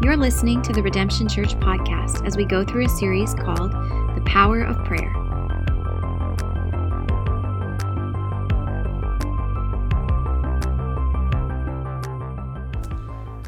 You're 0.00 0.16
listening 0.16 0.62
to 0.62 0.72
the 0.72 0.80
Redemption 0.80 1.28
Church 1.28 1.56
podcast 1.56 2.24
as 2.24 2.36
we 2.36 2.44
go 2.44 2.62
through 2.62 2.86
a 2.86 2.88
series 2.88 3.34
called 3.34 3.72
The 3.72 4.22
Power 4.24 4.62
of 4.62 4.76
Prayer. 4.84 5.12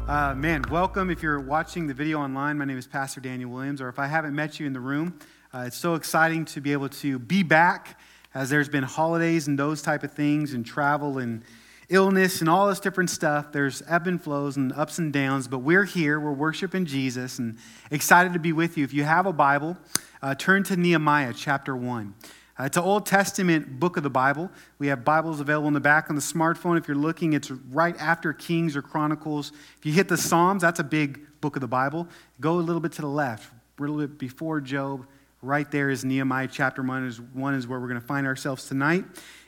Uh, 0.09 0.35
man, 0.35 0.65
welcome. 0.69 1.09
If 1.09 1.23
you're 1.23 1.39
watching 1.39 1.87
the 1.87 1.93
video 1.93 2.19
online, 2.19 2.57
my 2.57 2.65
name 2.65 2.77
is 2.77 2.85
Pastor 2.85 3.21
Daniel 3.21 3.49
Williams, 3.49 3.79
or 3.79 3.87
if 3.87 3.97
I 3.97 4.07
haven't 4.07 4.35
met 4.35 4.59
you 4.59 4.67
in 4.67 4.73
the 4.73 4.81
room, 4.81 5.17
uh, 5.53 5.63
it's 5.67 5.77
so 5.77 5.95
exciting 5.95 6.43
to 6.43 6.59
be 6.59 6.73
able 6.73 6.89
to 6.89 7.17
be 7.17 7.43
back 7.43 7.97
as 8.33 8.49
there's 8.49 8.67
been 8.67 8.83
holidays 8.83 9.47
and 9.47 9.57
those 9.57 9.81
type 9.81 10.03
of 10.03 10.11
things 10.11 10.53
and 10.53 10.65
travel 10.65 11.17
and 11.17 11.43
illness 11.91 12.39
and 12.39 12.49
all 12.49 12.67
this 12.67 12.79
different 12.79 13.09
stuff. 13.09 13.51
There's 13.51 13.83
ebb 13.87 14.07
and 14.07 14.21
flows 14.21 14.57
and 14.57 14.71
ups 14.73 14.97
and 14.97 15.13
downs, 15.13 15.47
but 15.47 15.59
we're 15.59 15.83
here. 15.83 16.19
We're 16.19 16.31
worshiping 16.31 16.85
Jesus 16.85 17.37
and 17.37 17.57
excited 17.91 18.33
to 18.33 18.39
be 18.39 18.53
with 18.53 18.77
you. 18.77 18.83
If 18.83 18.93
you 18.93 19.03
have 19.03 19.25
a 19.25 19.33
Bible, 19.33 19.77
uh, 20.21 20.33
turn 20.35 20.63
to 20.63 20.77
Nehemiah 20.77 21.33
chapter 21.35 21.75
1. 21.75 22.15
Uh, 22.59 22.63
it's 22.63 22.77
an 22.77 22.83
Old 22.83 23.05
Testament 23.05 23.79
book 23.79 23.97
of 23.97 24.03
the 24.03 24.09
Bible. 24.09 24.49
We 24.79 24.87
have 24.87 25.03
Bibles 25.03 25.39
available 25.39 25.67
in 25.67 25.73
the 25.73 25.79
back 25.79 26.09
on 26.09 26.15
the 26.15 26.21
smartphone. 26.21 26.77
If 26.77 26.87
you're 26.87 26.97
looking, 26.97 27.33
it's 27.33 27.51
right 27.51 27.95
after 27.99 28.33
Kings 28.33 28.75
or 28.75 28.81
Chronicles. 28.81 29.51
If 29.77 29.85
you 29.85 29.93
hit 29.93 30.07
the 30.07 30.17
Psalms, 30.17 30.61
that's 30.61 30.79
a 30.79 30.83
big 30.83 31.19
book 31.41 31.55
of 31.55 31.61
the 31.61 31.67
Bible. 31.67 32.07
Go 32.39 32.53
a 32.53 32.61
little 32.61 32.81
bit 32.81 32.93
to 32.93 33.01
the 33.01 33.07
left, 33.07 33.51
a 33.77 33.81
little 33.81 33.97
bit 33.97 34.17
before 34.17 34.61
Job. 34.61 35.07
Right 35.41 35.69
there 35.71 35.89
is 35.89 36.05
Nehemiah 36.05 36.47
chapter 36.51 36.83
1 36.83 37.07
is, 37.07 37.19
one 37.19 37.55
is 37.55 37.67
where 37.67 37.79
we're 37.79 37.87
going 37.87 37.99
to 37.99 38.05
find 38.05 38.27
ourselves 38.27 38.67
tonight. 38.67 39.05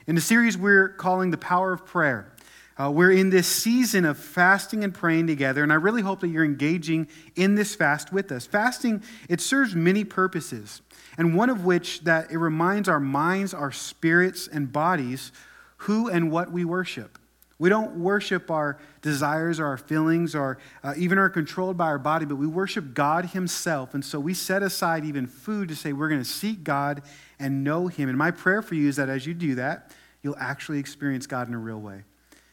In 0.08 0.16
the 0.16 0.20
series 0.20 0.58
we're 0.58 0.88
calling 0.88 1.30
The 1.30 1.38
Power 1.38 1.72
of 1.72 1.86
Prayer. 1.86 2.33
Uh, 2.76 2.90
we're 2.90 3.12
in 3.12 3.30
this 3.30 3.46
season 3.46 4.04
of 4.04 4.18
fasting 4.18 4.82
and 4.82 4.92
praying 4.92 5.28
together, 5.28 5.62
and 5.62 5.72
I 5.72 5.76
really 5.76 6.02
hope 6.02 6.20
that 6.20 6.28
you're 6.28 6.44
engaging 6.44 7.08
in 7.36 7.54
this 7.54 7.74
fast 7.74 8.12
with 8.12 8.32
us. 8.32 8.46
Fasting, 8.46 9.02
it 9.28 9.40
serves 9.40 9.76
many 9.76 10.02
purposes, 10.02 10.82
and 11.16 11.36
one 11.36 11.50
of 11.50 11.64
which 11.64 12.00
that 12.00 12.32
it 12.32 12.38
reminds 12.38 12.88
our 12.88 12.98
minds, 12.98 13.54
our 13.54 13.70
spirits, 13.70 14.48
and 14.48 14.72
bodies 14.72 15.30
who 15.78 16.08
and 16.08 16.32
what 16.32 16.50
we 16.50 16.64
worship. 16.64 17.18
We 17.60 17.68
don't 17.68 18.00
worship 18.00 18.50
our 18.50 18.78
desires 19.00 19.60
or 19.60 19.66
our 19.66 19.78
feelings 19.78 20.34
or 20.34 20.58
uh, 20.82 20.94
even 20.96 21.18
are 21.18 21.30
controlled 21.30 21.76
by 21.76 21.86
our 21.86 21.98
body, 21.98 22.26
but 22.26 22.34
we 22.34 22.48
worship 22.48 22.94
God 22.94 23.26
Himself. 23.26 23.94
And 23.94 24.04
so 24.04 24.18
we 24.18 24.34
set 24.34 24.64
aside 24.64 25.04
even 25.04 25.28
food 25.28 25.68
to 25.68 25.76
say 25.76 25.92
we're 25.92 26.08
going 26.08 26.20
to 26.20 26.28
seek 26.28 26.64
God 26.64 27.02
and 27.38 27.62
know 27.62 27.86
Him. 27.86 28.08
And 28.08 28.18
my 28.18 28.32
prayer 28.32 28.60
for 28.60 28.74
you 28.74 28.88
is 28.88 28.96
that 28.96 29.08
as 29.08 29.24
you 29.26 29.34
do 29.34 29.54
that, 29.54 29.92
you'll 30.22 30.36
actually 30.38 30.80
experience 30.80 31.28
God 31.28 31.46
in 31.46 31.54
a 31.54 31.58
real 31.58 31.80
way. 31.80 32.02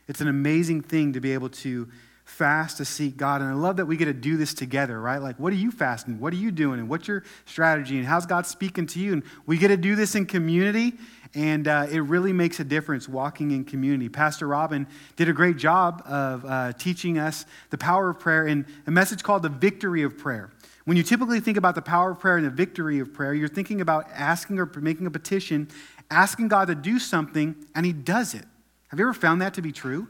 It's 0.08 0.22
an 0.22 0.28
amazing 0.28 0.82
thing 0.82 1.14
to 1.14 1.20
be 1.20 1.34
able 1.34 1.50
to 1.50 1.88
fast 2.26 2.78
to 2.78 2.86
seek 2.86 3.18
God. 3.18 3.42
And 3.42 3.50
I 3.50 3.54
love 3.54 3.78
that 3.78 3.86
we 3.86 3.98
get 3.98 4.06
to 4.06 4.14
do 4.14 4.38
this 4.38 4.54
together, 4.54 5.00
right? 5.00 5.22
Like, 5.22 5.38
what 5.38 5.52
are 5.52 5.58
you 5.58 5.72
fasting? 5.72 6.20
What 6.20 6.34
are 6.34 6.38
you 6.38 6.52
doing? 6.52 6.80
And 6.80 6.88
what's 6.88 7.08
your 7.08 7.24
strategy? 7.46 7.98
And 7.98 8.08
how's 8.08 8.26
God 8.26 8.46
speaking 8.46 8.88
to 8.88 9.00
you? 9.00 9.14
And 9.14 9.24
we 9.46 9.58
get 9.58 9.68
to 9.68 9.78
do 9.78 9.96
this 9.96 10.16
in 10.16 10.26
community. 10.26 10.94
And 11.34 11.68
uh, 11.68 11.88
it 11.90 12.00
really 12.00 12.34
makes 12.34 12.60
a 12.60 12.64
difference 12.64 13.08
walking 13.08 13.52
in 13.52 13.64
community. 13.64 14.10
Pastor 14.10 14.48
Robin 14.48 14.88
did 15.16 15.30
a 15.30 15.34
great 15.34 15.58
job 15.58 16.02
of 16.06 16.46
uh, 16.46 16.74
teaching 16.74 17.18
us 17.18 17.46
the 17.70 17.78
power 17.78 18.10
of 18.10 18.20
prayer 18.20 18.48
in 18.48 18.66
a 18.88 18.92
message 18.92 19.24
called 19.24 19.44
The 19.44 19.50
Victory 19.50 20.04
of 20.04 20.18
Prayer. 20.18 20.52
When 20.86 20.98
you 20.98 21.04
typically 21.04 21.40
think 21.40 21.58
about 21.58 21.76
the 21.76 21.82
power 21.82 22.12
of 22.12 22.20
prayer 22.20 22.38
and 22.38 22.46
the 22.46 22.50
victory 22.50 23.00
of 23.00 23.14
prayer, 23.14 23.34
you're 23.34 23.48
thinking 23.48 23.82
about 23.82 24.08
asking 24.14 24.60
or 24.60 24.66
making 24.66 25.06
a 25.06 25.12
petition, 25.12 25.70
asking 26.10 26.48
God 26.48 26.68
to 26.68 26.76
do 26.76 26.98
something, 26.98 27.56
and 27.76 27.86
He 27.86 27.94
does 27.94 28.34
it. 28.34 28.46
Have 28.92 29.00
you 29.00 29.06
ever 29.06 29.14
found 29.14 29.42
that 29.42 29.54
to 29.54 29.62
be 29.62 29.72
true? 29.72 30.10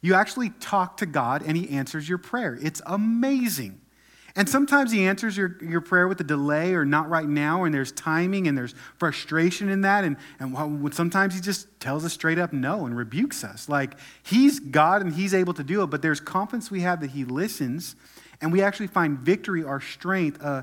You 0.00 0.14
actually 0.14 0.50
talk 0.58 0.96
to 0.96 1.06
God 1.06 1.42
and 1.46 1.54
He 1.54 1.68
answers 1.68 2.08
your 2.08 2.16
prayer. 2.16 2.58
It's 2.60 2.80
amazing. 2.86 3.78
And 4.34 4.48
sometimes 4.48 4.90
He 4.90 5.04
answers 5.04 5.36
your, 5.36 5.58
your 5.62 5.82
prayer 5.82 6.08
with 6.08 6.18
a 6.20 6.24
delay 6.24 6.72
or 6.72 6.86
not 6.86 7.10
right 7.10 7.28
now, 7.28 7.64
and 7.64 7.74
there's 7.74 7.92
timing 7.92 8.48
and 8.48 8.56
there's 8.56 8.74
frustration 8.96 9.68
in 9.68 9.82
that. 9.82 10.04
And, 10.04 10.16
and 10.40 10.94
sometimes 10.94 11.34
He 11.34 11.42
just 11.42 11.68
tells 11.78 12.06
us 12.06 12.14
straight 12.14 12.38
up 12.38 12.54
no 12.54 12.86
and 12.86 12.96
rebukes 12.96 13.44
us. 13.44 13.68
Like 13.68 13.96
He's 14.22 14.60
God 14.60 15.02
and 15.02 15.14
He's 15.14 15.34
able 15.34 15.52
to 15.52 15.62
do 15.62 15.82
it, 15.82 15.88
but 15.88 16.00
there's 16.00 16.20
confidence 16.20 16.70
we 16.70 16.80
have 16.80 17.02
that 17.02 17.10
He 17.10 17.26
listens, 17.26 17.94
and 18.40 18.50
we 18.50 18.62
actually 18.62 18.86
find 18.86 19.18
victory, 19.18 19.62
our 19.62 19.82
strength, 19.82 20.42
uh, 20.42 20.62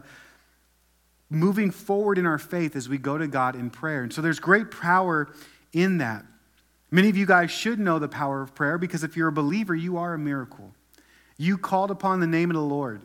moving 1.29 1.69
forward 1.69 2.17
in 2.17 2.25
our 2.25 2.39
faith 2.39 2.75
as 2.75 2.89
we 2.89 2.97
go 2.97 3.19
to 3.19 3.27
God 3.27 3.55
in 3.55 3.69
prayer. 3.69 4.01
And 4.01 4.11
so 4.11 4.23
there's 4.23 4.39
great 4.39 4.71
power 4.71 5.29
in 5.71 5.99
that. 5.99 6.25
Many 6.91 7.09
of 7.09 7.17
you 7.17 7.25
guys 7.25 7.51
should 7.51 7.79
know 7.79 7.99
the 7.99 8.07
power 8.07 8.41
of 8.41 8.55
prayer 8.55 8.77
because 8.77 9.03
if 9.03 9.15
you're 9.15 9.27
a 9.27 9.33
believer, 9.33 9.75
you 9.75 9.97
are 9.97 10.13
a 10.13 10.19
miracle. 10.19 10.73
You 11.37 11.57
called 11.57 11.91
upon 11.91 12.19
the 12.19 12.27
name 12.27 12.49
of 12.49 12.55
the 12.55 12.61
Lord. 12.61 13.01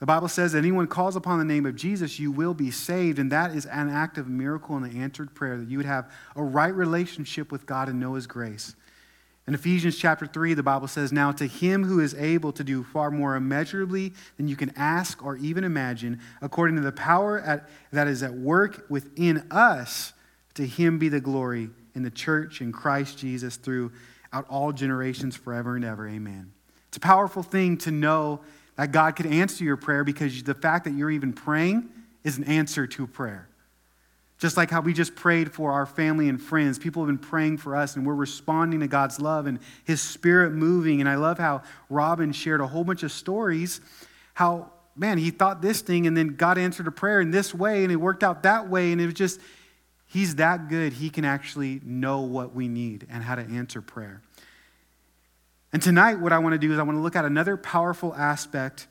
The 0.00 0.06
Bible 0.06 0.28
says 0.28 0.54
anyone 0.54 0.86
calls 0.86 1.14
upon 1.14 1.38
the 1.38 1.44
name 1.44 1.66
of 1.66 1.76
Jesus, 1.76 2.18
you 2.18 2.32
will 2.32 2.54
be 2.54 2.70
saved. 2.70 3.18
And 3.18 3.30
that 3.30 3.54
is 3.54 3.66
an 3.66 3.88
act 3.88 4.18
of 4.18 4.28
miracle 4.28 4.76
and 4.76 4.86
an 4.86 5.00
answered 5.00 5.34
prayer 5.34 5.58
that 5.58 5.68
you 5.68 5.76
would 5.76 5.86
have 5.86 6.10
a 6.34 6.42
right 6.42 6.74
relationship 6.74 7.52
with 7.52 7.66
God 7.66 7.88
and 7.88 8.00
know 8.00 8.14
His 8.14 8.26
grace. 8.26 8.74
In 9.46 9.54
Ephesians 9.54 9.96
chapter 9.96 10.26
3, 10.26 10.54
the 10.54 10.62
Bible 10.62 10.88
says, 10.88 11.12
Now 11.12 11.32
to 11.32 11.46
him 11.46 11.84
who 11.84 11.98
is 11.98 12.14
able 12.14 12.52
to 12.52 12.62
do 12.62 12.84
far 12.84 13.10
more 13.10 13.34
immeasurably 13.34 14.12
than 14.36 14.48
you 14.48 14.54
can 14.54 14.72
ask 14.76 15.24
or 15.24 15.36
even 15.36 15.64
imagine, 15.64 16.20
according 16.40 16.76
to 16.76 16.82
the 16.82 16.92
power 16.92 17.40
at, 17.40 17.68
that 17.90 18.06
is 18.06 18.22
at 18.22 18.34
work 18.34 18.86
within 18.88 19.46
us, 19.50 20.12
to 20.54 20.66
him 20.66 20.98
be 20.98 21.08
the 21.08 21.20
glory 21.20 21.70
in 21.94 22.02
the 22.02 22.10
church 22.10 22.60
in 22.60 22.72
Christ 22.72 23.18
Jesus 23.18 23.56
throughout 23.56 24.46
all 24.48 24.72
generations 24.72 25.36
forever 25.36 25.76
and 25.76 25.84
ever. 25.84 26.08
Amen. 26.08 26.52
It's 26.88 26.96
a 26.96 27.00
powerful 27.00 27.42
thing 27.42 27.78
to 27.78 27.90
know 27.90 28.40
that 28.76 28.92
God 28.92 29.16
could 29.16 29.26
answer 29.26 29.62
your 29.64 29.76
prayer 29.76 30.04
because 30.04 30.42
the 30.42 30.54
fact 30.54 30.84
that 30.84 30.94
you're 30.94 31.10
even 31.10 31.32
praying 31.32 31.88
is 32.24 32.38
an 32.38 32.44
answer 32.44 32.86
to 32.86 33.06
prayer. 33.06 33.48
Just 34.38 34.56
like 34.56 34.70
how 34.70 34.80
we 34.80 34.94
just 34.94 35.14
prayed 35.14 35.52
for 35.52 35.70
our 35.72 35.84
family 35.84 36.28
and 36.28 36.40
friends, 36.40 36.78
people 36.78 37.02
have 37.02 37.08
been 37.08 37.18
praying 37.18 37.58
for 37.58 37.76
us, 37.76 37.94
and 37.94 38.06
we're 38.06 38.14
responding 38.14 38.80
to 38.80 38.88
God's 38.88 39.20
love 39.20 39.46
and 39.46 39.58
His 39.84 40.00
Spirit 40.00 40.52
moving. 40.52 41.00
And 41.00 41.08
I 41.08 41.16
love 41.16 41.38
how 41.38 41.62
Robin 41.90 42.32
shared 42.32 42.62
a 42.62 42.66
whole 42.66 42.82
bunch 42.82 43.02
of 43.02 43.12
stories 43.12 43.82
how, 44.32 44.72
man, 44.96 45.18
he 45.18 45.30
thought 45.30 45.60
this 45.60 45.82
thing, 45.82 46.06
and 46.06 46.16
then 46.16 46.28
God 46.28 46.56
answered 46.56 46.86
a 46.86 46.90
prayer 46.90 47.20
in 47.20 47.30
this 47.30 47.54
way, 47.54 47.82
and 47.82 47.92
it 47.92 47.96
worked 47.96 48.24
out 48.24 48.44
that 48.44 48.70
way. 48.70 48.92
And 48.92 49.00
it 49.00 49.04
was 49.04 49.14
just, 49.14 49.40
He's 50.10 50.34
that 50.36 50.68
good, 50.68 50.94
He 50.94 51.08
can 51.08 51.24
actually 51.24 51.80
know 51.84 52.22
what 52.22 52.52
we 52.52 52.66
need 52.66 53.06
and 53.08 53.22
how 53.22 53.36
to 53.36 53.42
answer 53.42 53.80
prayer. 53.80 54.22
And 55.72 55.80
tonight, 55.80 56.18
what 56.18 56.32
I 56.32 56.38
want 56.38 56.54
to 56.54 56.58
do 56.58 56.72
is 56.72 56.80
I 56.80 56.82
want 56.82 56.98
to 56.98 57.00
look 57.00 57.14
at 57.14 57.24
another 57.24 57.56
powerful 57.56 58.12
aspect 58.16 58.88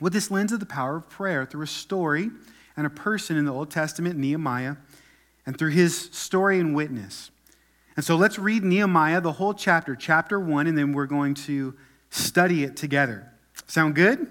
with 0.00 0.14
this 0.14 0.30
lens 0.30 0.50
of 0.50 0.60
the 0.60 0.66
power 0.66 0.96
of 0.96 1.10
prayer 1.10 1.44
through 1.44 1.60
a 1.60 1.66
story 1.66 2.30
and 2.74 2.86
a 2.86 2.90
person 2.90 3.36
in 3.36 3.44
the 3.44 3.52
Old 3.52 3.70
Testament, 3.70 4.18
Nehemiah, 4.18 4.76
and 5.44 5.58
through 5.58 5.72
his 5.72 6.08
story 6.12 6.58
and 6.58 6.74
witness. 6.74 7.30
And 7.94 8.02
so 8.02 8.16
let's 8.16 8.38
read 8.38 8.64
Nehemiah, 8.64 9.20
the 9.20 9.32
whole 9.32 9.52
chapter, 9.52 9.94
chapter 9.94 10.40
one, 10.40 10.66
and 10.66 10.76
then 10.76 10.92
we're 10.94 11.04
going 11.04 11.34
to 11.34 11.74
study 12.08 12.64
it 12.64 12.78
together. 12.78 13.30
Sound 13.66 13.94
good? 13.94 14.26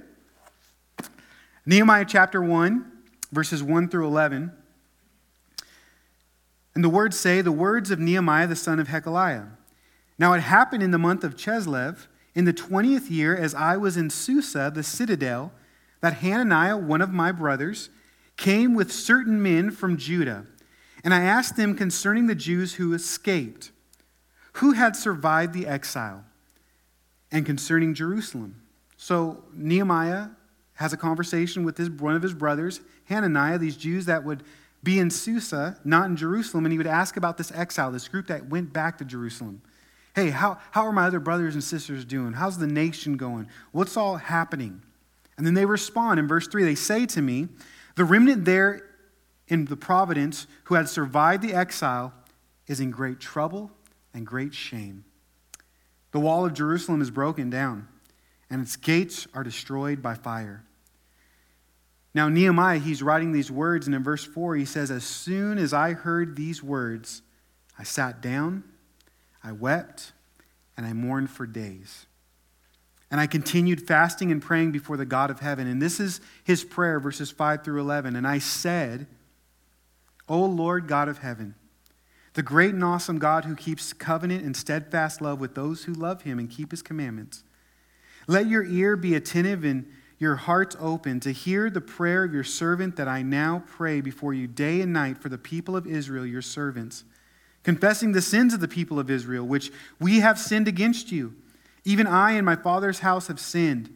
Nehemiah 1.67 2.05
chapter 2.07 2.41
1, 2.41 2.91
verses 3.31 3.61
1 3.61 3.89
through 3.89 4.07
11. 4.07 4.51
And 6.75 6.83
the 6.83 6.89
words 6.89 7.19
say, 7.19 7.41
The 7.41 7.51
words 7.51 7.91
of 7.91 7.99
Nehemiah 7.99 8.47
the 8.47 8.55
son 8.55 8.79
of 8.79 8.87
Hacaliah. 8.87 9.49
Now 10.17 10.33
it 10.33 10.41
happened 10.41 10.83
in 10.83 10.91
the 10.91 10.97
month 10.97 11.23
of 11.23 11.35
Chislev, 11.35 12.07
in 12.35 12.45
the 12.45 12.53
20th 12.53 13.09
year, 13.09 13.35
as 13.35 13.53
I 13.53 13.77
was 13.77 13.97
in 13.97 14.09
Susa, 14.09 14.71
the 14.73 14.83
citadel, 14.83 15.51
that 16.01 16.15
Hananiah, 16.15 16.77
one 16.77 17.01
of 17.01 17.11
my 17.11 17.31
brothers, 17.31 17.89
came 18.37 18.73
with 18.73 18.91
certain 18.91 19.41
men 19.41 19.71
from 19.71 19.97
Judah. 19.97 20.45
And 21.03 21.13
I 21.13 21.23
asked 21.23 21.55
them 21.55 21.75
concerning 21.75 22.27
the 22.27 22.35
Jews 22.35 22.75
who 22.75 22.93
escaped, 22.93 23.71
who 24.53 24.71
had 24.71 24.95
survived 24.95 25.53
the 25.53 25.67
exile, 25.67 26.23
and 27.31 27.45
concerning 27.45 27.93
Jerusalem. 27.93 28.61
So 28.97 29.43
Nehemiah 29.53 30.29
has 30.75 30.93
a 30.93 30.97
conversation 30.97 31.63
with 31.63 31.77
his, 31.77 31.89
one 31.89 32.15
of 32.15 32.21
his 32.21 32.33
brothers, 32.33 32.81
Hananiah, 33.05 33.57
these 33.57 33.77
Jews 33.77 34.05
that 34.05 34.23
would 34.23 34.43
be 34.83 34.99
in 34.99 35.09
Susa, 35.09 35.77
not 35.85 36.09
in 36.09 36.17
Jerusalem, 36.17 36.65
and 36.65 36.71
he 36.71 36.77
would 36.77 36.87
ask 36.87 37.15
about 37.15 37.37
this 37.37 37.51
exile, 37.51 37.91
this 37.91 38.07
group 38.07 38.27
that 38.27 38.49
went 38.49 38.73
back 38.73 38.97
to 38.97 39.05
Jerusalem. 39.05 39.61
Hey, 40.13 40.29
how, 40.29 40.59
how 40.71 40.85
are 40.85 40.91
my 40.91 41.07
other 41.07 41.19
brothers 41.19 41.55
and 41.55 41.63
sisters 41.63 42.05
doing? 42.05 42.33
How's 42.33 42.57
the 42.57 42.67
nation 42.67 43.17
going? 43.17 43.47
What's 43.71 43.97
all 43.97 44.17
happening? 44.17 44.81
And 45.37 45.47
then 45.47 45.53
they 45.53 45.65
respond 45.65 46.19
in 46.19 46.27
verse 46.27 46.47
3 46.47 46.63
they 46.63 46.75
say 46.75 47.05
to 47.07 47.21
me, 47.21 47.47
The 47.95 48.03
remnant 48.03 48.45
there 48.45 48.89
in 49.47 49.65
the 49.65 49.77
providence 49.77 50.47
who 50.65 50.75
had 50.75 50.89
survived 50.89 51.41
the 51.41 51.53
exile 51.53 52.13
is 52.67 52.79
in 52.79 52.91
great 52.91 53.19
trouble 53.19 53.71
and 54.13 54.27
great 54.27 54.53
shame. 54.53 55.05
The 56.11 56.19
wall 56.19 56.45
of 56.45 56.53
Jerusalem 56.53 57.01
is 57.01 57.09
broken 57.09 57.49
down, 57.49 57.87
and 58.49 58.61
its 58.61 58.75
gates 58.75 59.27
are 59.33 59.43
destroyed 59.43 60.01
by 60.01 60.13
fire. 60.13 60.63
Now, 62.15 62.29
Nehemiah, 62.29 62.79
he's 62.79 63.01
writing 63.01 63.31
these 63.31 63.49
words, 63.49 63.87
and 63.87 63.95
in 63.95 64.03
verse 64.03 64.23
4, 64.23 64.55
he 64.55 64.65
says, 64.65 64.91
As 64.91 65.03
soon 65.03 65.57
as 65.57 65.73
I 65.73 65.93
heard 65.93 66.35
these 66.35 66.61
words, 66.61 67.23
I 67.77 67.83
sat 67.83 68.21
down, 68.21 68.63
I 69.43 69.51
wept, 69.51 70.11
and 70.77 70.85
I 70.85 70.93
mourned 70.93 71.31
for 71.31 71.47
days. 71.47 72.05
And 73.09 73.19
I 73.19 73.27
continued 73.27 73.85
fasting 73.85 74.31
and 74.31 74.41
praying 74.41 74.71
before 74.71 74.97
the 74.97 75.05
God 75.05 75.29
of 75.29 75.39
heaven. 75.39 75.67
And 75.67 75.81
this 75.81 75.99
is 75.99 76.21
his 76.43 76.63
prayer, 76.63 76.99
verses 76.99 77.29
5 77.31 77.63
through 77.63 77.79
11. 77.79 78.15
And 78.15 78.27
I 78.27 78.39
said, 78.39 79.07
O 80.27 80.43
Lord 80.45 80.87
God 80.87 81.07
of 81.07 81.19
heaven, 81.19 81.55
the 82.33 82.41
great 82.41 82.73
and 82.73 82.83
awesome 82.83 83.19
God 83.19 83.45
who 83.45 83.55
keeps 83.55 83.93
covenant 83.93 84.43
and 84.43 84.57
steadfast 84.57 85.21
love 85.21 85.39
with 85.39 85.53
those 85.53 85.83
who 85.83 85.93
love 85.93 86.23
him 86.23 86.39
and 86.39 86.49
keep 86.49 86.71
his 86.71 86.81
commandments, 86.81 87.43
let 88.27 88.47
your 88.47 88.63
ear 88.63 88.95
be 88.95 89.13
attentive 89.13 89.63
and 89.63 89.85
your 90.23 90.35
heart 90.35 90.75
open 90.79 91.19
to 91.19 91.31
hear 91.31 91.69
the 91.69 91.81
prayer 91.81 92.23
of 92.23 92.33
your 92.33 92.43
servant 92.43 92.95
that 92.95 93.07
I 93.07 93.21
now 93.21 93.63
pray 93.67 94.01
before 94.01 94.33
you 94.33 94.47
day 94.47 94.81
and 94.81 94.91
night 94.91 95.19
for 95.19 95.29
the 95.29 95.37
people 95.37 95.75
of 95.75 95.85
Israel, 95.85 96.25
your 96.25 96.41
servants, 96.41 97.03
confessing 97.61 98.11
the 98.11 98.21
sins 98.21 98.53
of 98.53 98.59
the 98.59 98.67
people 98.67 98.99
of 98.99 99.11
Israel, 99.11 99.45
which 99.45 99.71
we 99.99 100.21
have 100.21 100.39
sinned 100.39 100.67
against 100.67 101.11
you. 101.11 101.35
Even 101.85 102.07
I 102.07 102.31
and 102.31 102.45
my 102.45 102.55
father's 102.55 102.99
house 102.99 103.27
have 103.27 103.39
sinned. 103.39 103.95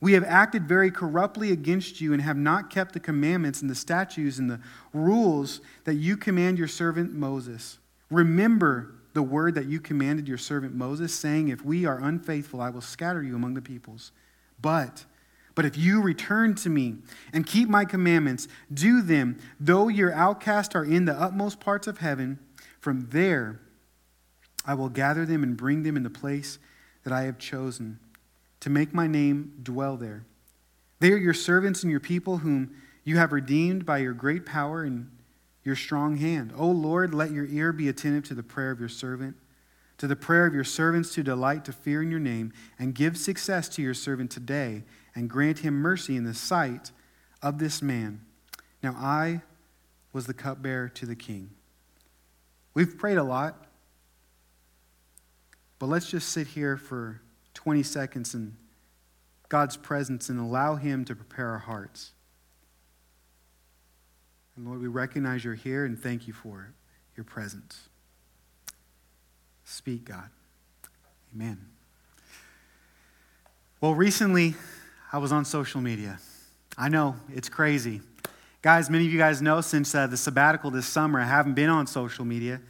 We 0.00 0.12
have 0.12 0.24
acted 0.24 0.66
very 0.66 0.90
corruptly 0.90 1.52
against 1.52 2.00
you 2.00 2.12
and 2.12 2.22
have 2.22 2.36
not 2.36 2.70
kept 2.70 2.92
the 2.92 3.00
commandments 3.00 3.60
and 3.60 3.70
the 3.70 3.74
statutes 3.74 4.38
and 4.38 4.50
the 4.50 4.60
rules 4.92 5.60
that 5.84 5.94
you 5.94 6.16
command 6.16 6.58
your 6.58 6.68
servant 6.68 7.12
Moses. 7.12 7.78
Remember 8.10 8.94
the 9.14 9.22
word 9.22 9.54
that 9.54 9.66
you 9.66 9.80
commanded 9.80 10.28
your 10.28 10.38
servant 10.38 10.74
Moses, 10.74 11.14
saying, 11.14 11.48
If 11.48 11.64
we 11.64 11.86
are 11.86 11.98
unfaithful, 11.98 12.60
I 12.60 12.70
will 12.70 12.82
scatter 12.82 13.22
you 13.22 13.34
among 13.34 13.54
the 13.54 13.62
peoples. 13.62 14.12
But 14.60 15.04
but 15.56 15.64
if 15.64 15.76
you 15.76 16.00
return 16.02 16.54
to 16.56 16.68
me 16.68 16.96
and 17.32 17.44
keep 17.44 17.68
my 17.68 17.84
commandments, 17.84 18.46
do 18.72 19.00
them, 19.00 19.38
though 19.58 19.88
your 19.88 20.12
outcasts 20.12 20.76
are 20.76 20.84
in 20.84 21.06
the 21.06 21.18
utmost 21.20 21.58
parts 21.58 21.88
of 21.88 21.98
heaven, 21.98 22.38
from 22.78 23.08
there 23.10 23.58
I 24.66 24.74
will 24.74 24.90
gather 24.90 25.24
them 25.24 25.42
and 25.42 25.56
bring 25.56 25.82
them 25.82 25.96
in 25.96 26.02
the 26.02 26.10
place 26.10 26.58
that 27.04 27.12
I 27.12 27.22
have 27.22 27.38
chosen 27.38 27.98
to 28.60 28.70
make 28.70 28.92
my 28.92 29.06
name 29.06 29.54
dwell 29.62 29.96
there. 29.96 30.24
They 31.00 31.12
are 31.12 31.16
your 31.16 31.34
servants 31.34 31.82
and 31.82 31.90
your 31.90 32.00
people, 32.00 32.38
whom 32.38 32.74
you 33.02 33.16
have 33.16 33.32
redeemed 33.32 33.86
by 33.86 33.98
your 33.98 34.12
great 34.12 34.44
power 34.44 34.82
and 34.82 35.10
your 35.62 35.76
strong 35.76 36.16
hand. 36.16 36.52
O 36.56 36.68
Lord, 36.68 37.14
let 37.14 37.30
your 37.30 37.46
ear 37.46 37.72
be 37.72 37.88
attentive 37.88 38.24
to 38.24 38.34
the 38.34 38.42
prayer 38.42 38.70
of 38.70 38.80
your 38.80 38.88
servant, 38.88 39.36
to 39.98 40.06
the 40.06 40.16
prayer 40.16 40.46
of 40.46 40.54
your 40.54 40.64
servants 40.64 41.14
to 41.14 41.22
delight 41.22 41.64
to 41.64 41.72
fear 41.72 42.02
in 42.02 42.10
your 42.10 42.20
name, 42.20 42.52
and 42.78 42.94
give 42.94 43.16
success 43.16 43.68
to 43.70 43.82
your 43.82 43.94
servant 43.94 44.30
today, 44.30 44.82
and 45.16 45.28
grant 45.28 45.60
him 45.60 45.74
mercy 45.74 46.14
in 46.14 46.24
the 46.24 46.34
sight 46.34 46.92
of 47.42 47.58
this 47.58 47.82
man. 47.82 48.20
Now 48.82 48.94
I 48.96 49.42
was 50.12 50.26
the 50.26 50.34
cupbearer 50.34 50.88
to 50.90 51.06
the 51.06 51.16
king. 51.16 51.50
We've 52.74 52.96
prayed 52.96 53.16
a 53.16 53.24
lot. 53.24 53.66
But 55.78 55.86
let's 55.86 56.08
just 56.08 56.30
sit 56.30 56.46
here 56.46 56.76
for 56.76 57.20
20 57.54 57.82
seconds 57.82 58.34
in 58.34 58.56
God's 59.48 59.76
presence 59.76 60.28
and 60.28 60.38
allow 60.40 60.76
Him 60.76 61.04
to 61.04 61.14
prepare 61.14 61.48
our 61.48 61.58
hearts. 61.58 62.12
And 64.56 64.66
Lord, 64.66 64.80
we 64.80 64.88
recognize 64.88 65.44
you're 65.44 65.54
here 65.54 65.84
and 65.84 65.98
thank 65.98 66.26
you 66.26 66.32
for 66.32 66.72
your 67.14 67.24
presence. 67.24 67.88
Speak, 69.64 70.04
God. 70.04 70.30
Amen. 71.34 71.66
Well, 73.80 73.94
recently 73.94 74.54
I 75.12 75.18
was 75.18 75.32
on 75.32 75.44
social 75.44 75.80
media. 75.80 76.18
I 76.76 76.88
know, 76.88 77.16
it's 77.32 77.48
crazy. 77.48 78.00
Guys, 78.60 78.90
many 78.90 79.06
of 79.06 79.12
you 79.12 79.18
guys 79.18 79.40
know 79.40 79.60
since 79.60 79.94
uh, 79.94 80.06
the 80.06 80.16
sabbatical 80.16 80.70
this 80.70 80.86
summer, 80.86 81.20
I 81.20 81.24
haven't 81.24 81.54
been 81.54 81.70
on 81.70 81.86
social 81.86 82.24
media, 82.24 82.60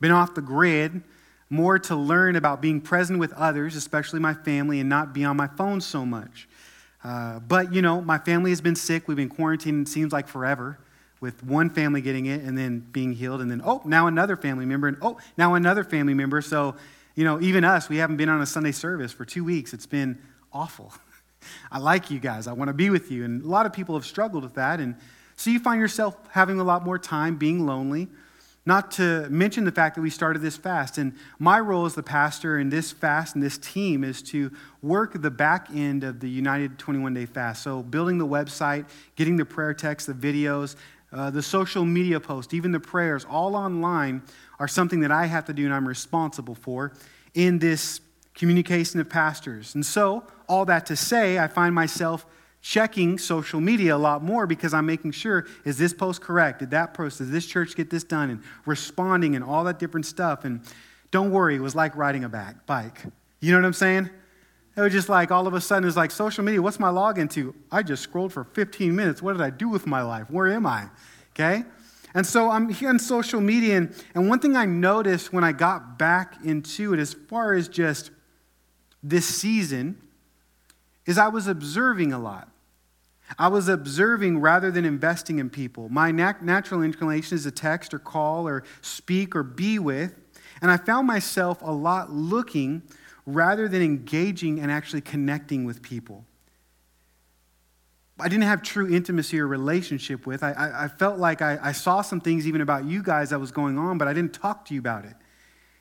been 0.00 0.10
off 0.10 0.34
the 0.34 0.42
grid 0.42 1.02
more 1.50 1.78
to 1.78 1.94
learn 1.94 2.34
about 2.34 2.60
being 2.60 2.80
present 2.80 3.18
with 3.18 3.32
others, 3.34 3.76
especially 3.76 4.18
my 4.18 4.34
family, 4.34 4.80
and 4.80 4.88
not 4.88 5.12
be 5.12 5.24
on 5.24 5.36
my 5.36 5.46
phone 5.46 5.80
so 5.80 6.04
much. 6.04 6.48
Uh, 7.04 7.38
but, 7.38 7.72
you 7.72 7.82
know, 7.82 8.00
my 8.00 8.18
family 8.18 8.50
has 8.50 8.60
been 8.60 8.74
sick. 8.74 9.06
We've 9.06 9.16
been 9.16 9.28
quarantined, 9.28 9.86
it 9.86 9.90
seems 9.90 10.12
like 10.12 10.26
forever, 10.26 10.78
with 11.20 11.44
one 11.44 11.70
family 11.70 12.00
getting 12.00 12.26
it 12.26 12.42
and 12.42 12.58
then 12.58 12.80
being 12.80 13.12
healed, 13.12 13.40
and 13.40 13.50
then, 13.50 13.62
oh, 13.64 13.82
now 13.84 14.08
another 14.08 14.36
family 14.36 14.66
member, 14.66 14.88
and 14.88 14.96
oh, 15.00 15.18
now 15.36 15.54
another 15.54 15.84
family 15.84 16.14
member. 16.14 16.40
So, 16.40 16.74
you 17.14 17.24
know, 17.24 17.40
even 17.40 17.64
us, 17.64 17.88
we 17.88 17.98
haven't 17.98 18.16
been 18.16 18.28
on 18.28 18.40
a 18.40 18.46
Sunday 18.46 18.72
service 18.72 19.12
for 19.12 19.24
two 19.24 19.44
weeks. 19.44 19.72
It's 19.72 19.86
been 19.86 20.18
awful. 20.52 20.92
I 21.70 21.78
like 21.78 22.10
you 22.10 22.18
guys. 22.18 22.46
I 22.46 22.52
want 22.52 22.68
to 22.68 22.74
be 22.74 22.90
with 22.90 23.10
you. 23.10 23.24
And 23.24 23.42
a 23.42 23.48
lot 23.48 23.66
of 23.66 23.72
people 23.72 23.94
have 23.94 24.06
struggled 24.06 24.42
with 24.42 24.54
that. 24.54 24.80
And 24.80 24.96
so 25.36 25.50
you 25.50 25.58
find 25.58 25.80
yourself 25.80 26.16
having 26.30 26.60
a 26.60 26.64
lot 26.64 26.84
more 26.84 26.98
time 26.98 27.36
being 27.36 27.66
lonely. 27.66 28.08
Not 28.66 28.92
to 28.92 29.28
mention 29.28 29.64
the 29.64 29.72
fact 29.72 29.94
that 29.96 30.00
we 30.00 30.08
started 30.08 30.40
this 30.40 30.56
fast. 30.56 30.96
And 30.96 31.14
my 31.38 31.60
role 31.60 31.84
as 31.84 31.94
the 31.94 32.02
pastor 32.02 32.58
in 32.58 32.70
this 32.70 32.92
fast 32.92 33.34
and 33.34 33.44
this 33.44 33.58
team 33.58 34.02
is 34.02 34.22
to 34.22 34.50
work 34.80 35.20
the 35.20 35.30
back 35.30 35.68
end 35.74 36.02
of 36.02 36.20
the 36.20 36.30
United 36.30 36.78
21 36.78 37.12
Day 37.12 37.26
Fast. 37.26 37.62
So, 37.62 37.82
building 37.82 38.16
the 38.16 38.26
website, 38.26 38.86
getting 39.16 39.36
the 39.36 39.44
prayer 39.44 39.74
text, 39.74 40.06
the 40.06 40.14
videos, 40.14 40.76
uh, 41.12 41.30
the 41.30 41.42
social 41.42 41.84
media 41.84 42.18
posts, 42.18 42.54
even 42.54 42.72
the 42.72 42.80
prayers, 42.80 43.26
all 43.28 43.54
online 43.54 44.22
are 44.58 44.68
something 44.68 45.00
that 45.00 45.12
I 45.12 45.26
have 45.26 45.44
to 45.44 45.52
do 45.52 45.64
and 45.64 45.74
I'm 45.74 45.86
responsible 45.86 46.54
for 46.54 46.92
in 47.34 47.58
this 47.58 48.00
communication 48.34 49.00
of 49.00 49.08
pastors. 49.08 49.74
And 49.74 49.84
so, 49.84 50.24
all 50.48 50.64
that 50.66 50.86
to 50.86 50.96
say, 50.96 51.38
I 51.38 51.48
find 51.48 51.74
myself 51.74 52.26
checking 52.60 53.18
social 53.18 53.60
media 53.60 53.94
a 53.94 53.98
lot 53.98 54.22
more 54.22 54.46
because 54.46 54.72
I'm 54.72 54.86
making 54.86 55.12
sure 55.12 55.46
is 55.64 55.76
this 55.76 55.92
post 55.92 56.22
correct? 56.22 56.60
Did 56.60 56.70
that 56.70 56.94
post, 56.94 57.18
did 57.18 57.30
this 57.30 57.46
church 57.46 57.76
get 57.76 57.90
this 57.90 58.04
done? 58.04 58.30
And 58.30 58.42
responding 58.64 59.36
and 59.36 59.44
all 59.44 59.64
that 59.64 59.78
different 59.78 60.06
stuff. 60.06 60.44
And 60.44 60.62
don't 61.10 61.30
worry, 61.30 61.56
it 61.56 61.60
was 61.60 61.74
like 61.74 61.94
riding 61.94 62.24
a 62.24 62.28
back, 62.28 62.66
bike. 62.66 63.02
You 63.40 63.52
know 63.52 63.58
what 63.58 63.66
I'm 63.66 63.74
saying? 63.74 64.08
It 64.76 64.80
was 64.80 64.92
just 64.92 65.08
like 65.08 65.30
all 65.30 65.46
of 65.46 65.54
a 65.54 65.60
sudden 65.60 65.86
it's 65.86 65.96
like 65.96 66.10
social 66.10 66.42
media, 66.42 66.60
what's 66.60 66.80
my 66.80 66.88
login 66.88 67.30
to? 67.32 67.54
I 67.70 67.82
just 67.82 68.02
scrolled 68.02 68.32
for 68.32 68.44
15 68.44 68.96
minutes. 68.96 69.22
What 69.22 69.32
did 69.32 69.42
I 69.42 69.50
do 69.50 69.68
with 69.68 69.86
my 69.86 70.02
life? 70.02 70.30
Where 70.30 70.50
am 70.50 70.66
I? 70.66 70.88
Okay? 71.32 71.64
And 72.14 72.26
so 72.26 72.50
I'm 72.50 72.68
here 72.68 72.88
on 72.88 72.98
social 72.98 73.40
media, 73.40 73.76
and, 73.76 74.04
and 74.14 74.28
one 74.28 74.38
thing 74.38 74.56
I 74.56 74.66
noticed 74.66 75.32
when 75.32 75.42
I 75.42 75.50
got 75.50 75.98
back 75.98 76.36
into 76.44 76.94
it, 76.94 77.00
as 77.00 77.12
far 77.12 77.54
as 77.54 77.66
just 77.66 78.12
this 79.04 79.26
season, 79.26 80.00
is 81.06 81.18
I 81.18 81.28
was 81.28 81.46
observing 81.46 82.12
a 82.12 82.18
lot. 82.18 82.48
I 83.38 83.48
was 83.48 83.68
observing 83.68 84.40
rather 84.40 84.70
than 84.70 84.84
investing 84.84 85.38
in 85.38 85.50
people. 85.50 85.88
My 85.88 86.10
nat- 86.10 86.42
natural 86.42 86.82
inclination 86.82 87.36
is 87.36 87.44
to 87.44 87.50
text 87.50 87.94
or 87.94 87.98
call 87.98 88.48
or 88.48 88.64
speak 88.80 89.36
or 89.36 89.42
be 89.42 89.78
with. 89.78 90.14
And 90.60 90.70
I 90.70 90.78
found 90.78 91.06
myself 91.06 91.60
a 91.62 91.72
lot 91.72 92.10
looking 92.10 92.82
rather 93.26 93.68
than 93.68 93.82
engaging 93.82 94.60
and 94.60 94.70
actually 94.70 95.00
connecting 95.00 95.64
with 95.64 95.82
people. 95.82 96.24
I 98.18 98.28
didn't 98.28 98.44
have 98.44 98.62
true 98.62 98.94
intimacy 98.94 99.40
or 99.40 99.48
relationship 99.48 100.26
with. 100.26 100.42
I, 100.42 100.52
I, 100.52 100.84
I 100.84 100.88
felt 100.88 101.18
like 101.18 101.42
I, 101.42 101.58
I 101.60 101.72
saw 101.72 102.00
some 102.00 102.20
things 102.20 102.46
even 102.46 102.60
about 102.60 102.84
you 102.84 103.02
guys 103.02 103.30
that 103.30 103.40
was 103.40 103.50
going 103.50 103.76
on, 103.76 103.98
but 103.98 104.06
I 104.06 104.12
didn't 104.12 104.32
talk 104.32 104.64
to 104.66 104.74
you 104.74 104.80
about 104.80 105.04
it. 105.04 105.14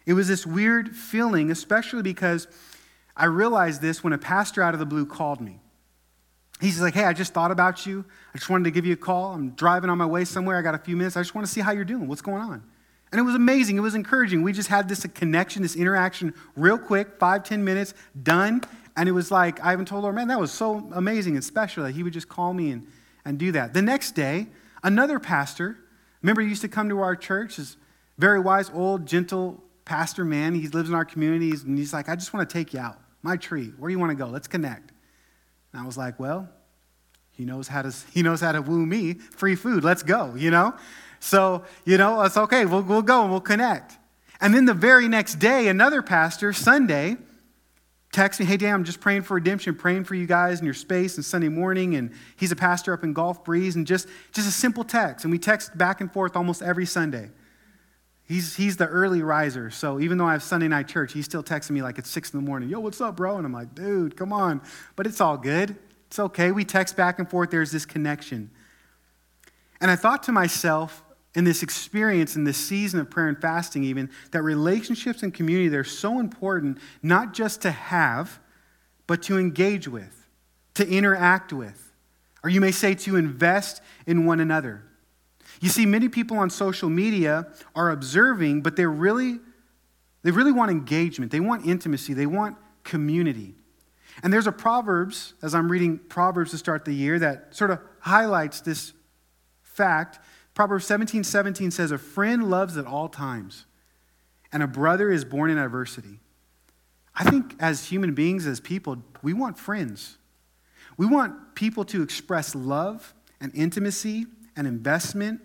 It 0.05 0.13
was 0.13 0.27
this 0.27 0.45
weird 0.45 0.95
feeling, 0.95 1.51
especially 1.51 2.01
because 2.01 2.47
I 3.15 3.25
realized 3.25 3.81
this 3.81 4.03
when 4.03 4.13
a 4.13 4.17
pastor 4.17 4.61
out 4.61 4.73
of 4.73 4.79
the 4.79 4.85
blue 4.85 5.05
called 5.05 5.39
me. 5.39 5.59
He's 6.61 6.81
like, 6.81 6.93
hey, 6.93 7.03
I 7.03 7.13
just 7.13 7.33
thought 7.33 7.51
about 7.51 7.85
you. 7.85 8.05
I 8.33 8.37
just 8.37 8.49
wanted 8.49 8.65
to 8.65 8.71
give 8.71 8.85
you 8.85 8.93
a 8.93 8.97
call. 8.97 9.33
I'm 9.33 9.49
driving 9.51 9.89
on 9.89 9.97
my 9.97 10.05
way 10.05 10.23
somewhere. 10.23 10.57
I 10.57 10.61
got 10.61 10.75
a 10.75 10.79
few 10.79 10.95
minutes. 10.95 11.17
I 11.17 11.21
just 11.21 11.35
want 11.35 11.45
to 11.45 11.51
see 11.51 11.61
how 11.61 11.71
you're 11.71 11.83
doing. 11.83 12.07
What's 12.07 12.21
going 12.21 12.41
on? 12.41 12.63
And 13.11 13.19
it 13.19 13.23
was 13.23 13.35
amazing. 13.35 13.77
It 13.77 13.81
was 13.81 13.95
encouraging. 13.95 14.41
We 14.41 14.53
just 14.53 14.69
had 14.69 14.89
this 14.89 15.05
connection, 15.13 15.61
this 15.61 15.75
interaction 15.75 16.33
real 16.55 16.77
quick, 16.79 17.19
five, 17.19 17.43
ten 17.43 17.63
minutes, 17.63 17.93
done. 18.23 18.63
And 18.95 19.09
it 19.09 19.11
was 19.11 19.29
like, 19.29 19.63
I 19.63 19.73
even 19.73 19.85
told 19.85 20.05
her, 20.05 20.13
man, 20.13 20.29
that 20.29 20.39
was 20.39 20.51
so 20.51 20.89
amazing 20.93 21.35
and 21.35 21.43
special 21.43 21.83
that 21.83 21.91
he 21.91 22.01
would 22.01 22.13
just 22.13 22.29
call 22.29 22.53
me 22.53 22.71
and, 22.71 22.87
and 23.25 23.37
do 23.37 23.51
that. 23.51 23.73
The 23.73 23.81
next 23.81 24.11
day, 24.13 24.47
another 24.83 25.19
pastor, 25.19 25.77
remember, 26.21 26.41
he 26.41 26.47
used 26.47 26.61
to 26.61 26.67
come 26.67 26.89
to 26.89 27.01
our 27.01 27.15
church, 27.15 27.57
this 27.57 27.77
very 28.17 28.39
wise, 28.39 28.71
old, 28.73 29.05
gentle 29.05 29.63
pastor 29.85 30.23
man. 30.23 30.55
He 30.55 30.67
lives 30.69 30.89
in 30.89 30.95
our 30.95 31.05
communities, 31.05 31.63
and 31.63 31.77
he's 31.77 31.93
like, 31.93 32.09
I 32.09 32.15
just 32.15 32.33
want 32.33 32.49
to 32.49 32.53
take 32.53 32.73
you 32.73 32.79
out. 32.79 32.99
My 33.23 33.37
tree. 33.37 33.73
Where 33.77 33.89
do 33.89 33.93
you 33.93 33.99
want 33.99 34.11
to 34.11 34.15
go? 34.15 34.27
Let's 34.27 34.47
connect. 34.47 34.91
And 35.71 35.81
I 35.81 35.85
was 35.85 35.97
like, 35.97 36.19
well, 36.19 36.49
he 37.31 37.45
knows 37.45 37.67
how 37.67 37.81
to, 37.81 37.93
he 38.13 38.21
knows 38.21 38.41
how 38.41 38.51
to 38.51 38.61
woo 38.61 38.85
me. 38.85 39.13
Free 39.13 39.55
food, 39.55 39.83
let's 39.83 40.03
go, 40.03 40.35
you 40.35 40.51
know? 40.51 40.75
So, 41.19 41.63
you 41.85 41.97
know, 41.97 42.21
it's 42.21 42.37
okay, 42.37 42.65
we'll, 42.65 42.83
we'll 42.83 43.01
go 43.01 43.23
and 43.23 43.31
we'll 43.31 43.41
connect. 43.41 43.97
And 44.39 44.53
then 44.53 44.65
the 44.65 44.73
very 44.73 45.07
next 45.07 45.35
day, 45.35 45.69
another 45.69 46.01
pastor, 46.01 46.53
Sunday, 46.53 47.15
texts 48.11 48.39
me, 48.39 48.45
hey, 48.45 48.57
Dan, 48.57 48.73
I'm 48.75 48.83
just 48.83 48.99
praying 48.99 49.23
for 49.23 49.35
redemption, 49.35 49.73
praying 49.73 50.03
for 50.03 50.15
you 50.15 50.27
guys 50.27 50.59
in 50.59 50.65
your 50.65 50.73
space 50.73 51.15
and 51.15 51.25
Sunday 51.25 51.49
morning. 51.49 51.95
And 51.95 52.11
he's 52.35 52.51
a 52.51 52.55
pastor 52.55 52.93
up 52.93 53.03
in 53.03 53.13
Gulf 53.13 53.43
Breeze, 53.43 53.75
and 53.75 53.87
just, 53.87 54.07
just 54.33 54.47
a 54.47 54.51
simple 54.51 54.83
text. 54.83 55.25
And 55.25 55.31
we 55.31 55.39
text 55.39 55.77
back 55.77 56.01
and 56.01 56.11
forth 56.11 56.35
almost 56.35 56.61
every 56.61 56.85
Sunday. 56.85 57.31
He's, 58.25 58.55
he's 58.55 58.77
the 58.77 58.87
early 58.87 59.21
riser. 59.21 59.69
So 59.69 59.99
even 59.99 60.17
though 60.17 60.25
I 60.25 60.31
have 60.31 60.43
Sunday 60.43 60.67
night 60.67 60.87
church, 60.87 61.13
he's 61.13 61.25
still 61.25 61.43
texting 61.43 61.71
me 61.71 61.81
like 61.81 61.97
it's 61.97 62.09
six 62.09 62.33
in 62.33 62.39
the 62.39 62.45
morning. 62.45 62.69
Yo, 62.69 62.79
what's 62.79 63.01
up, 63.01 63.17
bro? 63.17 63.37
And 63.37 63.45
I'm 63.45 63.53
like, 63.53 63.75
dude, 63.75 64.15
come 64.15 64.31
on. 64.31 64.61
But 64.95 65.07
it's 65.07 65.19
all 65.19 65.37
good. 65.37 65.75
It's 66.07 66.19
okay. 66.19 66.51
We 66.51 66.63
text 66.63 66.95
back 66.95 67.19
and 67.19 67.29
forth. 67.29 67.51
There's 67.51 67.71
this 67.71 67.85
connection. 67.85 68.49
And 69.81 69.91
I 69.91 69.97
thought 69.97 70.23
to 70.23 70.31
myself, 70.31 71.03
in 71.35 71.43
this 71.43 71.63
experience, 71.63 72.35
in 72.35 72.43
this 72.43 72.57
season 72.57 72.99
of 72.99 73.09
prayer 73.09 73.27
and 73.27 73.41
fasting, 73.41 73.83
even, 73.83 74.09
that 74.31 74.43
relationships 74.43 75.23
and 75.23 75.33
community, 75.33 75.67
they're 75.67 75.83
so 75.83 76.19
important, 76.19 76.77
not 77.01 77.33
just 77.33 77.61
to 77.63 77.71
have, 77.71 78.39
but 79.07 79.23
to 79.23 79.37
engage 79.37 79.87
with, 79.87 80.27
to 80.75 80.87
interact 80.87 81.51
with, 81.51 81.91
or 82.43 82.49
you 82.49 82.61
may 82.61 82.71
say 82.71 82.93
to 82.93 83.15
invest 83.15 83.81
in 84.05 84.25
one 84.25 84.39
another. 84.39 84.83
You 85.63 85.69
see, 85.69 85.85
many 85.85 86.09
people 86.09 86.39
on 86.39 86.49
social 86.49 86.89
media 86.89 87.47
are 87.73 87.91
observing, 87.91 88.63
but 88.63 88.75
they're 88.75 88.91
really, 88.91 89.39
they 90.21 90.31
really 90.31 90.51
want 90.51 90.71
engagement. 90.71 91.31
They 91.31 91.39
want 91.39 91.65
intimacy. 91.65 92.13
They 92.13 92.25
want 92.25 92.57
community. 92.83 93.55
And 94.21 94.33
there's 94.33 94.45
a 94.45 94.51
Proverbs, 94.51 95.35
as 95.41 95.55
I'm 95.55 95.71
reading 95.71 95.99
Proverbs 95.99 96.51
to 96.51 96.57
start 96.57 96.83
the 96.83 96.91
year, 96.91 97.17
that 97.17 97.55
sort 97.55 97.71
of 97.71 97.79
highlights 97.99 98.59
this 98.59 98.91
fact. 99.61 100.19
Proverbs 100.53 100.85
17 100.85 101.23
17 101.23 101.71
says, 101.71 101.91
A 101.93 101.97
friend 101.97 102.49
loves 102.49 102.75
at 102.75 102.85
all 102.85 103.07
times, 103.07 103.65
and 104.51 104.61
a 104.63 104.67
brother 104.67 105.09
is 105.09 105.23
born 105.23 105.49
in 105.49 105.57
adversity. 105.57 106.19
I 107.15 107.23
think 107.23 107.55
as 107.61 107.85
human 107.85 108.13
beings, 108.13 108.45
as 108.47 108.59
people, 108.59 108.97
we 109.21 109.31
want 109.31 109.57
friends. 109.57 110.17
We 110.97 111.05
want 111.05 111.55
people 111.55 111.85
to 111.85 112.03
express 112.03 112.53
love 112.53 113.13
and 113.39 113.49
intimacy 113.55 114.25
and 114.57 114.67
investment 114.67 115.39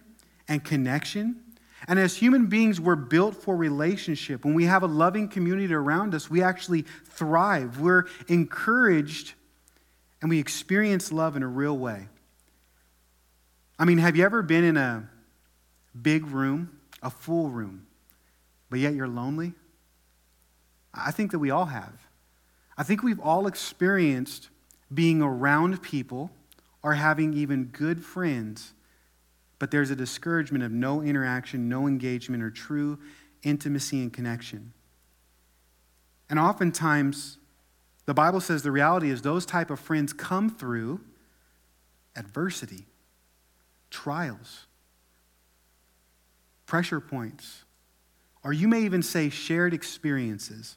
and 0.48 0.64
connection. 0.64 1.42
And 1.86 1.98
as 1.98 2.16
human 2.16 2.46
beings, 2.46 2.80
we're 2.80 2.96
built 2.96 3.36
for 3.36 3.54
relationship. 3.56 4.44
When 4.44 4.54
we 4.54 4.64
have 4.64 4.82
a 4.82 4.86
loving 4.86 5.28
community 5.28 5.72
around 5.72 6.14
us, 6.14 6.28
we 6.28 6.42
actually 6.42 6.82
thrive. 7.04 7.78
We're 7.78 8.06
encouraged 8.26 9.34
and 10.20 10.28
we 10.28 10.38
experience 10.38 11.12
love 11.12 11.36
in 11.36 11.42
a 11.42 11.48
real 11.48 11.78
way. 11.78 12.08
I 13.78 13.84
mean, 13.84 13.98
have 13.98 14.16
you 14.16 14.24
ever 14.24 14.42
been 14.42 14.64
in 14.64 14.76
a 14.76 15.08
big 16.00 16.26
room, 16.26 16.80
a 17.02 17.10
full 17.10 17.48
room, 17.48 17.86
but 18.70 18.80
yet 18.80 18.94
you're 18.94 19.06
lonely? 19.06 19.52
I 20.92 21.12
think 21.12 21.30
that 21.30 21.38
we 21.38 21.50
all 21.50 21.66
have. 21.66 22.08
I 22.76 22.82
think 22.82 23.02
we've 23.02 23.20
all 23.20 23.46
experienced 23.46 24.48
being 24.92 25.22
around 25.22 25.82
people 25.82 26.30
or 26.82 26.94
having 26.94 27.34
even 27.34 27.66
good 27.66 28.04
friends, 28.04 28.72
but 29.58 29.70
there's 29.70 29.90
a 29.90 29.96
discouragement 29.96 30.64
of 30.64 30.72
no 30.72 31.02
interaction, 31.02 31.68
no 31.68 31.86
engagement, 31.86 32.42
or 32.42 32.50
true 32.50 32.98
intimacy 33.42 34.00
and 34.02 34.12
connection. 34.12 34.72
And 36.30 36.38
oftentimes, 36.38 37.38
the 38.06 38.14
Bible 38.14 38.40
says 38.40 38.62
the 38.62 38.70
reality 38.70 39.10
is 39.10 39.22
those 39.22 39.46
type 39.46 39.70
of 39.70 39.80
friends 39.80 40.12
come 40.12 40.50
through 40.50 41.00
adversity, 42.16 42.86
trials, 43.90 44.66
pressure 46.66 47.00
points, 47.00 47.64
or 48.44 48.52
you 48.52 48.68
may 48.68 48.82
even 48.82 49.02
say 49.02 49.28
shared 49.28 49.74
experiences. 49.74 50.76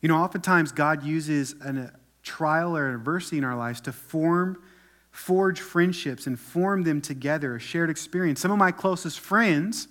You 0.00 0.08
know, 0.08 0.16
oftentimes 0.16 0.72
God 0.72 1.02
uses 1.02 1.54
an, 1.60 1.90
trial 2.22 2.76
or 2.76 2.94
adversity 2.94 3.38
in 3.38 3.44
our 3.44 3.56
lives 3.56 3.80
to 3.82 3.92
form, 3.92 4.62
forge 5.10 5.60
friendships 5.60 6.26
and 6.26 6.38
form 6.38 6.84
them 6.84 7.00
together, 7.00 7.56
a 7.56 7.60
shared 7.60 7.90
experience. 7.90 8.40
Some 8.40 8.50
of 8.50 8.58
my 8.58 8.72
closest 8.72 9.20
friends 9.20 9.88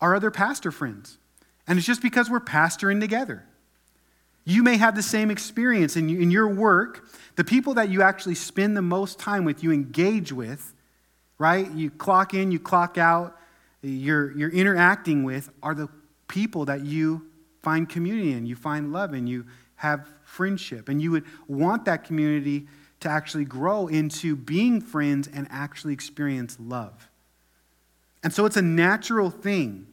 are 0.00 0.14
other 0.14 0.30
pastor 0.30 0.72
friends. 0.72 1.18
And 1.66 1.78
it's 1.78 1.86
just 1.86 2.02
because 2.02 2.28
we're 2.28 2.40
pastoring 2.40 3.00
together. 3.00 3.44
You 4.44 4.62
may 4.62 4.76
have 4.78 4.96
the 4.96 5.02
same 5.02 5.30
experience 5.30 5.96
in, 5.96 6.08
in 6.10 6.30
your 6.30 6.48
work. 6.48 7.08
The 7.36 7.44
people 7.44 7.74
that 7.74 7.90
you 7.90 8.02
actually 8.02 8.34
spend 8.34 8.76
the 8.76 8.82
most 8.82 9.18
time 9.18 9.44
with, 9.44 9.62
you 9.62 9.70
engage 9.70 10.32
with, 10.32 10.74
right? 11.38 11.70
You 11.70 11.90
clock 11.90 12.34
in, 12.34 12.50
you 12.50 12.58
clock 12.58 12.98
out, 12.98 13.36
you're, 13.82 14.36
you're 14.36 14.50
interacting 14.50 15.22
with, 15.22 15.50
are 15.62 15.74
the 15.74 15.88
people 16.26 16.64
that 16.64 16.84
you 16.84 17.26
find 17.62 17.88
community 17.88 18.32
in, 18.32 18.46
you 18.46 18.56
find 18.56 18.92
love 18.92 19.14
in, 19.14 19.26
you 19.26 19.46
have 19.76 20.08
friendship. 20.24 20.88
And 20.88 21.00
you 21.00 21.10
would 21.12 21.24
want 21.46 21.84
that 21.84 22.04
community 22.04 22.66
to 23.00 23.08
actually 23.08 23.44
grow 23.44 23.86
into 23.86 24.36
being 24.36 24.80
friends 24.80 25.28
and 25.32 25.46
actually 25.50 25.92
experience 25.92 26.56
love. 26.60 27.08
And 28.22 28.32
so 28.32 28.44
it's 28.44 28.56
a 28.56 28.62
natural 28.62 29.30
thing 29.30 29.86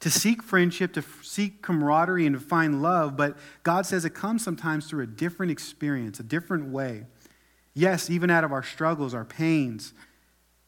to 0.00 0.10
seek 0.10 0.42
friendship, 0.42 0.94
to 0.94 1.04
seek 1.22 1.62
camaraderie, 1.62 2.26
and 2.26 2.34
to 2.34 2.40
find 2.40 2.82
love, 2.82 3.16
but 3.16 3.36
God 3.62 3.84
says 3.84 4.04
it 4.04 4.14
comes 4.14 4.42
sometimes 4.42 4.88
through 4.88 5.04
a 5.04 5.06
different 5.06 5.52
experience, 5.52 6.18
a 6.18 6.22
different 6.22 6.70
way. 6.70 7.04
Yes, 7.74 8.10
even 8.10 8.30
out 8.30 8.42
of 8.42 8.50
our 8.50 8.62
struggles, 8.62 9.14
our 9.14 9.26
pains, 9.26 9.92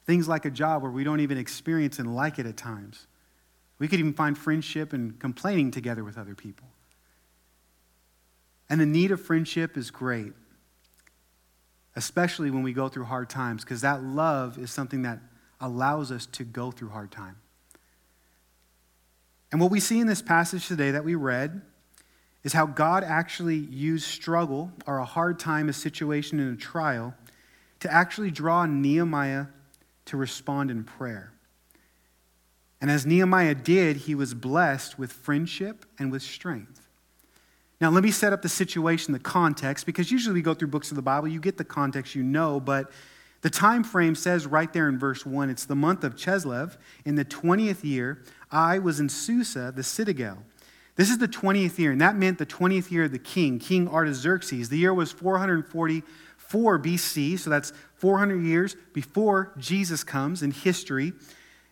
things 0.06 0.28
like 0.28 0.44
a 0.44 0.50
job 0.50 0.82
where 0.82 0.90
we 0.90 1.02
don't 1.02 1.20
even 1.20 1.38
experience 1.38 1.98
and 1.98 2.14
like 2.14 2.38
it 2.38 2.46
at 2.46 2.56
times. 2.56 3.06
We 3.78 3.88
could 3.88 3.98
even 3.98 4.12
find 4.12 4.36
friendship 4.36 4.92
and 4.92 5.18
complaining 5.18 5.70
together 5.70 6.04
with 6.04 6.18
other 6.18 6.34
people. 6.34 6.68
And 8.68 8.80
the 8.80 8.86
need 8.86 9.10
of 9.10 9.20
friendship 9.20 9.76
is 9.76 9.90
great, 9.90 10.34
especially 11.96 12.50
when 12.50 12.62
we 12.62 12.72
go 12.72 12.88
through 12.88 13.04
hard 13.04 13.28
times, 13.28 13.64
because 13.64 13.82
that 13.82 14.02
love 14.02 14.58
is 14.58 14.70
something 14.70 15.02
that 15.02 15.18
allows 15.60 16.10
us 16.10 16.26
to 16.26 16.44
go 16.44 16.70
through 16.70 16.88
hard 16.88 17.10
time. 17.10 17.36
And 19.50 19.60
what 19.60 19.70
we 19.70 19.80
see 19.80 20.00
in 20.00 20.06
this 20.06 20.22
passage 20.22 20.66
today 20.66 20.92
that 20.92 21.04
we 21.04 21.14
read 21.14 21.60
is 22.42 22.52
how 22.54 22.66
God 22.66 23.04
actually 23.04 23.56
used 23.56 24.06
struggle 24.06 24.72
or 24.86 24.98
a 24.98 25.04
hard 25.04 25.38
time, 25.38 25.68
a 25.68 25.72
situation, 25.72 26.40
and 26.40 26.58
a 26.58 26.60
trial 26.60 27.14
to 27.80 27.92
actually 27.92 28.30
draw 28.30 28.64
Nehemiah 28.66 29.46
to 30.06 30.16
respond 30.16 30.70
in 30.70 30.84
prayer. 30.84 31.32
And 32.80 32.90
as 32.90 33.06
Nehemiah 33.06 33.54
did, 33.54 33.96
he 33.98 34.14
was 34.14 34.34
blessed 34.34 34.98
with 34.98 35.12
friendship 35.12 35.86
and 35.98 36.10
with 36.10 36.22
strength. 36.22 36.81
Now, 37.82 37.90
let 37.90 38.04
me 38.04 38.12
set 38.12 38.32
up 38.32 38.42
the 38.42 38.48
situation, 38.48 39.12
the 39.12 39.18
context, 39.18 39.86
because 39.86 40.08
usually 40.08 40.34
we 40.34 40.40
go 40.40 40.54
through 40.54 40.68
books 40.68 40.92
of 40.92 40.94
the 40.94 41.02
Bible, 41.02 41.26
you 41.26 41.40
get 41.40 41.58
the 41.58 41.64
context, 41.64 42.14
you 42.14 42.22
know, 42.22 42.60
but 42.60 42.92
the 43.40 43.50
time 43.50 43.82
frame 43.82 44.14
says 44.14 44.46
right 44.46 44.72
there 44.72 44.88
in 44.88 45.00
verse 45.00 45.26
1 45.26 45.50
it's 45.50 45.64
the 45.64 45.74
month 45.74 46.04
of 46.04 46.14
Chislev 46.14 46.76
In 47.04 47.16
the 47.16 47.24
20th 47.24 47.82
year, 47.82 48.22
I 48.52 48.78
was 48.78 49.00
in 49.00 49.08
Susa, 49.08 49.72
the 49.74 49.82
citadel. 49.82 50.44
This 50.94 51.10
is 51.10 51.18
the 51.18 51.26
20th 51.26 51.76
year, 51.76 51.90
and 51.90 52.00
that 52.00 52.14
meant 52.14 52.38
the 52.38 52.46
20th 52.46 52.92
year 52.92 53.02
of 53.02 53.10
the 53.10 53.18
king, 53.18 53.58
King 53.58 53.88
Artaxerxes. 53.88 54.68
The 54.68 54.78
year 54.78 54.94
was 54.94 55.10
444 55.10 56.78
BC, 56.78 57.36
so 57.36 57.50
that's 57.50 57.72
400 57.96 58.44
years 58.44 58.76
before 58.92 59.54
Jesus 59.58 60.04
comes 60.04 60.44
in 60.44 60.52
history. 60.52 61.14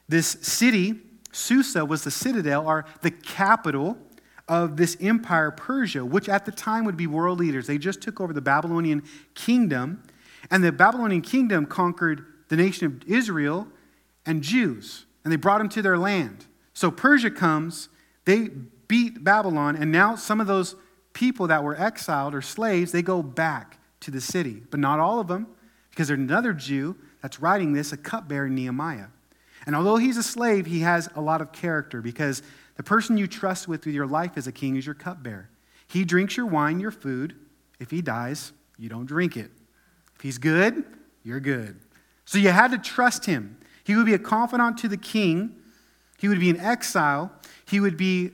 This 0.09 0.26
city, 0.43 1.02
Susa, 1.31 1.85
was 1.85 2.02
the 2.02 2.11
citadel, 2.11 2.67
or 2.67 2.85
the 3.02 3.12
capital 3.12 3.97
of 4.50 4.76
this 4.76 4.97
empire, 5.00 5.52
Persia, 5.52 6.04
which 6.04 6.28
at 6.28 6.45
the 6.45 6.50
time 6.50 6.85
would 6.85 6.97
be 6.97 7.07
world 7.07 7.38
leaders. 7.38 7.69
They 7.69 7.78
just 7.78 8.02
took 8.02 8.21
over 8.21 8.33
the 8.33 8.40
Babylonian 8.40 9.04
kingdom, 9.35 10.02
and 10.50 10.64
the 10.64 10.73
Babylonian 10.73 11.23
kingdom 11.23 11.66
conquered 11.66 12.26
the 12.49 12.57
nation 12.57 12.85
of 12.87 13.09
Israel 13.09 13.69
and 14.26 14.42
Jews, 14.42 15.07
and 15.23 15.33
they 15.33 15.37
brought 15.37 15.59
them 15.59 15.69
to 15.69 15.83
their 15.83 15.97
land. 15.97 16.47
So 16.75 16.90
Persia 16.90 17.30
comes, 17.30 17.90
they 18.25 18.49
beat 18.88 19.23
Babylon, 19.23 19.76
and 19.76 19.92
now 19.92 20.16
some 20.16 20.40
of 20.40 20.49
those 20.49 20.75
people 21.12 21.47
that 21.47 21.62
were 21.62 21.80
exiled 21.80 22.35
or 22.35 22.42
slaves, 22.42 22.90
they 22.90 23.02
go 23.02 23.23
back 23.23 23.78
to 24.00 24.11
the 24.11 24.21
city. 24.21 24.62
But 24.69 24.80
not 24.80 24.99
all 24.99 25.21
of 25.21 25.28
them, 25.28 25.47
because 25.90 26.09
there's 26.09 26.19
another 26.19 26.52
Jew 26.52 26.97
that's 27.23 27.38
writing 27.40 27.73
this, 27.73 27.92
a 27.92 27.97
cupbearer, 27.97 28.49
Nehemiah. 28.49 29.07
And 29.64 29.76
although 29.76 29.97
he's 29.97 30.16
a 30.16 30.25
slave, 30.25 30.66
he 30.66 30.80
has 30.80 31.09
a 31.14 31.21
lot 31.21 31.40
of 31.40 31.52
character 31.52 32.02
because 32.02 32.42
the 32.80 32.84
person 32.84 33.18
you 33.18 33.26
trust 33.26 33.68
with 33.68 33.87
your 33.87 34.06
life 34.06 34.38
as 34.38 34.46
a 34.46 34.52
king 34.52 34.75
is 34.75 34.87
your 34.87 34.94
cupbearer. 34.94 35.50
He 35.87 36.02
drinks 36.02 36.38
your 36.38 36.46
wine, 36.46 36.80
your 36.80 36.90
food. 36.90 37.37
If 37.78 37.90
he 37.90 38.00
dies, 38.00 38.54
you 38.78 38.88
don't 38.88 39.04
drink 39.04 39.37
it. 39.37 39.50
If 40.14 40.22
he's 40.22 40.38
good, 40.38 40.82
you're 41.22 41.40
good. 41.40 41.78
So 42.25 42.38
you 42.38 42.49
had 42.49 42.70
to 42.70 42.78
trust 42.78 43.26
him. 43.26 43.58
He 43.84 43.94
would 43.96 44.06
be 44.06 44.14
a 44.14 44.18
confidant 44.18 44.78
to 44.78 44.88
the 44.88 44.96
king. 44.96 45.56
He 46.16 46.26
would 46.26 46.40
be 46.40 46.49
in 46.49 46.58
exile. 46.58 47.30
He 47.66 47.80
would 47.80 47.99
be, 47.99 48.30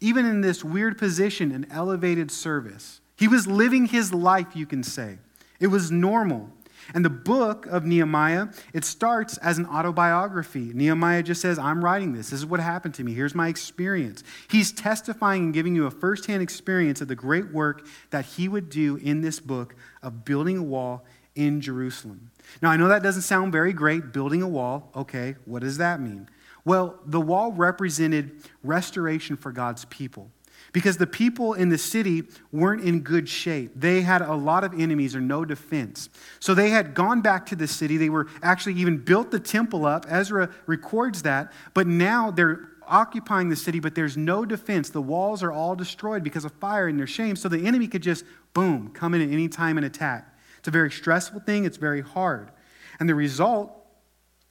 even 0.00 0.24
in 0.24 0.40
this 0.40 0.64
weird 0.64 0.96
position, 0.96 1.52
an 1.52 1.66
elevated 1.70 2.30
service. 2.30 3.02
He 3.18 3.28
was 3.28 3.46
living 3.46 3.84
his 3.84 4.14
life, 4.14 4.56
you 4.56 4.64
can 4.64 4.82
say. 4.82 5.18
It 5.58 5.66
was 5.66 5.90
normal. 5.90 6.48
And 6.94 7.04
the 7.04 7.10
book 7.10 7.66
of 7.66 7.84
Nehemiah, 7.84 8.48
it 8.72 8.84
starts 8.84 9.36
as 9.38 9.58
an 9.58 9.66
autobiography. 9.66 10.72
Nehemiah 10.74 11.22
just 11.22 11.40
says, 11.40 11.58
I'm 11.58 11.84
writing 11.84 12.12
this. 12.12 12.30
This 12.30 12.40
is 12.40 12.46
what 12.46 12.60
happened 12.60 12.94
to 12.94 13.04
me. 13.04 13.14
Here's 13.14 13.34
my 13.34 13.48
experience. 13.48 14.22
He's 14.50 14.72
testifying 14.72 15.44
and 15.44 15.54
giving 15.54 15.74
you 15.74 15.86
a 15.86 15.90
firsthand 15.90 16.42
experience 16.42 17.00
of 17.00 17.08
the 17.08 17.16
great 17.16 17.52
work 17.52 17.86
that 18.10 18.24
he 18.24 18.48
would 18.48 18.70
do 18.70 18.96
in 18.96 19.20
this 19.20 19.40
book 19.40 19.74
of 20.02 20.24
building 20.24 20.58
a 20.58 20.62
wall 20.62 21.04
in 21.34 21.60
Jerusalem. 21.60 22.30
Now, 22.60 22.70
I 22.70 22.76
know 22.76 22.88
that 22.88 23.02
doesn't 23.02 23.22
sound 23.22 23.52
very 23.52 23.72
great, 23.72 24.12
building 24.12 24.42
a 24.42 24.48
wall. 24.48 24.90
Okay, 24.96 25.36
what 25.44 25.62
does 25.62 25.78
that 25.78 26.00
mean? 26.00 26.28
Well, 26.64 26.98
the 27.06 27.20
wall 27.20 27.52
represented 27.52 28.42
restoration 28.62 29.36
for 29.36 29.52
God's 29.52 29.84
people 29.86 30.30
because 30.72 30.96
the 30.96 31.06
people 31.06 31.54
in 31.54 31.68
the 31.68 31.78
city 31.78 32.24
weren't 32.52 32.82
in 32.82 33.00
good 33.00 33.28
shape. 33.28 33.72
They 33.74 34.02
had 34.02 34.22
a 34.22 34.34
lot 34.34 34.64
of 34.64 34.78
enemies 34.78 35.16
or 35.16 35.20
no 35.20 35.44
defense. 35.44 36.08
So 36.38 36.54
they 36.54 36.70
had 36.70 36.94
gone 36.94 37.20
back 37.20 37.46
to 37.46 37.56
the 37.56 37.66
city. 37.66 37.96
They 37.96 38.10
were 38.10 38.28
actually 38.42 38.74
even 38.74 38.98
built 38.98 39.30
the 39.30 39.40
temple 39.40 39.86
up. 39.86 40.06
Ezra 40.08 40.50
records 40.66 41.22
that. 41.22 41.52
But 41.74 41.86
now 41.86 42.30
they're 42.30 42.68
occupying 42.86 43.48
the 43.48 43.56
city, 43.56 43.80
but 43.80 43.94
there's 43.94 44.16
no 44.16 44.44
defense. 44.44 44.90
The 44.90 45.00
walls 45.00 45.42
are 45.42 45.52
all 45.52 45.76
destroyed 45.76 46.22
because 46.22 46.44
of 46.44 46.52
fire 46.52 46.88
and 46.88 46.98
their 46.98 47.06
shame. 47.06 47.36
So 47.36 47.48
the 47.48 47.66
enemy 47.66 47.86
could 47.86 48.02
just 48.02 48.24
boom, 48.52 48.90
come 48.92 49.14
in 49.14 49.22
at 49.22 49.32
any 49.32 49.48
time 49.48 49.78
and 49.78 49.86
attack. 49.86 50.36
It's 50.58 50.68
a 50.68 50.72
very 50.72 50.90
stressful 50.90 51.40
thing, 51.40 51.64
it's 51.64 51.78
very 51.78 52.02
hard. 52.02 52.50
And 52.98 53.08
the 53.08 53.14
result 53.14 53.79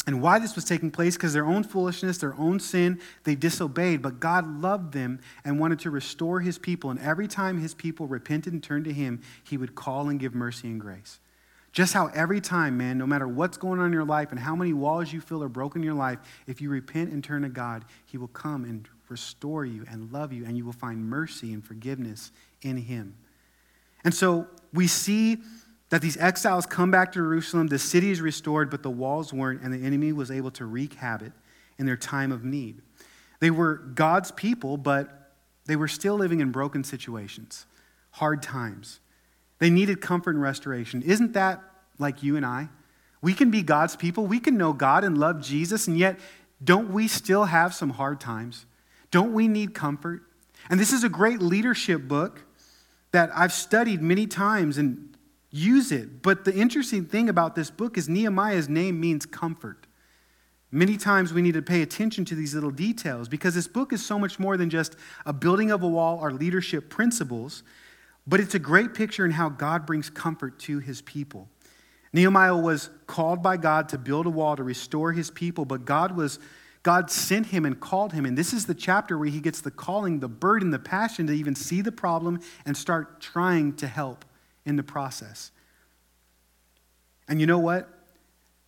and 0.10 0.24
why 0.24 0.40
this 0.40 0.56
was 0.56 0.66
taking 0.66 0.90
place 0.90 1.16
because 1.16 1.34
their 1.34 1.46
own 1.46 1.62
foolishness, 1.62 2.18
their 2.18 2.34
own 2.34 2.60
sin, 2.60 3.00
they 3.26 3.36
disobeyed. 3.36 4.02
But 4.02 4.20
God 4.20 4.60
loved 4.60 4.92
them 4.92 5.20
and 5.46 5.60
wanted 5.60 5.78
to 5.82 5.92
restore 5.92 6.40
his 6.40 6.58
people. 6.58 6.90
And 6.90 7.00
every 7.00 7.28
time 7.28 7.60
his 7.60 7.76
people 7.76 8.08
repented 8.08 8.52
and 8.52 8.64
turned 8.64 8.86
to 8.86 8.92
him, 8.92 9.22
he 9.44 9.56
would 9.56 9.76
call 9.76 10.10
and 10.10 10.20
give 10.20 10.34
mercy 10.34 10.68
and 10.68 10.82
grace. 10.82 11.20
Just 11.74 11.94
how 11.94 12.08
every 12.08 12.42
time, 12.42 12.76
man, 12.76 12.98
no 12.98 13.06
matter 13.06 13.28
what's 13.28 13.56
going 13.56 13.80
on 13.80 13.86
in 13.86 13.94
your 13.94 14.04
life 14.04 14.32
and 14.32 14.40
how 14.40 14.56
many 14.56 14.74
walls 14.74 15.14
you 15.14 15.22
feel 15.22 15.44
are 15.44 15.48
broken 15.48 15.84
in 15.84 15.86
your 15.86 15.94
life, 15.94 16.18
if 16.48 16.60
you 16.60 16.72
repent 16.72 17.12
and 17.12 17.24
turn 17.24 17.44
to 17.44 17.50
God, 17.50 17.86
he 18.08 18.18
will 18.18 18.30
come 18.30 18.64
and 18.64 18.90
restore 19.10 19.64
you 19.64 19.86
and 19.92 20.12
love 20.12 20.34
you, 20.34 20.44
and 20.44 20.58
you 20.58 20.66
will 20.66 20.74
find 20.74 21.06
mercy 21.06 21.54
and 21.54 21.64
forgiveness 21.64 22.32
in 22.64 22.78
him. 22.78 23.14
And 24.04 24.12
so 24.12 24.48
we 24.74 24.88
see 24.88 25.38
that 25.90 26.02
these 26.02 26.18
exiles 26.18 26.66
come 26.66 26.92
back 26.92 27.12
to 27.14 27.20
Jerusalem, 27.20 27.68
the 27.68 27.80
city 27.80 28.12
is 28.12 28.22
restored, 28.22 28.70
but 28.70 28.84
the 28.84 28.90
walls 28.90 29.34
weren't, 29.34 29.62
and 29.62 29.74
the 29.74 29.86
enemy 29.86 30.12
was 30.14 30.30
able 30.30 30.52
to 30.52 30.66
wreak 30.66 30.94
havoc 30.96 31.34
in 31.78 31.86
their 31.86 31.98
time 31.98 32.32
of 32.32 32.44
need. 32.44 32.82
They 33.40 33.50
were 33.50 33.76
God's 33.76 34.32
people, 34.32 34.78
but 34.78 35.34
they 35.66 35.76
were 35.76 35.88
still 35.88 36.16
living 36.16 36.42
in 36.42 36.52
broken 36.52 36.84
situations, 36.84 37.66
hard 38.12 38.44
times. 38.44 39.00
They 39.60 39.70
needed 39.70 40.02
comfort 40.02 40.32
and 40.32 40.42
restoration. 40.42 41.02
Isn't 41.02 41.34
that 41.34 41.62
like 41.98 42.24
you 42.24 42.38
and 42.38 42.46
I? 42.46 42.70
We 43.22 43.34
can 43.34 43.52
be 43.52 43.64
God's 43.64 43.96
people, 43.96 44.26
we 44.28 44.40
can 44.40 44.58
know 44.58 44.74
God 44.74 45.04
and 45.04 45.18
love 45.18 45.42
Jesus, 45.42 45.88
and 45.88 45.98
yet 45.98 46.20
don't 46.64 46.92
we 46.92 47.08
still 47.08 47.46
have 47.46 47.74
some 47.74 47.92
hard 47.92 48.20
times? 48.20 48.66
Don't 49.12 49.34
we 49.34 49.48
need 49.48 49.74
comfort? 49.74 50.22
And 50.70 50.80
this 50.80 50.94
is 50.94 51.04
a 51.04 51.10
great 51.10 51.42
leadership 51.42 52.08
book 52.08 52.44
that 53.12 53.32
I've 53.34 53.54
studied 53.54 54.02
many 54.02 54.28
times, 54.28 54.78
and 54.78 55.09
use 55.52 55.92
it. 55.92 56.22
But 56.22 56.46
the 56.46 56.54
interesting 56.54 57.06
thing 57.06 57.30
about 57.30 57.56
this 57.56 57.72
book 57.72 57.98
is 57.98 58.08
Nehemiah's 58.08 58.70
name 58.70 59.00
means 59.00 59.26
comfort. 59.26 59.88
Many 60.72 60.98
times 60.98 61.34
we 61.34 61.42
need 61.42 61.56
to 61.56 61.64
pay 61.64 61.82
attention 61.82 62.26
to 62.26 62.36
these 62.36 62.54
little 62.54 62.70
details 62.70 63.28
because 63.28 63.56
this 63.56 63.68
book 63.68 63.92
is 63.92 64.06
so 64.06 64.20
much 64.20 64.38
more 64.38 64.56
than 64.56 64.70
just 64.70 64.96
a 65.26 65.34
building 65.34 65.72
of 65.72 65.82
a 65.82 65.88
wall 65.88 66.20
or 66.22 66.32
leadership 66.32 66.90
principles, 66.90 67.64
but 68.28 68.40
it's 68.40 68.54
a 68.54 68.60
great 68.60 68.94
picture 68.94 69.26
in 69.26 69.32
how 69.32 69.50
God 69.50 69.88
brings 69.88 70.12
comfort 70.12 70.60
to 70.60 70.78
his 70.78 71.02
people. 71.02 71.50
Nehemiah 72.14 72.56
was 72.56 72.92
called 73.08 73.42
by 73.42 73.58
God 73.58 73.90
to 73.90 73.98
build 73.98 74.28
a 74.28 74.30
wall 74.30 74.56
to 74.56 74.64
restore 74.64 75.12
his 75.12 75.32
people, 75.32 75.66
but 75.66 75.86
God 75.86 76.16
was 76.16 76.40
God 76.82 77.12
sent 77.12 77.48
him 77.48 77.66
and 77.66 77.78
called 77.78 78.14
him. 78.14 78.26
And 78.26 78.38
this 78.38 78.54
is 78.54 78.66
the 78.66 78.74
chapter 78.74 79.18
where 79.18 79.28
he 79.28 79.42
gets 79.42 79.60
the 79.60 79.70
calling, 79.70 80.20
the 80.20 80.30
burden, 80.30 80.72
the 80.72 80.80
passion 80.80 81.28
to 81.28 81.34
even 81.34 81.54
see 81.54 81.82
the 81.82 81.92
problem 81.92 82.40
and 82.66 82.78
start 82.78 83.20
trying 83.20 83.74
to 83.78 83.88
help 83.88 84.24
in 84.70 84.76
the 84.76 84.84
process. 84.84 85.52
And 87.28 87.42
you 87.42 87.48
know 87.48 87.60
what? 87.60 87.90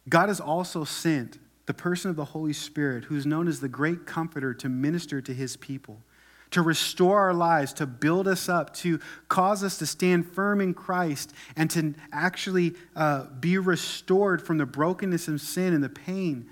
God 0.10 0.30
has 0.30 0.42
also 0.42 0.84
sent 0.84 1.38
the 1.68 1.74
person 1.74 2.10
of 2.10 2.18
the 2.18 2.26
Holy 2.26 2.54
Spirit, 2.54 3.06
who's 3.06 3.26
known 3.26 3.48
as 3.48 3.60
the 3.60 3.70
great 3.70 4.06
comforter, 4.06 4.54
to 4.56 4.68
minister 4.68 5.22
to 5.22 5.34
his 5.34 5.56
people, 5.56 6.02
to 6.50 6.62
restore 6.62 7.20
our 7.20 7.34
lives, 7.36 7.72
to 7.74 7.86
build 7.86 8.28
us 8.28 8.50
up, 8.50 8.74
to 8.78 9.00
cause 9.30 9.64
us 9.64 9.78
to 9.78 9.86
stand 9.86 10.26
firm 10.34 10.60
in 10.60 10.74
Christ, 10.74 11.34
and 11.56 11.70
to 11.70 11.94
actually 12.12 12.74
uh, 12.96 13.28
be 13.40 13.60
restored 13.60 14.42
from 14.42 14.58
the 14.58 14.66
brokenness 14.66 15.28
and 15.28 15.40
sin 15.40 15.74
and 15.74 15.84
the 15.84 15.90
pain 15.90 16.50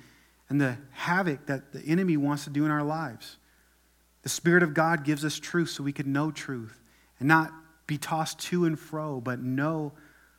and 0.47 0.61
the 0.61 0.77
havoc 0.91 1.47
that 1.47 1.73
the 1.73 1.81
enemy 1.81 2.17
wants 2.17 2.43
to 2.43 2.49
do 2.51 2.65
in 2.65 2.71
our 2.71 2.83
lives. 2.83 3.37
The 4.21 4.29
Spirit 4.29 4.61
of 4.61 4.75
God 4.75 5.03
gives 5.03 5.25
us 5.25 5.39
truth 5.39 5.69
so 5.69 5.83
we 5.83 5.91
can 5.91 6.13
know 6.13 6.29
truth 6.29 6.79
and 7.19 7.27
not 7.27 7.51
be 7.89 7.97
tossed 7.97 8.37
to 8.37 8.65
and 8.65 8.79
fro, 8.79 9.19
but 9.19 9.39
know 9.39 9.91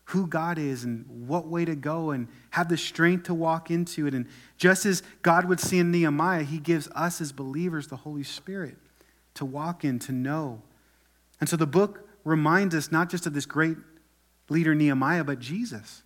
who 0.05 0.27
God 0.29 0.57
is 0.57 0.85
and 0.85 1.05
what 1.27 1.49
way 1.49 1.65
to 1.65 1.75
go 1.75 2.11
and 2.11 2.29
have 2.51 2.69
the 2.69 2.77
strength 2.77 3.25
to 3.25 3.35
walk 3.35 3.73
into 3.73 4.07
it. 4.07 4.15
And 4.15 4.27
just 4.57 4.87
as 4.87 5.03
God 5.23 5.47
would 5.47 5.59
see 5.59 5.79
in 5.81 5.91
Nehemiah, 5.91 6.45
He 6.45 6.59
gives 6.59 6.89
us 6.95 7.21
as 7.21 7.33
believers 7.33 7.89
the 7.89 7.97
Holy 7.97 8.23
Spirit 8.23 8.77
to 9.35 9.45
walk 9.45 9.85
in, 9.85 9.99
to 10.01 10.13
know. 10.13 10.63
And 11.41 11.49
so 11.49 11.57
the 11.57 11.67
book 11.67 12.09
reminds 12.25 12.75
us 12.75 12.93
not 12.93 13.11
just 13.11 13.27
of 13.27 13.35
this 13.35 13.47
great 13.47 13.77
leader 14.49 14.75
Nehemiah, 14.75 15.25
but 15.25 15.41
Jesus. 15.41 16.05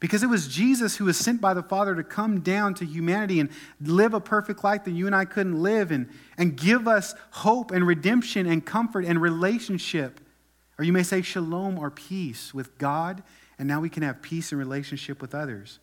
Because 0.00 0.22
it 0.22 0.28
was 0.28 0.48
Jesus 0.48 0.96
who 0.96 1.04
was 1.04 1.18
sent 1.18 1.40
by 1.40 1.52
the 1.52 1.62
Father 1.62 1.94
to 1.94 2.04
come 2.04 2.40
down 2.40 2.72
to 2.74 2.86
humanity 2.86 3.40
and 3.40 3.50
live 3.80 4.14
a 4.14 4.20
perfect 4.20 4.64
life 4.64 4.84
that 4.84 4.92
you 4.92 5.04
and 5.06 5.14
I 5.14 5.26
couldn't 5.26 5.62
live 5.62 5.90
and, 5.90 6.08
and 6.38 6.56
give 6.56 6.88
us 6.88 7.14
hope 7.30 7.72
and 7.72 7.86
redemption 7.86 8.46
and 8.46 8.64
comfort 8.64 9.04
and 9.04 9.20
relationship 9.20 10.20
or 10.78 10.84
you 10.84 10.92
may 10.92 11.02
say 11.02 11.22
shalom 11.22 11.78
or 11.78 11.90
peace 11.90 12.54
with 12.54 12.78
God, 12.78 13.22
and 13.58 13.66
now 13.66 13.80
we 13.80 13.90
can 13.90 14.02
have 14.02 14.22
peace 14.22 14.52
in 14.52 14.58
relationship 14.58 15.20
with 15.20 15.34
others. 15.34 15.80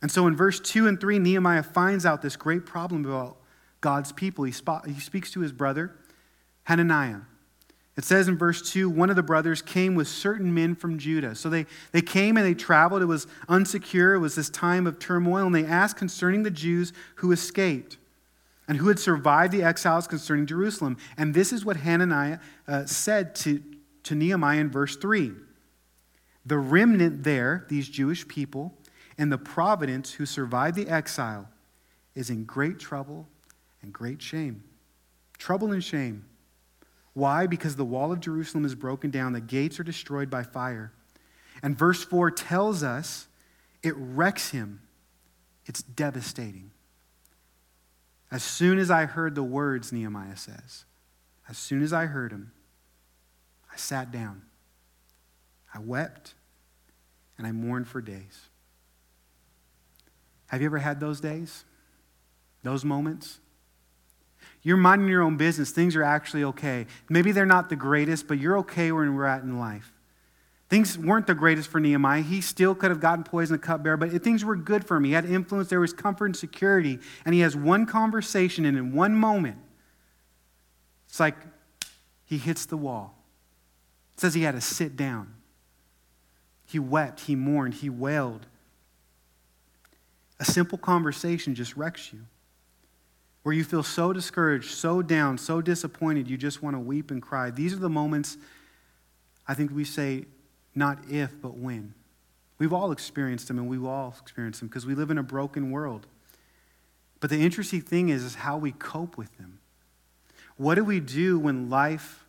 And 0.00 0.10
so 0.10 0.26
in 0.26 0.34
verse 0.36 0.58
2 0.60 0.86
and 0.86 1.00
3, 1.00 1.18
Nehemiah 1.18 1.62
finds 1.62 2.04
out 2.04 2.22
this 2.22 2.36
great 2.36 2.66
problem 2.66 3.04
about 3.04 3.36
God's 3.80 4.12
people. 4.12 4.44
He, 4.44 4.52
spot, 4.52 4.86
he 4.86 5.00
speaks 5.00 5.30
to 5.32 5.40
his 5.40 5.52
brother, 5.52 5.92
Hananiah. 6.64 7.20
It 7.96 8.04
says 8.04 8.26
in 8.26 8.36
verse 8.36 8.72
2 8.72 8.90
one 8.90 9.10
of 9.10 9.16
the 9.16 9.22
brothers 9.22 9.62
came 9.62 9.94
with 9.94 10.08
certain 10.08 10.52
men 10.52 10.74
from 10.74 10.98
Judah. 10.98 11.34
So 11.34 11.48
they, 11.48 11.66
they 11.92 12.02
came 12.02 12.36
and 12.36 12.44
they 12.44 12.54
traveled. 12.54 13.02
It 13.02 13.06
was 13.06 13.26
unsecure, 13.48 14.14
it 14.14 14.18
was 14.18 14.34
this 14.34 14.50
time 14.50 14.86
of 14.86 14.98
turmoil, 14.98 15.46
and 15.46 15.54
they 15.54 15.64
asked 15.64 15.96
concerning 15.96 16.42
the 16.42 16.50
Jews 16.50 16.92
who 17.16 17.30
escaped 17.30 17.98
and 18.66 18.78
who 18.78 18.88
had 18.88 18.98
survived 18.98 19.52
the 19.52 19.62
exiles 19.62 20.06
concerning 20.06 20.46
Jerusalem. 20.46 20.96
And 21.16 21.34
this 21.34 21.52
is 21.52 21.64
what 21.64 21.76
Hananiah 21.76 22.38
uh, 22.66 22.86
said 22.86 23.34
to, 23.36 23.62
to 24.04 24.14
Nehemiah 24.14 24.60
in 24.60 24.70
verse 24.70 24.96
3. 24.96 25.32
The 26.46 26.58
remnant 26.58 27.24
there, 27.24 27.66
these 27.68 27.88
Jewish 27.88 28.26
people, 28.28 28.74
and 29.16 29.30
the 29.30 29.38
providence 29.38 30.12
who 30.12 30.26
survived 30.26 30.76
the 30.76 30.88
exile 30.88 31.48
is 32.14 32.30
in 32.30 32.44
great 32.44 32.78
trouble 32.78 33.26
and 33.82 33.92
great 33.92 34.22
shame. 34.22 34.62
Trouble 35.38 35.72
and 35.72 35.82
shame. 35.82 36.24
Why? 37.12 37.46
Because 37.46 37.76
the 37.76 37.84
wall 37.84 38.12
of 38.12 38.20
Jerusalem 38.20 38.64
is 38.64 38.74
broken 38.74 39.10
down, 39.10 39.32
the 39.32 39.40
gates 39.40 39.78
are 39.78 39.84
destroyed 39.84 40.30
by 40.30 40.42
fire. 40.42 40.92
And 41.62 41.78
verse 41.78 42.04
4 42.04 42.30
tells 42.32 42.82
us 42.82 43.28
it 43.82 43.94
wrecks 43.96 44.50
him, 44.50 44.80
it's 45.66 45.82
devastating. 45.82 46.72
As 48.30 48.42
soon 48.42 48.78
as 48.78 48.90
I 48.90 49.04
heard 49.04 49.34
the 49.34 49.44
words, 49.44 49.92
Nehemiah 49.92 50.36
says, 50.36 50.84
as 51.48 51.56
soon 51.56 51.82
as 51.82 51.92
I 51.92 52.06
heard 52.06 52.32
them, 52.32 52.52
I 53.74 53.76
sat 53.76 54.12
down, 54.12 54.42
I 55.74 55.80
wept, 55.80 56.34
and 57.36 57.46
I 57.46 57.50
mourned 57.50 57.88
for 57.88 58.00
days. 58.00 58.48
Have 60.46 60.60
you 60.60 60.66
ever 60.66 60.78
had 60.78 61.00
those 61.00 61.20
days? 61.20 61.64
Those 62.62 62.84
moments? 62.84 63.40
You're 64.62 64.76
minding 64.76 65.08
your 65.08 65.22
own 65.22 65.36
business. 65.36 65.72
Things 65.72 65.96
are 65.96 66.04
actually 66.04 66.44
okay. 66.44 66.86
Maybe 67.10 67.32
they're 67.32 67.44
not 67.44 67.68
the 67.68 67.76
greatest, 67.76 68.28
but 68.28 68.38
you're 68.38 68.58
okay 68.58 68.92
where 68.92 69.10
we're 69.10 69.26
at 69.26 69.42
in 69.42 69.58
life. 69.58 69.92
Things 70.68 70.96
weren't 70.96 71.26
the 71.26 71.34
greatest 71.34 71.68
for 71.68 71.80
Nehemiah. 71.80 72.22
He 72.22 72.40
still 72.40 72.76
could 72.76 72.90
have 72.90 73.00
gotten 73.00 73.24
poisoned, 73.24 73.58
the 73.58 73.66
cupbearer, 73.66 73.96
but 73.96 74.10
things 74.22 74.44
were 74.44 74.56
good 74.56 74.86
for 74.86 74.96
him. 74.96 75.04
He 75.04 75.12
had 75.12 75.24
influence, 75.24 75.68
there 75.68 75.80
was 75.80 75.92
comfort 75.92 76.26
and 76.26 76.36
security. 76.36 77.00
And 77.24 77.34
he 77.34 77.40
has 77.40 77.56
one 77.56 77.86
conversation, 77.86 78.64
and 78.64 78.78
in 78.78 78.94
one 78.94 79.14
moment, 79.16 79.58
it's 81.08 81.18
like 81.18 81.36
he 82.24 82.38
hits 82.38 82.66
the 82.66 82.76
wall. 82.76 83.23
It 84.14 84.20
says 84.20 84.34
he 84.34 84.42
had 84.42 84.54
to 84.54 84.60
sit 84.60 84.96
down. 84.96 85.34
He 86.66 86.78
wept, 86.78 87.20
he 87.20 87.36
mourned, 87.36 87.74
he 87.74 87.90
wailed. 87.90 88.46
A 90.40 90.44
simple 90.44 90.78
conversation 90.78 91.54
just 91.54 91.76
wrecks 91.76 92.12
you. 92.12 92.20
Where 93.42 93.54
you 93.54 93.62
feel 93.62 93.82
so 93.82 94.12
discouraged, 94.12 94.70
so 94.70 95.02
down, 95.02 95.36
so 95.36 95.60
disappointed, 95.60 96.30
you 96.30 96.36
just 96.36 96.62
want 96.62 96.74
to 96.74 96.80
weep 96.80 97.10
and 97.10 97.20
cry. 97.20 97.50
These 97.50 97.74
are 97.74 97.78
the 97.78 97.90
moments 97.90 98.38
I 99.46 99.54
think 99.54 99.70
we 99.74 99.84
say, 99.84 100.24
not 100.74 100.98
if, 101.10 101.40
but 101.40 101.56
when. 101.56 101.94
We've 102.58 102.72
all 102.72 102.92
experienced 102.92 103.48
them, 103.48 103.58
and 103.58 103.68
we've 103.68 103.84
all 103.84 104.14
experienced 104.20 104.60
them 104.60 104.68
because 104.68 104.86
we 104.86 104.94
live 104.94 105.10
in 105.10 105.18
a 105.18 105.22
broken 105.22 105.70
world. 105.70 106.06
But 107.20 107.30
the 107.30 107.38
interesting 107.38 107.82
thing 107.82 108.08
is, 108.08 108.24
is 108.24 108.36
how 108.36 108.56
we 108.56 108.72
cope 108.72 109.18
with 109.18 109.36
them. 109.36 109.58
What 110.56 110.76
do 110.76 110.84
we 110.84 111.00
do 111.00 111.38
when 111.38 111.68
life 111.68 112.23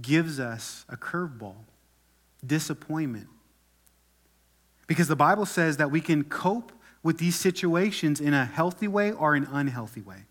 gives 0.00 0.40
us 0.40 0.84
a 0.88 0.96
curveball, 0.96 1.56
disappointment. 2.44 3.28
Because 4.86 5.08
the 5.08 5.16
Bible 5.16 5.46
says 5.46 5.76
that 5.76 5.90
we 5.90 6.00
can 6.00 6.24
cope 6.24 6.72
with 7.02 7.18
these 7.18 7.36
situations 7.36 8.20
in 8.20 8.34
a 8.34 8.44
healthy 8.44 8.88
way 8.88 9.12
or 9.12 9.34
an 9.34 9.46
unhealthy 9.50 10.00
way. 10.00 10.24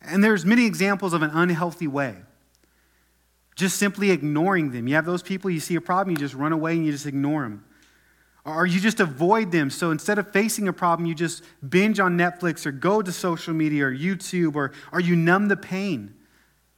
And 0.00 0.24
there's 0.24 0.44
many 0.44 0.66
examples 0.66 1.12
of 1.12 1.22
an 1.22 1.30
unhealthy 1.30 1.86
way. 1.86 2.16
Just 3.54 3.78
simply 3.78 4.10
ignoring 4.10 4.70
them. 4.70 4.88
You 4.88 4.94
have 4.94 5.04
those 5.04 5.22
people, 5.22 5.50
you 5.50 5.60
see 5.60 5.74
a 5.74 5.80
problem, 5.80 6.12
you 6.12 6.16
just 6.16 6.34
run 6.34 6.52
away 6.52 6.72
and 6.72 6.86
you 6.86 6.92
just 6.92 7.06
ignore 7.06 7.42
them. 7.42 7.64
Or 8.44 8.64
you 8.64 8.80
just 8.80 9.00
avoid 9.00 9.52
them. 9.52 9.68
So 9.68 9.90
instead 9.90 10.18
of 10.18 10.32
facing 10.32 10.66
a 10.66 10.72
problem, 10.72 11.06
you 11.06 11.14
just 11.14 11.44
binge 11.68 12.00
on 12.00 12.16
Netflix 12.16 12.64
or 12.64 12.72
go 12.72 13.02
to 13.02 13.12
social 13.12 13.52
media 13.52 13.84
or 13.84 13.94
YouTube 13.94 14.54
or, 14.54 14.72
or 14.92 15.00
you 15.00 15.14
numb 15.14 15.48
the 15.48 15.58
pain. 15.58 16.14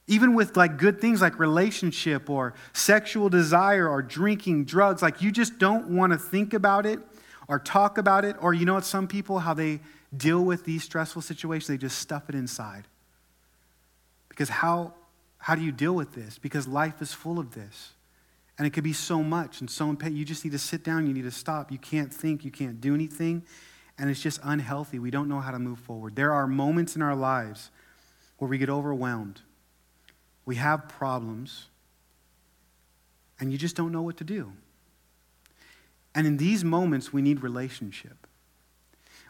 Even 0.07 0.33
with 0.33 0.57
like 0.57 0.77
good 0.77 0.99
things 0.99 1.21
like 1.21 1.39
relationship 1.39 2.29
or 2.29 2.53
sexual 2.73 3.29
desire 3.29 3.87
or 3.87 4.01
drinking, 4.01 4.65
drugs, 4.65 5.01
like 5.01 5.21
you 5.21 5.31
just 5.31 5.57
don't 5.57 5.87
want 5.95 6.11
to 6.11 6.19
think 6.19 6.53
about 6.53 6.85
it 6.85 6.99
or 7.47 7.57
talk 7.57 7.97
about 7.97 8.25
it. 8.25 8.35
Or 8.41 8.53
you 8.53 8.65
know 8.65 8.73
what, 8.73 8.85
some 8.85 9.07
people, 9.07 9.39
how 9.39 9.53
they 9.53 9.79
deal 10.15 10.43
with 10.43 10.65
these 10.65 10.83
stressful 10.83 11.21
situations, 11.21 11.67
they 11.67 11.77
just 11.77 11.99
stuff 11.99 12.29
it 12.29 12.35
inside. 12.35 12.85
Because 14.29 14.49
how, 14.49 14.93
how 15.37 15.55
do 15.55 15.61
you 15.61 15.71
deal 15.71 15.93
with 15.93 16.13
this? 16.13 16.37
Because 16.37 16.67
life 16.67 17.01
is 17.01 17.13
full 17.13 17.39
of 17.39 17.53
this. 17.53 17.93
And 18.57 18.67
it 18.67 18.71
could 18.71 18.83
be 18.83 18.93
so 18.93 19.23
much 19.23 19.61
and 19.61 19.69
so 19.69 19.89
impatient. 19.89 20.17
You 20.17 20.25
just 20.25 20.43
need 20.43 20.51
to 20.51 20.59
sit 20.59 20.83
down, 20.83 21.07
you 21.07 21.13
need 21.13 21.23
to 21.23 21.31
stop. 21.31 21.71
You 21.71 21.77
can't 21.77 22.13
think, 22.13 22.45
you 22.45 22.51
can't 22.51 22.79
do 22.81 22.93
anything. 22.93 23.43
And 23.97 24.09
it's 24.09 24.21
just 24.21 24.39
unhealthy. 24.43 24.99
We 24.99 25.11
don't 25.11 25.27
know 25.27 25.39
how 25.39 25.51
to 25.51 25.59
move 25.59 25.79
forward. 25.79 26.15
There 26.15 26.31
are 26.33 26.47
moments 26.47 26.95
in 26.95 27.01
our 27.01 27.15
lives 27.15 27.71
where 28.37 28.49
we 28.49 28.57
get 28.57 28.69
overwhelmed. 28.69 29.41
We 30.45 30.55
have 30.55 30.89
problems, 30.89 31.67
and 33.39 33.51
you 33.51 33.57
just 33.57 33.75
don't 33.75 33.91
know 33.91 34.01
what 34.01 34.17
to 34.17 34.23
do. 34.23 34.51
And 36.15 36.27
in 36.27 36.37
these 36.37 36.63
moments, 36.63 37.11
we 37.11 37.21
need 37.21 37.41
relationship. 37.41 38.27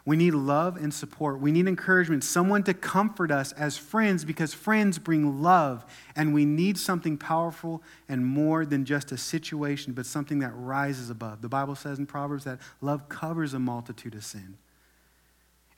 We 0.06 0.16
need 0.18 0.34
love 0.34 0.76
and 0.76 0.92
support. 0.92 1.40
We 1.40 1.50
need 1.50 1.66
encouragement, 1.66 2.24
someone 2.24 2.62
to 2.64 2.74
comfort 2.74 3.30
us 3.30 3.52
as 3.52 3.78
friends 3.78 4.24
because 4.24 4.52
friends 4.52 4.98
bring 4.98 5.42
love. 5.42 5.86
And 6.14 6.34
we 6.34 6.44
need 6.44 6.76
something 6.76 7.16
powerful 7.16 7.82
and 8.06 8.26
more 8.26 8.66
than 8.66 8.84
just 8.84 9.12
a 9.12 9.16
situation, 9.16 9.94
but 9.94 10.04
something 10.04 10.40
that 10.40 10.52
rises 10.54 11.08
above. 11.08 11.40
The 11.40 11.48
Bible 11.48 11.74
says 11.74 11.98
in 11.98 12.04
Proverbs 12.04 12.44
that 12.44 12.58
love 12.82 13.08
covers 13.08 13.54
a 13.54 13.58
multitude 13.58 14.14
of 14.14 14.24
sin. 14.24 14.58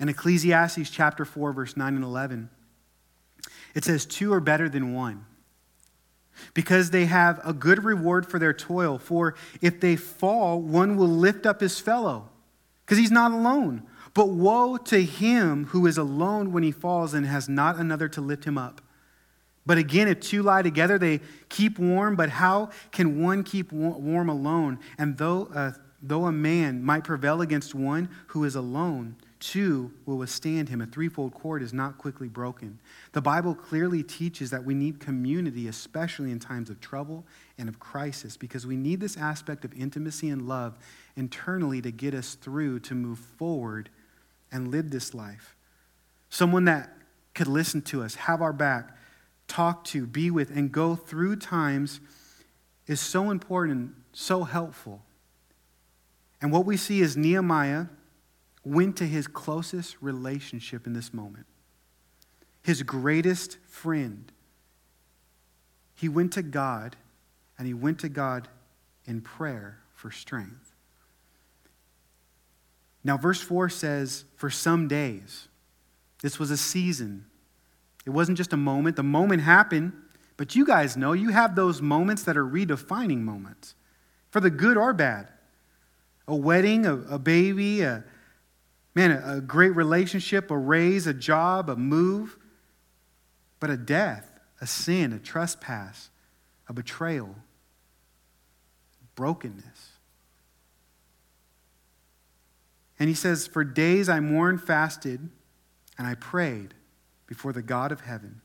In 0.00 0.08
Ecclesiastes 0.08 0.90
chapter 0.90 1.24
4, 1.24 1.52
verse 1.52 1.76
9 1.76 1.94
and 1.94 2.04
11, 2.04 2.50
it 3.76 3.84
says, 3.84 4.06
Two 4.06 4.32
are 4.32 4.40
better 4.40 4.68
than 4.70 4.94
one 4.94 5.26
because 6.54 6.90
they 6.90 7.04
have 7.04 7.40
a 7.44 7.52
good 7.52 7.84
reward 7.84 8.26
for 8.26 8.38
their 8.38 8.54
toil. 8.54 8.98
For 8.98 9.34
if 9.60 9.80
they 9.80 9.96
fall, 9.96 10.60
one 10.60 10.96
will 10.96 11.08
lift 11.08 11.44
up 11.44 11.60
his 11.60 11.78
fellow 11.78 12.30
because 12.84 12.98
he's 12.98 13.12
not 13.12 13.32
alone. 13.32 13.82
But 14.14 14.30
woe 14.30 14.78
to 14.78 15.02
him 15.04 15.66
who 15.66 15.86
is 15.86 15.98
alone 15.98 16.52
when 16.52 16.62
he 16.62 16.72
falls 16.72 17.12
and 17.12 17.26
has 17.26 17.50
not 17.50 17.76
another 17.76 18.08
to 18.08 18.22
lift 18.22 18.44
him 18.44 18.56
up. 18.56 18.80
But 19.66 19.76
again, 19.76 20.08
if 20.08 20.20
two 20.20 20.42
lie 20.42 20.62
together, 20.62 20.96
they 20.96 21.20
keep 21.50 21.78
warm. 21.78 22.16
But 22.16 22.30
how 22.30 22.70
can 22.92 23.20
one 23.20 23.42
keep 23.42 23.72
warm 23.72 24.30
alone? 24.30 24.78
And 24.96 25.18
though, 25.18 25.50
uh, 25.54 25.72
though 26.00 26.24
a 26.24 26.32
man 26.32 26.82
might 26.82 27.04
prevail 27.04 27.42
against 27.42 27.74
one 27.74 28.08
who 28.28 28.44
is 28.44 28.54
alone, 28.54 29.16
two 29.46 29.92
will 30.06 30.18
withstand 30.18 30.68
him. 30.68 30.80
A 30.80 30.86
threefold 30.86 31.32
cord 31.32 31.62
is 31.62 31.72
not 31.72 31.98
quickly 31.98 32.26
broken. 32.26 32.80
The 33.12 33.20
Bible 33.20 33.54
clearly 33.54 34.02
teaches 34.02 34.50
that 34.50 34.64
we 34.64 34.74
need 34.74 34.98
community, 34.98 35.68
especially 35.68 36.32
in 36.32 36.40
times 36.40 36.68
of 36.68 36.80
trouble 36.80 37.24
and 37.56 37.68
of 37.68 37.78
crisis, 37.78 38.36
because 38.36 38.66
we 38.66 38.76
need 38.76 38.98
this 38.98 39.16
aspect 39.16 39.64
of 39.64 39.72
intimacy 39.74 40.30
and 40.30 40.48
love 40.48 40.76
internally 41.14 41.80
to 41.82 41.92
get 41.92 42.12
us 42.12 42.34
through 42.34 42.80
to 42.80 42.94
move 42.96 43.20
forward 43.20 43.88
and 44.50 44.72
live 44.72 44.90
this 44.90 45.14
life. 45.14 45.54
Someone 46.28 46.64
that 46.64 46.92
could 47.32 47.46
listen 47.46 47.82
to 47.82 48.02
us, 48.02 48.16
have 48.16 48.42
our 48.42 48.52
back, 48.52 48.96
talk 49.46 49.84
to, 49.84 50.06
be 50.06 50.28
with, 50.28 50.50
and 50.50 50.72
go 50.72 50.96
through 50.96 51.36
times 51.36 52.00
is 52.88 53.00
so 53.00 53.30
important, 53.30 53.92
so 54.12 54.42
helpful. 54.42 55.02
And 56.42 56.50
what 56.50 56.66
we 56.66 56.76
see 56.76 57.00
is 57.00 57.16
Nehemiah 57.16 57.86
went 58.66 58.96
to 58.96 59.06
his 59.06 59.28
closest 59.28 59.96
relationship 60.00 60.88
in 60.88 60.92
this 60.92 61.14
moment, 61.14 61.46
his 62.64 62.82
greatest 62.82 63.58
friend. 63.68 64.32
He 65.94 66.08
went 66.08 66.32
to 66.32 66.42
God, 66.42 66.96
and 67.56 67.66
he 67.68 67.72
went 67.72 68.00
to 68.00 68.08
God 68.08 68.48
in 69.04 69.20
prayer 69.20 69.78
for 69.94 70.10
strength. 70.10 70.74
Now, 73.04 73.16
verse 73.16 73.40
4 73.40 73.68
says, 73.68 74.24
for 74.34 74.50
some 74.50 74.88
days. 74.88 75.46
This 76.22 76.40
was 76.40 76.50
a 76.50 76.56
season. 76.56 77.26
It 78.04 78.10
wasn't 78.10 78.36
just 78.36 78.52
a 78.52 78.56
moment. 78.56 78.96
The 78.96 79.04
moment 79.04 79.42
happened, 79.42 79.92
but 80.36 80.56
you 80.56 80.66
guys 80.66 80.96
know 80.96 81.12
you 81.12 81.28
have 81.28 81.54
those 81.54 81.80
moments 81.80 82.24
that 82.24 82.36
are 82.36 82.44
redefining 82.44 83.20
moments 83.20 83.76
for 84.30 84.40
the 84.40 84.50
good 84.50 84.76
or 84.76 84.92
bad. 84.92 85.28
A 86.26 86.34
wedding, 86.34 86.84
a, 86.84 86.94
a 86.94 87.18
baby, 87.20 87.82
a 87.82 88.02
man, 88.96 89.10
a, 89.10 89.42
great 89.42 89.76
relationship, 89.76 90.50
a 90.50 90.56
raise, 90.56 91.06
a 91.06 91.12
job, 91.12 91.68
a 91.68 91.76
move, 91.76 92.38
but 93.60 93.68
a 93.68 93.76
death, 93.76 94.40
a 94.58 94.66
sin, 94.66 95.12
a 95.12 95.18
trespass, 95.18 96.08
a 96.66 96.72
betrayal, 96.72 97.36
brokenness. 99.14 99.90
And 102.98 103.10
he 103.10 103.14
says, 103.14 103.46
For 103.46 103.64
days 103.64 104.08
I 104.08 104.20
mourned, 104.20 104.62
fasted, 104.62 105.28
and 105.98 106.06
I 106.06 106.14
prayed 106.14 106.72
before 107.26 107.52
the 107.52 107.60
God 107.60 107.92
of 107.92 108.00
heaven. 108.00 108.40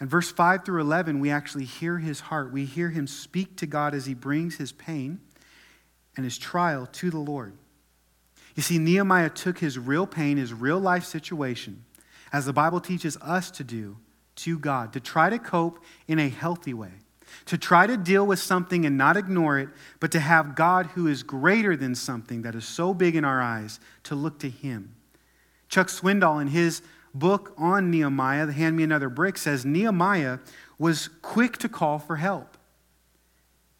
And 0.00 0.10
verse 0.10 0.32
5 0.32 0.64
through 0.64 0.80
11, 0.80 1.20
we 1.20 1.30
actually 1.30 1.64
hear 1.64 1.98
his 1.98 2.18
heart. 2.18 2.52
We 2.52 2.64
hear 2.64 2.90
him 2.90 3.06
speak 3.06 3.56
to 3.58 3.66
God 3.66 3.94
as 3.94 4.06
he 4.06 4.14
brings 4.14 4.56
his 4.56 4.72
pain 4.72 5.20
and 6.16 6.24
his 6.24 6.38
trial 6.38 6.86
to 6.86 7.10
the 7.10 7.18
Lord. 7.18 7.56
You 8.54 8.62
see, 8.62 8.78
Nehemiah 8.78 9.30
took 9.30 9.58
his 9.58 9.78
real 9.78 10.06
pain, 10.06 10.36
his 10.36 10.52
real 10.52 10.78
life 10.78 11.04
situation, 11.04 11.84
as 12.32 12.46
the 12.46 12.52
Bible 12.52 12.80
teaches 12.80 13.16
us 13.18 13.50
to 13.52 13.64
do, 13.64 13.96
to 14.36 14.58
God, 14.58 14.92
to 14.92 15.00
try 15.00 15.30
to 15.30 15.38
cope 15.38 15.82
in 16.06 16.18
a 16.18 16.28
healthy 16.28 16.74
way 16.74 16.92
to 17.46 17.58
try 17.58 17.86
to 17.86 17.96
deal 17.96 18.26
with 18.26 18.38
something 18.38 18.86
and 18.86 18.96
not 18.96 19.16
ignore 19.16 19.58
it, 19.58 19.68
but 20.00 20.10
to 20.12 20.20
have 20.20 20.54
God, 20.54 20.86
who 20.86 21.06
is 21.06 21.22
greater 21.22 21.76
than 21.76 21.94
something 21.94 22.42
that 22.42 22.54
is 22.54 22.66
so 22.66 22.94
big 22.94 23.16
in 23.16 23.24
our 23.24 23.40
eyes, 23.40 23.80
to 24.04 24.14
look 24.14 24.38
to 24.40 24.48
Him. 24.48 24.94
Chuck 25.68 25.88
Swindoll, 25.88 26.40
in 26.40 26.48
his 26.48 26.82
book 27.14 27.54
on 27.56 27.90
Nehemiah, 27.90 28.46
The 28.46 28.52
Hand 28.52 28.76
Me 28.76 28.84
Another 28.84 29.08
Brick, 29.08 29.38
says 29.38 29.64
Nehemiah 29.64 30.38
was 30.78 31.08
quick 31.22 31.58
to 31.58 31.68
call 31.68 31.98
for 31.98 32.16
help. 32.16 32.56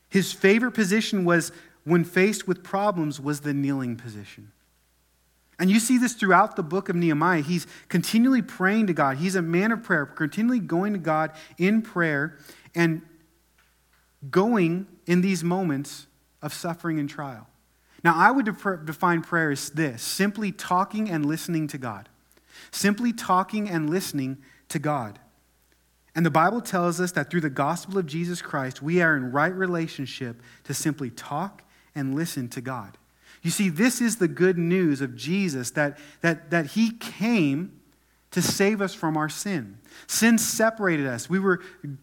His 0.09 0.33
favorite 0.33 0.73
position 0.73 1.25
was, 1.25 1.53
when 1.85 2.05
faced 2.05 2.47
with 2.47 2.63
problems, 2.63 3.21
was 3.21 3.41
the 3.41 3.55
kneeling 3.55 3.97
position. 3.97 4.53
And 5.59 5.71
you 5.71 5.79
see 5.79 5.99
this 5.99 6.15
throughout 6.15 6.57
the 6.57 6.63
book 6.63 6.89
of 6.89 6.97
Nehemiah. 6.97 7.43
He's 7.43 7.67
continually 7.89 8.43
praying 8.43 8.89
to 8.89 8.93
God. 8.93 9.19
He's 9.19 9.37
a 9.37 9.43
man 9.43 9.73
of 9.73 9.83
prayer, 9.83 10.07
continually 10.07 10.61
going 10.61 10.93
to 10.93 10.99
God 10.99 11.33
in 11.59 11.83
prayer. 11.83 12.37
And 12.75 13.03
going 14.31 14.87
in 15.07 15.21
these 15.21 15.45
moments 15.45 16.07
of 16.43 16.53
suffering 16.53 16.99
and 16.99 17.09
trial. 17.09 17.47
Now, 18.03 18.15
I 18.17 18.31
would 18.31 18.45
define 18.85 19.23
prayer 19.23 19.51
as 19.51 19.71
this 19.71 20.03
simply 20.03 20.53
talking 20.53 21.11
and 21.11 21.25
listening 21.25 21.69
to 21.69 21.79
God. 21.79 22.09
Simply 22.71 23.13
talking 23.13 23.69
and 23.69 23.89
listening 23.89 24.39
to 24.69 24.79
God. 24.79 25.19
And 26.15 26.25
the 26.25 26.31
Bible 26.31 26.61
tells 26.61 27.01
us 27.01 27.13
that 27.13 27.31
through 27.31 27.41
the 27.41 27.51
gospel 27.51 27.99
of 27.99 28.07
Jesus 28.07 28.41
Christ, 28.41 28.83
we 28.83 29.03
are 29.03 29.17
in 29.17 29.33
right 29.33 29.55
relationship 29.55 30.41
to 30.65 30.75
simply 30.75 31.11
talk 31.11 31.63
and 31.95 32.15
listen 32.15 32.49
to 32.51 32.61
God. 32.61 32.97
You 33.45 33.51
see, 33.51 33.69
this 33.69 34.01
is 34.01 34.17
the 34.17 34.27
good 34.27 34.57
news 34.57 35.03
of 35.03 35.15
Jesus 35.15 35.71
that, 35.73 35.99
that, 36.23 36.51
that 36.51 36.67
He 36.69 36.91
came 36.91 37.79
to 38.31 38.41
save 38.41 38.81
us 38.81 38.95
from 38.95 39.19
our 39.19 39.29
sin. 39.29 39.79
Sin 40.07 40.39
separated 40.39 41.07
us. 41.07 41.29
We 41.29 41.39
were 41.39 41.61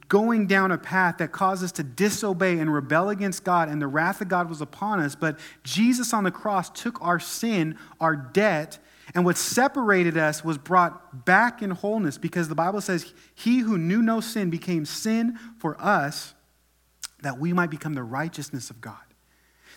going 0.07 0.45
down 0.45 0.71
a 0.71 0.77
path 0.77 1.17
that 1.17 1.31
caused 1.31 1.63
us 1.63 1.71
to 1.73 1.83
disobey 1.83 2.59
and 2.59 2.71
rebel 2.71 3.09
against 3.09 3.43
God, 3.43 3.69
and 3.69 3.81
the 3.81 3.87
wrath 3.87 4.21
of 4.21 4.29
God 4.29 4.49
was 4.49 4.61
upon 4.61 4.99
us. 4.99 5.15
But 5.15 5.39
Jesus 5.63 6.13
on 6.13 6.23
the 6.23 6.31
cross 6.31 6.69
took 6.69 7.01
our 7.01 7.19
sin, 7.19 7.75
our 7.99 8.15
debt, 8.15 8.77
and 9.15 9.25
what 9.25 9.35
separated 9.35 10.17
us 10.17 10.45
was 10.45 10.59
brought 10.59 11.25
back 11.25 11.63
in 11.63 11.71
wholeness 11.71 12.19
because 12.19 12.49
the 12.49 12.55
Bible 12.55 12.81
says, 12.81 13.13
He 13.33 13.59
who 13.59 13.79
knew 13.79 14.03
no 14.03 14.21
sin 14.21 14.51
became 14.51 14.85
sin 14.85 15.39
for 15.57 15.75
us 15.81 16.35
that 17.23 17.39
we 17.39 17.51
might 17.51 17.71
become 17.71 17.93
the 17.93 18.03
righteousness 18.03 18.69
of 18.69 18.79
God 18.79 19.10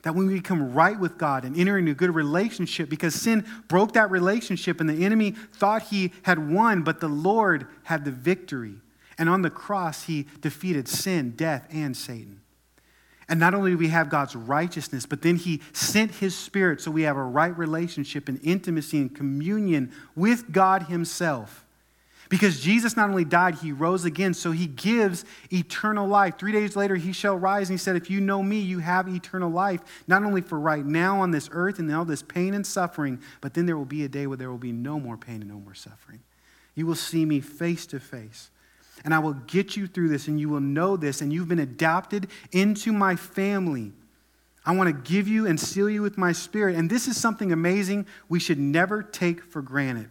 that 0.05 0.14
when 0.14 0.27
we 0.27 0.35
become 0.35 0.75
right 0.75 1.01
with 1.01 1.17
God 1.17 1.45
and 1.45 1.59
enter 1.59 1.79
into 1.79 1.93
a 1.93 1.95
good 1.95 2.14
relationship, 2.14 2.90
because 2.90 3.14
sin 3.14 3.45
broke 3.69 3.95
that 3.95 4.11
relationship 4.11 4.81
and 4.81 4.88
the 4.88 5.03
enemy 5.05 5.31
thought 5.31 5.85
he 5.85 6.12
had 6.23 6.51
won, 6.51 6.83
but 6.83 7.01
the 7.01 7.09
Lord 7.09 7.67
had 7.85 8.05
the 8.05 8.11
victory. 8.11 8.77
And 9.17 9.31
on 9.31 9.40
the 9.40 9.49
cross, 9.49 10.05
he 10.05 10.27
defeated 10.43 10.88
sin, 10.88 11.31
death, 11.37 11.67
and 11.71 11.97
Satan. 11.97 12.43
And 13.31 13.40
not 13.40 13.55
only 13.55 13.71
do 13.71 13.79
we 13.79 13.88
have 13.88 14.11
God's 14.11 14.37
righteousness, 14.37 15.07
but 15.07 15.23
then 15.23 15.37
he 15.37 15.62
sent 15.73 16.11
his 16.17 16.37
spirit 16.37 16.83
so 16.83 16.90
we 16.90 17.03
have 17.03 17.17
a 17.17 17.23
right 17.23 17.57
relationship 17.57 18.29
and 18.29 18.38
intimacy 18.43 18.99
and 18.99 19.14
communion 19.14 19.90
with 20.14 20.53
God 20.53 20.85
himself. 20.85 21.63
Because 22.29 22.61
Jesus 22.61 22.97
not 22.97 23.11
only 23.11 23.25
died, 23.25 23.57
he 23.57 23.73
rose 23.73 24.05
again, 24.05 24.33
so 24.35 24.51
he 24.51 24.67
gives 24.67 25.25
eternal 25.53 26.09
life. 26.09 26.39
Three 26.39 26.53
days 26.53 26.75
later, 26.75 26.97
he 26.97 27.13
shall 27.13 27.37
rise, 27.37 27.69
and 27.69 27.79
he 27.79 27.83
said, 27.83 27.97
If 27.97 28.11
you 28.11 28.21
know 28.21 28.43
me, 28.43 28.61
you 28.61 28.79
have 28.79 29.09
eternal 29.09 29.51
life, 29.51 29.81
not 30.07 30.25
only 30.25 30.41
for 30.41 30.59
right 30.59 30.85
now 30.85 31.21
on 31.21 31.31
this 31.31 31.49
earth 31.53 31.79
and 31.79 31.93
all 31.95 32.05
this 32.05 32.23
pain 32.23 32.55
and 32.55 32.67
suffering, 32.67 33.21
but 33.41 33.55
then 33.55 33.67
there 33.67 33.77
will 33.77 33.85
be 33.85 34.05
a 34.05 34.09
day 34.09 34.27
where 34.27 34.39
there 34.39 34.51
will 34.51 34.59
be 34.59 34.73
no 34.73 34.99
more 34.99 35.17
pain 35.17 35.43
and 35.43 35.51
no 35.51 35.59
more 35.59 35.75
suffering. 35.75 36.21
You 36.75 36.87
will 36.87 36.95
see 36.95 37.25
me 37.25 37.41
face 37.41 37.87
to 37.87 38.01
face. 38.01 38.51
And 39.05 39.13
I 39.13 39.19
will 39.19 39.35
get 39.35 39.77
you 39.77 39.87
through 39.87 40.09
this, 40.09 40.29
and 40.29 40.41
you 40.41 40.49
will 40.49 40.61
know 40.61 40.97
this, 40.97 41.21
and 41.21 41.33
you've 41.33 41.49
been 41.49 41.59
adopted 41.59 42.29
into 42.53 42.93
my 42.93 43.17
family. 43.17 43.93
I 44.65 44.75
want 44.75 44.89
to 44.89 45.13
give 45.13 45.29
you 45.29 45.47
and 45.47 45.61
seal 45.61 45.91
you 45.91 46.01
with 46.01 46.17
my 46.17 46.33
spirit. 46.33 46.77
And 46.77 46.89
this 46.89 47.07
is 47.07 47.21
something 47.21 47.53
amazing 47.53 48.07
we 48.29 48.41
should 48.41 48.59
never 48.59 49.03
take 49.03 49.43
for 49.43 49.61
granted. 49.61 50.09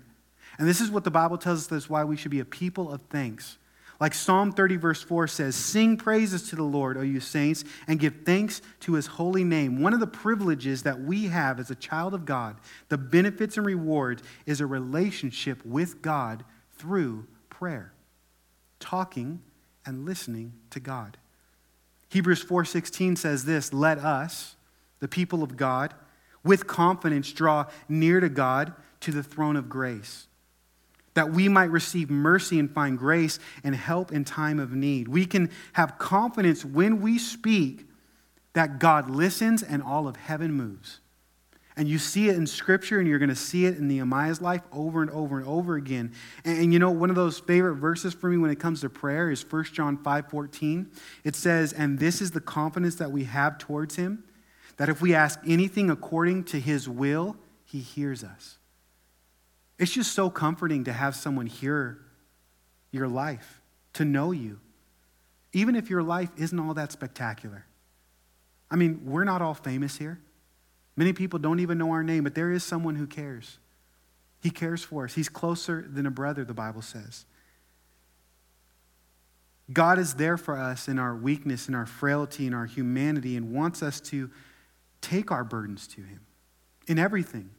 And 0.58 0.68
this 0.68 0.82
is 0.82 0.92
what 0.92 1.04
the 1.04 1.12
Bible 1.12 1.38
tells 1.38 1.60
us 1.60 1.68
that's 1.68 1.90
why 1.90 2.04
we 2.04 2.16
should 2.16 2.32
be 2.32 2.40
a 2.40 2.46
people 2.46 2.92
of 2.92 3.02
thanks. 3.10 3.58
Like 4.00 4.14
Psalm 4.14 4.52
30, 4.52 4.76
verse 4.78 5.02
4 5.02 5.28
says, 5.28 5.56
Sing 5.56 5.98
praises 5.98 6.50
to 6.50 6.56
the 6.56 6.64
Lord, 6.64 6.98
O 6.98 7.02
you 7.02 7.20
saints, 7.20 7.64
and 7.88 8.00
give 8.00 8.14
thanks 8.26 8.62
to 8.82 8.96
his 8.96 9.08
holy 9.08 9.44
name. 9.44 9.82
One 9.82 9.94
of 9.94 10.00
the 10.00 10.08
privileges 10.08 10.84
that 10.84 11.00
we 11.00 11.28
have 11.28 11.60
as 11.60 11.72
a 11.72 11.76
child 11.76 12.14
of 12.14 12.26
God, 12.26 12.58
the 12.90 12.98
benefits 12.98 13.56
and 13.56 13.66
rewards, 13.66 14.22
is 14.46 14.60
a 14.60 14.66
relationship 14.66 15.64
with 15.66 16.02
God 16.02 16.44
through 16.74 17.28
prayer, 17.50 17.94
talking 18.80 19.42
and 19.86 20.06
listening 20.06 20.54
to 20.72 20.80
God. 20.80 21.18
Hebrews 22.10 22.44
4:16 22.44 23.16
says 23.16 23.46
this, 23.46 23.72
"Let 23.72 24.00
us, 24.00 24.56
the 25.00 25.08
people 25.08 25.44
of 25.44 25.56
God, 25.56 25.94
with 26.44 26.68
confidence 26.68 27.32
draw 27.32 27.68
near 27.88 28.20
to 28.20 28.30
God 28.30 28.74
to 29.00 29.12
the 29.12 29.24
throne 29.24 29.56
of 29.56 29.70
grace." 29.70 30.28
That 31.14 31.32
we 31.32 31.48
might 31.48 31.70
receive 31.70 32.10
mercy 32.10 32.60
and 32.60 32.72
find 32.72 32.98
grace 32.98 33.40
and 33.64 33.76
help 33.76 34.12
in 34.12 34.26
time 34.26 34.60
of 34.60 34.74
need. 34.74 35.08
We 35.08 35.26
can 35.26 35.52
have 35.74 35.98
confidence 35.98 36.66
when 36.66 37.02
we 37.02 37.18
speak 37.18 37.88
that 38.54 38.80
God 38.80 39.10
listens 39.10 39.64
and 39.64 39.82
all 39.82 40.08
of 40.08 40.16
heaven 40.16 40.54
moves. 40.54 41.00
And 41.76 41.88
you 41.88 41.98
see 41.98 42.30
it 42.30 42.36
in 42.36 42.46
Scripture, 42.46 43.00
and 43.00 43.08
you're 43.08 43.18
going 43.18 43.30
to 43.30 43.36
see 43.36 43.66
it 43.66 43.78
in 43.78 43.88
Nehemiah's 43.88 44.42
life 44.42 44.62
over 44.72 45.02
and 45.02 45.10
over 45.10 45.40
and 45.40 45.48
over 45.48 45.76
again. 45.76 46.14
And, 46.46 46.60
and, 46.60 46.74
you 46.74 46.78
know, 46.78 46.92
one 46.92 47.10
of 47.10 47.16
those 47.16 47.40
favorite 47.40 47.76
verses 47.76 48.14
for 48.14 48.30
me 48.30 48.38
when 48.38 48.52
it 48.52 48.60
comes 48.60 48.82
to 48.82 48.90
prayer 48.90 49.32
is 49.32 49.44
1 49.50 49.64
John 49.66 49.98
5 49.98 50.30
14. 50.30 50.92
It 51.24 51.36
says, 51.36 51.74
And 51.74 51.98
this 51.98 52.22
is 52.22 52.32
the 52.32 52.42
confidence 52.42 52.96
that 52.96 53.12
we 53.12 53.24
have 53.24 53.58
towards 53.58 53.96
him, 53.96 54.24
that 54.78 54.88
if 54.88 55.02
we 55.02 55.16
ask 55.16 55.40
anything 55.48 55.90
according 55.90 56.44
to 56.46 56.60
his 56.60 56.88
will, 56.88 57.38
he 57.66 57.80
hears 57.80 58.24
us. 58.24 58.60
It's 59.84 59.92
just 59.92 60.14
so 60.14 60.30
comforting 60.30 60.86
to 60.86 60.94
have 60.94 61.14
someone 61.14 61.46
hear 61.46 62.00
your 62.92 63.10
life, 63.10 63.60
to 63.92 64.06
know 64.06 64.32
you, 64.32 64.62
even 65.52 65.76
if 65.76 65.90
your 65.90 66.02
life 66.02 66.30
isn't 66.38 66.58
all 66.58 66.74
that 66.76 66.94
spectacular. 66.94 67.66
I 68.72 68.78
mean, 68.78 69.02
we're 69.04 69.26
not 69.26 69.42
all 69.42 69.54
famous 69.54 69.98
here. 69.98 70.22
Many 70.96 71.12
people 71.12 71.38
don't 71.38 71.60
even 71.60 71.78
know 71.78 71.92
our 71.92 72.02
name, 72.02 72.24
but 72.24 72.34
there 72.34 72.50
is 72.50 72.64
someone 72.64 72.96
who 72.96 73.06
cares. 73.06 73.60
He 74.42 74.52
cares 74.52 74.86
for 74.86 75.04
us. 75.04 75.16
He's 75.16 75.28
closer 75.28 75.86
than 75.86 76.06
a 76.06 76.12
brother, 76.12 76.46
the 76.46 76.54
Bible 76.54 76.82
says. 76.82 77.26
God 79.74 80.00
is 80.00 80.14
there 80.14 80.38
for 80.38 80.56
us 80.56 80.88
in 80.88 80.98
our 80.98 81.14
weakness, 81.14 81.68
in 81.68 81.76
our 81.76 81.86
frailty, 81.86 82.48
in 82.48 82.54
our 82.54 82.68
humanity, 82.68 83.36
and 83.36 83.52
wants 83.52 83.84
us 83.84 84.00
to 84.00 84.32
take 85.02 85.30
our 85.30 85.44
burdens 85.44 85.88
to 85.88 86.04
Him 86.04 86.22
in 86.88 86.98
everything. 86.98 87.50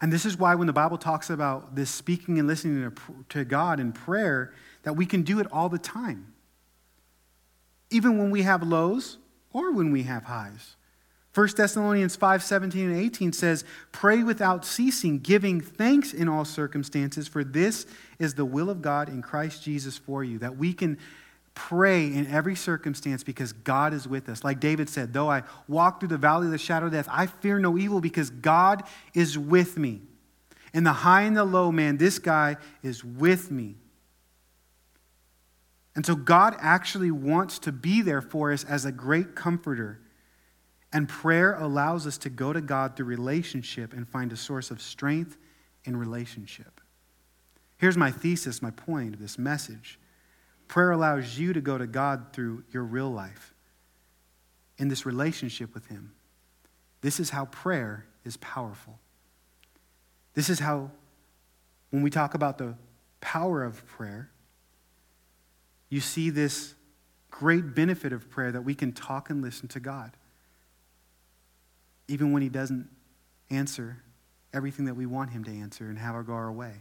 And 0.00 0.12
this 0.12 0.26
is 0.26 0.36
why 0.36 0.54
when 0.54 0.66
the 0.66 0.72
Bible 0.72 0.98
talks 0.98 1.30
about 1.30 1.74
this 1.74 1.90
speaking 1.90 2.38
and 2.38 2.48
listening 2.48 2.92
to 3.28 3.44
God 3.44 3.80
in 3.80 3.92
prayer, 3.92 4.52
that 4.82 4.94
we 4.94 5.06
can 5.06 5.22
do 5.22 5.40
it 5.40 5.46
all 5.52 5.68
the 5.68 5.78
time. 5.78 6.32
Even 7.90 8.18
when 8.18 8.30
we 8.30 8.42
have 8.42 8.62
lows 8.62 9.18
or 9.52 9.72
when 9.72 9.90
we 9.90 10.02
have 10.02 10.24
highs. 10.24 10.76
1 11.34 11.48
Thessalonians 11.56 12.14
5 12.14 12.44
17 12.44 12.90
and 12.90 12.96
18 12.96 13.32
says, 13.32 13.64
Pray 13.90 14.22
without 14.22 14.64
ceasing, 14.64 15.18
giving 15.18 15.60
thanks 15.60 16.12
in 16.12 16.28
all 16.28 16.44
circumstances, 16.44 17.26
for 17.26 17.42
this 17.42 17.86
is 18.20 18.34
the 18.34 18.44
will 18.44 18.70
of 18.70 18.82
God 18.82 19.08
in 19.08 19.20
Christ 19.20 19.62
Jesus 19.64 19.98
for 19.98 20.22
you. 20.22 20.38
That 20.38 20.56
we 20.56 20.72
can 20.72 20.96
pray 21.54 22.06
in 22.06 22.26
every 22.26 22.56
circumstance 22.56 23.22
because 23.22 23.52
God 23.52 23.94
is 23.94 24.08
with 24.08 24.28
us. 24.28 24.44
Like 24.44 24.60
David 24.60 24.88
said, 24.88 25.12
Though 25.12 25.30
I 25.30 25.44
walk 25.68 26.00
through 26.00 26.08
the 26.08 26.18
valley 26.18 26.46
of 26.46 26.52
the 26.52 26.58
shadow 26.58 26.86
of 26.86 26.92
death, 26.92 27.08
I 27.10 27.26
fear 27.26 27.58
no 27.58 27.78
evil 27.78 28.00
because 28.00 28.30
God 28.30 28.82
is 29.14 29.38
with 29.38 29.78
me. 29.78 30.02
In 30.72 30.84
the 30.84 30.92
high 30.92 31.22
and 31.22 31.36
the 31.36 31.44
low, 31.44 31.70
man, 31.70 31.96
this 31.96 32.18
guy 32.18 32.56
is 32.82 33.04
with 33.04 33.50
me. 33.50 33.76
And 35.94 36.04
so 36.04 36.16
God 36.16 36.56
actually 36.58 37.12
wants 37.12 37.60
to 37.60 37.72
be 37.72 38.02
there 38.02 38.20
for 38.20 38.52
us 38.52 38.64
as 38.64 38.84
a 38.84 38.90
great 38.90 39.36
comforter. 39.36 40.00
And 40.92 41.08
prayer 41.08 41.54
allows 41.54 42.06
us 42.06 42.18
to 42.18 42.30
go 42.30 42.52
to 42.52 42.60
God 42.60 42.96
through 42.96 43.06
relationship 43.06 43.92
and 43.92 44.08
find 44.08 44.32
a 44.32 44.36
source 44.36 44.72
of 44.72 44.82
strength 44.82 45.36
in 45.84 45.96
relationship. 45.96 46.80
Here's 47.78 47.96
my 47.96 48.10
thesis, 48.10 48.62
my 48.62 48.70
point 48.70 49.14
of 49.14 49.20
this 49.20 49.38
message. 49.38 49.98
Prayer 50.68 50.90
allows 50.90 51.38
you 51.38 51.52
to 51.52 51.60
go 51.60 51.78
to 51.78 51.86
God 51.86 52.32
through 52.32 52.64
your 52.72 52.82
real 52.82 53.10
life 53.10 53.54
in 54.78 54.88
this 54.88 55.06
relationship 55.06 55.74
with 55.74 55.86
Him. 55.86 56.12
This 57.00 57.20
is 57.20 57.30
how 57.30 57.44
prayer 57.46 58.06
is 58.24 58.36
powerful. 58.38 58.98
This 60.34 60.48
is 60.48 60.58
how, 60.58 60.90
when 61.90 62.02
we 62.02 62.10
talk 62.10 62.34
about 62.34 62.58
the 62.58 62.74
power 63.20 63.62
of 63.62 63.86
prayer, 63.86 64.30
you 65.90 66.00
see 66.00 66.30
this 66.30 66.74
great 67.30 67.74
benefit 67.74 68.12
of 68.12 68.30
prayer 68.30 68.50
that 68.52 68.62
we 68.62 68.74
can 68.74 68.92
talk 68.92 69.30
and 69.30 69.42
listen 69.42 69.68
to 69.68 69.80
God 69.80 70.16
even 72.08 72.32
when 72.32 72.42
He 72.42 72.48
doesn't 72.48 72.88
answer 73.50 74.02
everything 74.52 74.84
that 74.86 74.94
we 74.94 75.06
want 75.06 75.30
Him 75.30 75.44
to 75.44 75.50
answer 75.50 75.88
and 75.88 75.98
have 75.98 76.14
our 76.14 76.22
go 76.22 76.32
our 76.32 76.52
way. 76.52 76.74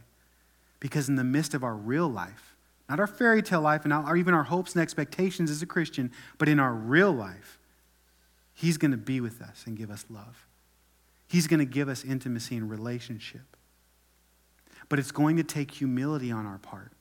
Because 0.79 1.07
in 1.07 1.15
the 1.15 1.23
midst 1.23 1.53
of 1.53 1.63
our 1.63 1.75
real 1.75 2.07
life, 2.07 2.52
not 2.93 2.99
our 2.99 3.07
fairy 3.07 3.41
tale 3.41 3.59
life 3.59 3.85
and 3.85 3.89
not, 3.89 4.07
or 4.07 4.15
even 4.15 4.35
our 4.35 4.43
hopes 4.43 4.73
and 4.73 4.81
expectations 4.83 5.49
as 5.49 5.63
a 5.63 5.65
Christian, 5.65 6.11
but 6.37 6.47
in 6.47 6.59
our 6.59 6.71
real 6.71 7.11
life, 7.11 7.57
He's 8.53 8.77
going 8.77 8.91
to 8.91 8.97
be 8.97 9.19
with 9.19 9.41
us 9.41 9.63
and 9.65 9.75
give 9.75 9.89
us 9.89 10.05
love. 10.11 10.45
He's 11.25 11.47
going 11.47 11.59
to 11.59 11.65
give 11.65 11.89
us 11.89 12.05
intimacy 12.05 12.55
and 12.55 12.69
relationship. 12.69 13.57
But 14.89 14.99
it's 14.99 15.11
going 15.11 15.37
to 15.37 15.43
take 15.43 15.71
humility 15.71 16.31
on 16.31 16.45
our 16.45 16.59
part. 16.59 16.91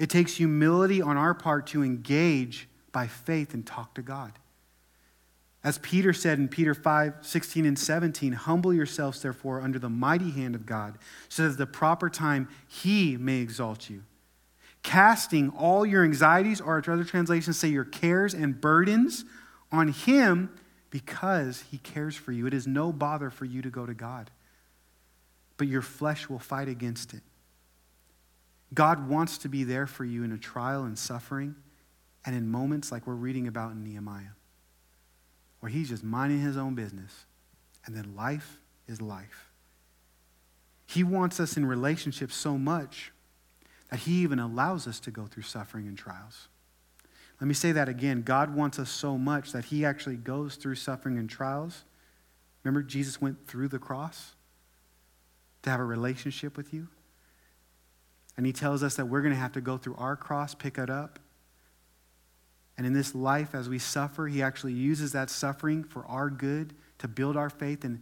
It 0.00 0.10
takes 0.10 0.34
humility 0.34 1.00
on 1.00 1.16
our 1.16 1.34
part 1.34 1.68
to 1.68 1.84
engage 1.84 2.68
by 2.90 3.06
faith 3.06 3.54
and 3.54 3.64
talk 3.64 3.94
to 3.94 4.02
God. 4.02 4.32
As 5.62 5.78
Peter 5.78 6.12
said 6.12 6.40
in 6.40 6.48
Peter 6.48 6.74
5 6.74 7.18
16 7.20 7.64
and 7.64 7.78
17, 7.78 8.32
humble 8.32 8.74
yourselves, 8.74 9.22
therefore, 9.22 9.60
under 9.60 9.78
the 9.78 9.88
mighty 9.88 10.32
hand 10.32 10.56
of 10.56 10.66
God, 10.66 10.98
so 11.28 11.44
that 11.44 11.52
at 11.52 11.58
the 11.58 11.66
proper 11.68 12.10
time 12.10 12.48
he 12.66 13.16
may 13.16 13.36
exalt 13.36 13.88
you. 13.88 14.02
Casting 14.82 15.50
all 15.50 15.84
your 15.84 16.04
anxieties, 16.04 16.60
or 16.60 16.78
other 16.78 17.04
translations 17.04 17.58
say 17.58 17.68
your 17.68 17.84
cares 17.84 18.34
and 18.34 18.60
burdens, 18.60 19.24
on 19.70 19.88
him 19.88 20.50
because 20.90 21.64
he 21.70 21.78
cares 21.78 22.16
for 22.16 22.32
you. 22.32 22.46
It 22.46 22.54
is 22.54 22.66
no 22.66 22.92
bother 22.92 23.30
for 23.30 23.44
you 23.44 23.62
to 23.62 23.70
go 23.70 23.86
to 23.86 23.94
God, 23.94 24.30
but 25.56 25.68
your 25.68 25.82
flesh 25.82 26.28
will 26.28 26.38
fight 26.38 26.68
against 26.68 27.14
it. 27.14 27.22
God 28.72 29.08
wants 29.08 29.38
to 29.38 29.48
be 29.48 29.64
there 29.64 29.86
for 29.86 30.04
you 30.04 30.24
in 30.24 30.32
a 30.32 30.38
trial 30.38 30.84
and 30.84 30.98
suffering 30.98 31.54
and 32.24 32.34
in 32.34 32.48
moments 32.48 32.92
like 32.92 33.06
we're 33.06 33.14
reading 33.14 33.48
about 33.48 33.72
in 33.72 33.82
Nehemiah 33.84 34.34
where 35.60 35.70
he's 35.70 35.90
just 35.90 36.02
minding 36.02 36.40
his 36.40 36.56
own 36.56 36.74
business. 36.74 37.26
And 37.86 37.94
then 37.94 38.14
life 38.16 38.58
is 38.88 39.00
life. 39.00 39.50
He 40.86 41.04
wants 41.04 41.38
us 41.38 41.56
in 41.56 41.64
relationships 41.64 42.34
so 42.34 42.58
much 42.58 43.12
that 43.90 44.00
he 44.00 44.22
even 44.22 44.38
allows 44.38 44.86
us 44.86 45.00
to 45.00 45.10
go 45.10 45.26
through 45.26 45.42
suffering 45.42 45.86
and 45.86 45.98
trials. 45.98 46.48
Let 47.40 47.48
me 47.48 47.54
say 47.54 47.72
that 47.72 47.88
again. 47.88 48.22
God 48.22 48.54
wants 48.54 48.78
us 48.78 48.90
so 48.90 49.18
much 49.18 49.52
that 49.52 49.66
he 49.66 49.84
actually 49.84 50.16
goes 50.16 50.56
through 50.56 50.76
suffering 50.76 51.18
and 51.18 51.28
trials. 51.28 51.84
Remember, 52.62 52.82
Jesus 52.82 53.20
went 53.20 53.46
through 53.46 53.68
the 53.68 53.78
cross 53.78 54.34
to 55.62 55.70
have 55.70 55.80
a 55.80 55.84
relationship 55.84 56.56
with 56.56 56.72
you. 56.72 56.88
And 58.36 58.46
he 58.46 58.52
tells 58.52 58.82
us 58.82 58.96
that 58.96 59.06
we're 59.06 59.22
going 59.22 59.34
to 59.34 59.40
have 59.40 59.52
to 59.52 59.60
go 59.60 59.76
through 59.76 59.96
our 59.96 60.16
cross, 60.16 60.54
pick 60.54 60.78
it 60.78 60.90
up, 60.90 61.18
and 62.80 62.86
in 62.86 62.94
this 62.94 63.14
life, 63.14 63.54
as 63.54 63.68
we 63.68 63.78
suffer, 63.78 64.26
He 64.26 64.40
actually 64.40 64.72
uses 64.72 65.12
that 65.12 65.28
suffering 65.28 65.84
for 65.84 66.02
our 66.06 66.30
good 66.30 66.72
to 67.00 67.08
build 67.08 67.36
our 67.36 67.50
faith. 67.50 67.84
And 67.84 68.00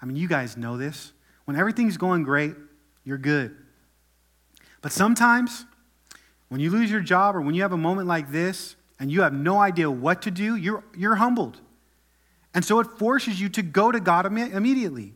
I 0.00 0.06
mean, 0.06 0.16
you 0.16 0.26
guys 0.26 0.56
know 0.56 0.78
this. 0.78 1.12
When 1.44 1.58
everything's 1.58 1.98
going 1.98 2.22
great, 2.22 2.54
you're 3.04 3.18
good. 3.18 3.54
But 4.80 4.92
sometimes, 4.92 5.64
when 6.48 6.60
you 6.60 6.70
lose 6.70 6.90
your 6.90 7.00
job 7.00 7.36
or 7.36 7.40
when 7.40 7.54
you 7.54 7.62
have 7.62 7.72
a 7.72 7.78
moment 7.78 8.08
like 8.08 8.30
this 8.30 8.76
and 8.98 9.10
you 9.10 9.22
have 9.22 9.32
no 9.32 9.58
idea 9.58 9.90
what 9.90 10.22
to 10.22 10.30
do, 10.30 10.56
you're, 10.56 10.84
you're 10.96 11.16
humbled. 11.16 11.60
And 12.54 12.64
so 12.64 12.80
it 12.80 12.86
forces 12.98 13.40
you 13.40 13.48
to 13.50 13.62
go 13.62 13.92
to 13.92 14.00
God 14.00 14.26
immediately. 14.26 15.14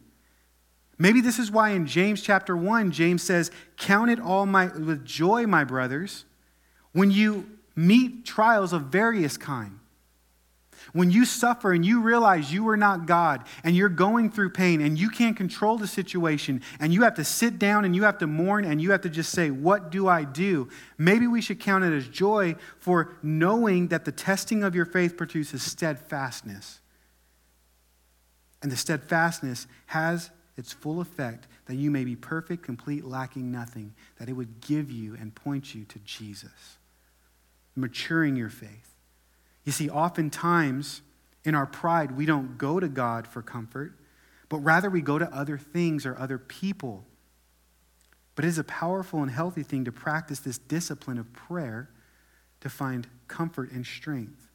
Maybe 0.99 1.21
this 1.21 1.39
is 1.39 1.51
why 1.51 1.71
in 1.71 1.87
James 1.87 2.23
chapter 2.23 2.57
1, 2.57 2.93
James 2.93 3.23
says, 3.23 3.51
Count 3.77 4.11
it 4.11 4.21
all 4.21 4.47
my, 4.47 4.67
with 4.67 5.05
joy, 5.05 5.47
my 5.47 5.65
brothers, 5.65 6.25
when 6.93 7.11
you 7.11 7.49
meet 7.75 8.25
trials 8.25 8.73
of 8.73 8.83
various 8.83 9.37
kind. 9.37 9.79
When 10.93 11.11
you 11.11 11.25
suffer 11.25 11.73
and 11.73 11.87
you 11.87 12.03
realize 12.03 12.53
you 12.53 12.69
are 12.69 12.77
not 12.77 13.07
God 13.07 13.45
and 13.65 13.75
you're 13.75 13.89
going 13.89 14.31
through 14.31 14.51
pain 14.51 14.83
and 14.83 14.99
you 14.99 15.09
can't 15.09 15.37
control 15.37 15.79
the 15.79 15.87
situation 15.87 16.61
and 16.81 16.93
you 16.93 17.03
have 17.03 17.15
to 17.15 17.25
sit 17.25 17.59
down 17.59 17.87
and 17.87 17.97
you 17.97 18.03
have 18.03 18.19
to 18.19 18.27
mourn 18.27 18.67
and 18.67 18.81
you 18.81 18.91
have 18.91 19.01
to 19.03 19.09
just 19.09 19.33
say, 19.33 19.51
What 19.51 19.91
do 19.91 20.07
I 20.07 20.25
do? 20.25 20.69
Maybe 20.99 21.27
we 21.27 21.41
should 21.41 21.61
count 21.61 21.85
it 21.85 21.95
as 21.95 22.09
joy 22.09 22.57
for 22.79 23.15
knowing 23.23 23.89
that 23.89 24.05
the 24.05 24.13
testing 24.13 24.63
of 24.63 24.75
your 24.75 24.85
faith 24.85 25.17
produces 25.17 25.63
steadfastness. 25.63 26.81
And 28.63 28.71
the 28.71 28.77
steadfastness 28.77 29.67
has 29.87 30.31
its 30.59 30.75
full 30.75 31.01
effect 31.01 31.47
that 31.67 31.77
you 31.77 31.91
may 31.91 32.05
be 32.05 32.17
perfect, 32.17 32.63
complete, 32.63 33.05
lacking 33.05 33.51
nothing, 33.51 33.95
that 34.19 34.29
it 34.29 34.35
would 34.35 34.61
give 34.61 34.91
you 34.91 35.17
and 35.19 35.35
point 35.35 35.75
you 35.75 35.85
to 35.87 35.99
Jesus, 36.01 36.77
maturing 37.75 38.37
your 38.37 38.51
faith. 38.51 38.92
You 39.65 39.73
see, 39.73 39.89
oftentimes 39.89 41.03
in 41.45 41.55
our 41.55 41.67
pride, 41.67 42.17
we 42.17 42.27
don't 42.27 42.59
go 42.59 42.81
to 42.81 42.89
God 42.89 43.27
for 43.27 43.43
comfort, 43.43 43.95
but 44.49 44.59
rather 44.59 44.91
we 44.91 45.01
go 45.01 45.19
to 45.19 45.33
other 45.35 45.59
things 45.59 46.05
or 46.05 46.19
other 46.19 46.39
people. 46.39 47.05
But 48.35 48.45
it 48.45 48.49
is 48.49 48.59
a 48.59 48.65
powerful 48.65 49.23
and 49.23 49.31
healthy 49.31 49.63
thing 49.63 49.85
to 49.85 49.93
practice 49.93 50.41
this 50.41 50.59
discipline 50.59 51.19
of 51.19 51.33
prayer 51.33 51.91
to 52.61 52.69
find 52.69 53.07
comfort 53.29 53.71
and 53.73 53.85
strength. 53.85 54.49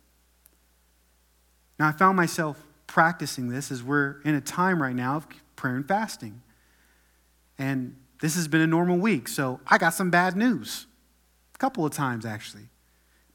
Now, 1.80 1.90
I 1.90 1.92
found 1.92 2.18
myself 2.18 2.66
practicing 2.88 3.50
this 3.50 3.72
as 3.72 3.84
we're 3.84 4.22
in 4.22 4.34
a 4.34 4.42
time 4.42 4.82
right 4.82 4.96
now 4.96 5.18
of 5.18 5.28
prayer 5.56 5.76
and 5.76 5.88
fasting. 5.88 6.42
And 7.60 7.96
this 8.22 8.36
has 8.36 8.48
been 8.48 8.62
a 8.62 8.68
normal 8.68 8.98
week, 8.98 9.28
so 9.28 9.60
I 9.68 9.78
got 9.78 9.94
some 9.94 10.10
bad 10.10 10.36
news. 10.36 10.88
A 11.54 11.58
couple 11.58 11.86
of 11.86 11.92
times, 11.92 12.26
actually. 12.26 12.70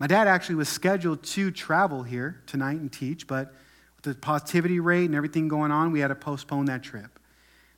My 0.02 0.08
dad 0.08 0.26
actually 0.26 0.56
was 0.56 0.68
scheduled 0.68 1.22
to 1.22 1.52
travel 1.52 2.02
here 2.02 2.42
tonight 2.46 2.80
and 2.80 2.92
teach, 2.92 3.28
but 3.28 3.54
with 3.94 4.04
the 4.04 4.14
positivity 4.16 4.80
rate 4.80 5.04
and 5.04 5.14
everything 5.14 5.46
going 5.46 5.70
on, 5.70 5.92
we 5.92 6.00
had 6.00 6.08
to 6.08 6.16
postpone 6.16 6.64
that 6.64 6.82
trip. 6.82 7.20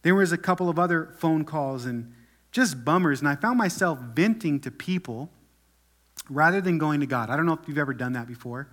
There 0.01 0.15
was 0.15 0.33
a 0.33 0.39
couple 0.39 0.71
of 0.71 0.79
other 0.79 1.11
phone 1.19 1.45
calls 1.45 1.85
and 1.85 2.15
just 2.51 2.83
bummers, 2.83 3.21
and 3.21 3.29
I 3.29 3.35
found 3.35 3.59
myself 3.59 3.99
venting 3.99 4.59
to 4.61 4.71
people 4.71 5.29
rather 6.31 6.63
than 6.63 6.79
going 6.79 7.01
to 7.01 7.07
God. 7.07 7.29
I 7.29 7.37
don't 7.37 7.45
know 7.45 7.59
if 7.61 7.69
you've 7.69 7.77
ever 7.77 7.93
done 7.93 8.15
that 8.15 8.27
before. 8.27 8.69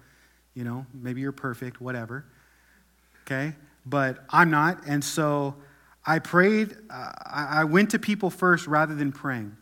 You 0.53 0.63
know, 0.63 0.85
maybe 0.93 1.19
you're 1.19 1.33
perfect, 1.33 1.81
whatever. 1.81 2.23
Okay? 3.25 3.53
But 3.85 4.23
I'm 4.29 4.49
not, 4.49 4.83
and 4.87 5.03
so 5.03 5.55
I 6.05 6.19
prayed, 6.19 6.77
uh, 6.89 7.11
I 7.25 7.65
went 7.65 7.89
to 7.89 7.99
people 7.99 8.29
first 8.29 8.65
rather 8.65 8.95
than 8.95 9.11
praying. 9.11 9.57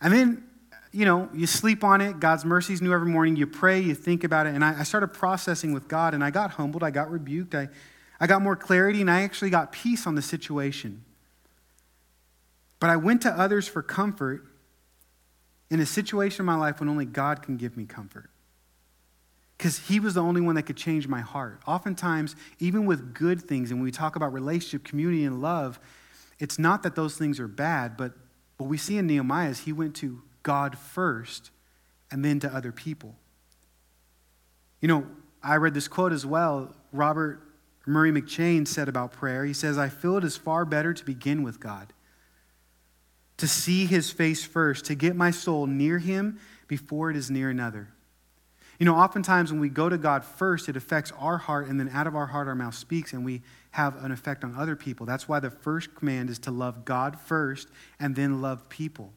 And 0.00 0.10
then, 0.10 0.44
you 0.92 1.04
know, 1.04 1.28
you 1.32 1.46
sleep 1.46 1.84
on 1.84 2.00
it. 2.00 2.18
God's 2.18 2.44
mercies 2.44 2.82
new 2.82 2.92
every 2.92 3.08
morning. 3.08 3.36
You 3.36 3.46
pray, 3.46 3.80
you 3.80 3.94
think 3.94 4.24
about 4.24 4.46
it. 4.46 4.54
And 4.54 4.64
I, 4.64 4.80
I 4.80 4.82
started 4.82 5.08
processing 5.08 5.72
with 5.72 5.88
God, 5.88 6.14
and 6.14 6.24
I 6.24 6.30
got 6.30 6.52
humbled. 6.52 6.82
I 6.82 6.90
got 6.90 7.10
rebuked. 7.10 7.54
I, 7.54 7.68
I 8.18 8.26
got 8.26 8.42
more 8.42 8.56
clarity, 8.56 9.00
and 9.00 9.10
I 9.10 9.22
actually 9.22 9.50
got 9.50 9.72
peace 9.72 10.06
on 10.06 10.14
the 10.14 10.22
situation. 10.22 11.04
But 12.80 12.90
I 12.90 12.96
went 12.96 13.22
to 13.22 13.30
others 13.30 13.68
for 13.68 13.82
comfort 13.82 14.46
in 15.70 15.80
a 15.80 15.86
situation 15.86 16.42
in 16.42 16.46
my 16.46 16.56
life 16.56 16.80
when 16.80 16.88
only 16.88 17.04
God 17.04 17.42
can 17.42 17.56
give 17.56 17.76
me 17.76 17.84
comfort 17.84 18.30
because 19.60 19.78
he 19.78 20.00
was 20.00 20.14
the 20.14 20.22
only 20.22 20.40
one 20.40 20.54
that 20.54 20.62
could 20.62 20.78
change 20.78 21.06
my 21.06 21.20
heart. 21.20 21.60
Oftentimes, 21.66 22.34
even 22.58 22.86
with 22.86 23.12
good 23.12 23.42
things, 23.42 23.70
and 23.70 23.78
when 23.78 23.84
we 23.84 23.90
talk 23.90 24.16
about 24.16 24.32
relationship, 24.32 24.84
community, 24.84 25.22
and 25.24 25.42
love, 25.42 25.78
it's 26.38 26.58
not 26.58 26.82
that 26.82 26.96
those 26.96 27.16
things 27.16 27.38
are 27.38 27.46
bad, 27.46 27.98
but 27.98 28.14
what 28.56 28.70
we 28.70 28.78
see 28.78 28.96
in 28.96 29.06
Nehemiah 29.06 29.50
is 29.50 29.60
he 29.60 29.72
went 29.72 29.94
to 29.96 30.22
God 30.42 30.78
first 30.78 31.50
and 32.10 32.24
then 32.24 32.40
to 32.40 32.54
other 32.54 32.72
people. 32.72 33.14
You 34.80 34.88
know, 34.88 35.06
I 35.42 35.56
read 35.56 35.74
this 35.74 35.88
quote 35.88 36.12
as 36.12 36.26
well. 36.26 36.74
Robert 36.92 37.40
Murray 37.86 38.12
McCheyne 38.12 38.66
said 38.66 38.88
about 38.88 39.12
prayer, 39.12 39.44
he 39.44 39.52
says, 39.52 39.78
I 39.78 39.88
feel 39.88 40.16
it 40.16 40.24
is 40.24 40.36
far 40.36 40.64
better 40.64 40.92
to 40.92 41.04
begin 41.04 41.42
with 41.42 41.60
God, 41.60 41.92
to 43.38 43.48
see 43.48 43.86
his 43.86 44.10
face 44.10 44.44
first, 44.44 44.84
to 44.86 44.94
get 44.94 45.16
my 45.16 45.30
soul 45.30 45.66
near 45.66 45.98
him 45.98 46.38
before 46.68 47.10
it 47.10 47.16
is 47.16 47.30
near 47.30 47.50
another. 47.50 47.88
You 48.78 48.86
know, 48.86 48.96
oftentimes 48.96 49.52
when 49.52 49.60
we 49.60 49.68
go 49.68 49.88
to 49.88 49.98
God 49.98 50.24
first, 50.24 50.68
it 50.68 50.76
affects 50.76 51.12
our 51.18 51.36
heart, 51.36 51.68
and 51.68 51.78
then 51.78 51.90
out 51.90 52.06
of 52.06 52.16
our 52.16 52.26
heart, 52.26 52.48
our 52.48 52.54
mouth 52.54 52.74
speaks, 52.74 53.12
and 53.12 53.24
we 53.24 53.42
have 53.72 54.02
an 54.02 54.10
effect 54.10 54.42
on 54.42 54.54
other 54.56 54.74
people. 54.74 55.04
That's 55.04 55.28
why 55.28 55.38
the 55.38 55.50
first 55.50 55.94
command 55.94 56.30
is 56.30 56.38
to 56.40 56.50
love 56.50 56.84
God 56.84 57.20
first 57.20 57.68
and 57.98 58.16
then 58.16 58.40
love 58.40 58.68
people. 58.68 59.12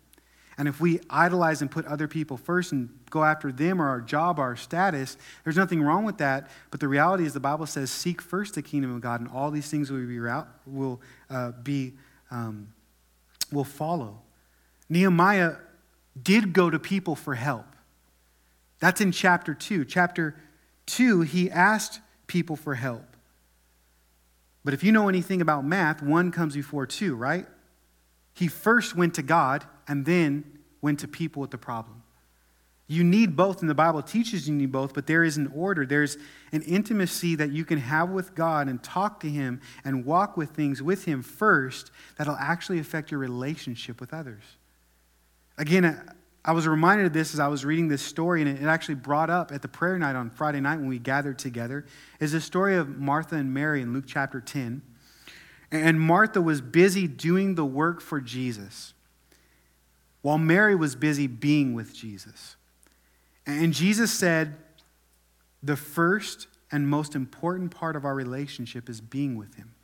And 0.58 0.68
if 0.68 0.80
we 0.80 1.00
idolize 1.10 1.62
and 1.62 1.72
put 1.72 1.86
other 1.86 2.08
people 2.08 2.38
first 2.38 2.72
and 2.72 2.90
go 3.10 3.24
after 3.24 3.52
them 3.52 3.82
or 3.82 3.88
our 3.88 4.02
job, 4.02 4.40
or 4.40 4.44
our 4.44 4.56
status, 4.56 5.18
there's 5.44 5.58
nothing 5.58 5.82
wrong 5.82 6.06
with 6.06 6.18
that. 6.20 6.50
But 6.70 6.80
the 6.80 6.88
reality 6.88 7.26
is, 7.26 7.34
the 7.34 7.40
Bible 7.40 7.66
says, 7.66 7.90
seek 7.90 8.22
first 8.22 8.56
the 8.56 8.62
kingdom 8.62 8.96
of 8.96 9.02
God, 9.02 9.20
and 9.22 9.30
all 9.30 9.52
these 9.52 9.70
things 9.70 9.92
will 9.92 10.06
be, 10.06 10.20
will, 10.66 11.02
uh, 11.30 11.52
be 11.64 11.94
um, 12.30 12.74
will 13.52 13.64
follow. 13.64 14.20
Nehemiah 14.90 15.56
did 16.22 16.54
go 16.54 16.70
to 16.70 16.80
people 16.80 17.16
for 17.16 17.36
help. 17.36 17.66
That's 18.80 19.02
in 19.02 19.12
chapter 19.12 19.54
2. 19.54 19.86
Chapter 19.86 20.36
2, 20.88 21.22
he 21.22 21.50
asked 21.50 22.00
people 22.28 22.56
for 22.56 22.76
help. 22.76 23.06
But 24.66 24.74
if 24.74 24.84
you 24.84 24.92
know 24.92 25.10
anything 25.10 25.42
about 25.42 25.66
math, 25.66 26.02
1 26.02 26.32
comes 26.32 26.56
before 26.56 26.86
2, 26.86 27.16
right? 27.16 27.46
He 28.34 28.48
first 28.48 28.96
went 28.96 29.16
to 29.16 29.22
God 29.22 29.66
and 29.88 30.06
then 30.06 30.60
went 30.82 31.00
to 31.00 31.08
people 31.08 31.42
with 31.42 31.52
the 31.52 31.58
problem. 31.58 32.04
You 32.88 33.04
need 33.04 33.36
both, 33.36 33.62
and 33.62 33.70
the 33.70 33.76
Bible 33.76 34.02
teaches 34.02 34.48
you 34.48 34.54
need 34.54 34.72
both, 34.72 34.94
but 34.94 35.08
there 35.08 35.24
is 35.24 35.38
an 35.38 35.52
order. 35.56 35.86
There's 35.86 36.18
an 36.52 36.62
intimacy 36.64 37.36
that 37.36 37.52
you 37.52 37.64
can 37.64 37.80
have 37.80 38.10
with 38.10 38.36
God 38.36 38.68
and 38.68 38.84
talk 38.84 39.22
to 39.22 39.30
Him 39.30 39.62
and 39.86 40.06
walk 40.06 40.36
with 40.36 40.50
things 40.50 40.82
with 40.82 41.06
Him 41.06 41.24
first 41.24 41.92
that'll 42.18 42.36
actually 42.36 42.80
affect 42.80 43.10
your 43.10 43.20
relationship 43.20 44.02
with 44.02 44.14
others. 44.14 44.44
Again, 45.58 46.04
I 46.46 46.52
was 46.52 46.68
reminded 46.68 47.06
of 47.06 47.14
this 47.14 47.34
as 47.34 47.40
I 47.40 47.48
was 47.48 47.64
reading 47.64 47.88
this 47.88 48.02
story, 48.02 48.42
and 48.42 48.60
it 48.60 48.66
actually 48.66 48.96
brought 48.96 49.30
up 49.30 49.54
at 49.54 49.62
the 49.62 49.70
prayer 49.70 49.98
night 49.98 50.18
on 50.18 50.30
Friday 50.30 50.60
night 50.60 50.78
when 50.78 50.90
we 50.90 51.00
gathered 51.00 51.40
together, 51.40 51.86
is 52.20 52.34
the 52.34 52.42
story 52.42 52.76
of 52.76 52.98
Martha 53.00 53.36
and 53.36 53.54
Mary 53.54 53.82
in 53.82 53.94
Luke 53.94 54.06
chapter 54.06 54.42
10. 54.42 54.82
And 55.72 56.02
Martha 56.02 56.42
was 56.42 56.60
busy 56.60 57.08
doing 57.08 57.56
the 57.56 57.66
work 57.66 58.02
for 58.02 58.20
Jesus, 58.20 58.94
while 60.24 60.40
Mary 60.40 60.74
was 60.74 60.96
busy 60.96 61.28
being 61.28 61.76
with 61.76 61.94
Jesus. 61.94 62.56
And 63.46 63.74
Jesus 63.74 64.12
said, 64.12 64.56
the 65.62 65.76
first 65.76 66.48
and 66.72 66.88
most 66.88 67.14
important 67.14 67.72
part 67.72 67.96
of 67.96 68.06
our 68.06 68.16
relationship 68.16 68.90
is 68.90 69.00
being 69.00 69.38
with 69.38 69.56
Him. 69.56 69.76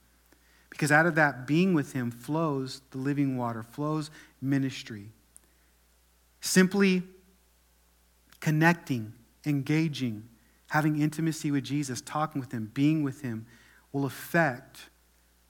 Because 0.69 0.91
out 0.91 1.05
of 1.05 1.15
that 1.15 1.45
being 1.45 1.73
with 1.73 1.93
Him 1.93 2.09
flows 2.09 2.81
the 2.91 2.97
living 2.97 3.37
water, 3.37 3.63
flows 3.63 4.09
ministry. 4.41 5.11
Simply 6.41 7.03
connecting, 8.39 9.13
engaging, 9.45 10.23
having 10.69 11.01
intimacy 11.01 11.51
with 11.51 11.65
Jesus, 11.65 12.01
talking 12.01 12.39
with 12.39 12.53
Him, 12.53 12.71
being 12.73 13.03
with 13.03 13.21
Him 13.21 13.45
will 13.91 14.05
affect 14.05 14.89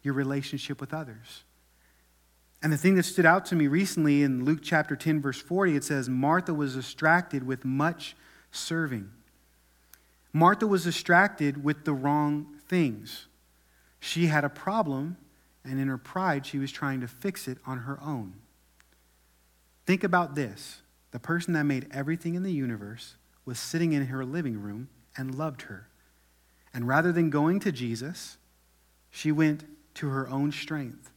your 0.01 0.15
relationship 0.15 0.81
with 0.81 0.93
others. 0.93 1.43
And 2.61 2.73
the 2.73 2.77
thing 2.77 2.95
that 2.95 3.03
stood 3.03 3.25
out 3.25 3.45
to 3.47 3.55
me 3.55 3.67
recently 3.67 4.21
in 4.21 4.43
Luke 4.43 4.59
chapter 4.61 4.95
10, 4.95 5.21
verse 5.21 5.41
40, 5.41 5.75
it 5.75 5.83
says, 5.83 6.09
Martha 6.09 6.53
was 6.53 6.75
distracted 6.75 7.45
with 7.45 7.63
much 7.63 8.15
serving. 8.51 9.11
Martha 10.33 10.67
was 10.67 10.83
distracted 10.83 11.63
with 11.63 11.85
the 11.85 11.93
wrong 11.93 12.59
things. 12.67 13.27
She 13.99 14.27
had 14.27 14.43
a 14.43 14.49
problem, 14.49 15.17
and 15.63 15.79
in 15.79 15.87
her 15.87 15.97
pride, 15.97 16.45
she 16.45 16.59
was 16.59 16.71
trying 16.71 17.01
to 17.01 17.07
fix 17.07 17.47
it 17.47 17.57
on 17.65 17.79
her 17.79 17.99
own. 18.01 18.33
Think 19.85 20.03
about 20.03 20.35
this 20.35 20.81
the 21.11 21.19
person 21.19 21.53
that 21.53 21.63
made 21.63 21.87
everything 21.91 22.35
in 22.35 22.43
the 22.43 22.51
universe 22.51 23.15
was 23.45 23.57
sitting 23.59 23.93
in 23.93 24.05
her 24.07 24.23
living 24.23 24.61
room 24.61 24.89
and 25.17 25.33
loved 25.33 25.63
her. 25.63 25.87
And 26.73 26.87
rather 26.87 27.11
than 27.11 27.31
going 27.31 27.59
to 27.61 27.71
Jesus, 27.71 28.37
she 29.09 29.31
went 29.31 29.65
to 29.95 30.09
her 30.09 30.29
own 30.29 30.51
strength. 30.51 31.09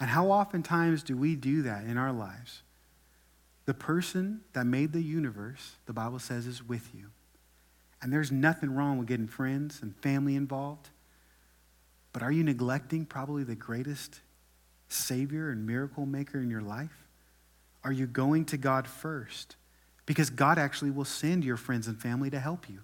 And 0.00 0.10
how 0.10 0.30
oftentimes 0.30 1.02
do 1.02 1.16
we 1.16 1.34
do 1.34 1.62
that 1.62 1.84
in 1.84 1.96
our 1.96 2.12
lives? 2.12 2.62
The 3.64 3.74
person 3.74 4.40
that 4.52 4.64
made 4.64 4.92
the 4.92 5.02
universe, 5.02 5.72
the 5.86 5.92
Bible 5.92 6.18
says, 6.18 6.46
is 6.46 6.66
with 6.66 6.94
you. 6.94 7.06
And 8.00 8.12
there's 8.12 8.30
nothing 8.30 8.74
wrong 8.74 8.98
with 8.98 9.08
getting 9.08 9.26
friends 9.26 9.80
and 9.82 9.96
family 9.96 10.36
involved. 10.36 10.90
But 12.12 12.22
are 12.22 12.32
you 12.32 12.44
neglecting 12.44 13.04
probably 13.06 13.44
the 13.44 13.56
greatest 13.56 14.20
Savior 14.88 15.50
and 15.50 15.66
miracle 15.66 16.06
maker 16.06 16.40
in 16.40 16.48
your 16.48 16.62
life? 16.62 17.06
Are 17.84 17.92
you 17.92 18.06
going 18.06 18.44
to 18.46 18.56
God 18.56 18.86
first? 18.86 19.56
Because 20.06 20.30
God 20.30 20.58
actually 20.58 20.90
will 20.90 21.04
send 21.04 21.44
your 21.44 21.56
friends 21.56 21.86
and 21.86 22.00
family 22.00 22.30
to 22.30 22.40
help 22.40 22.68
you. 22.68 22.80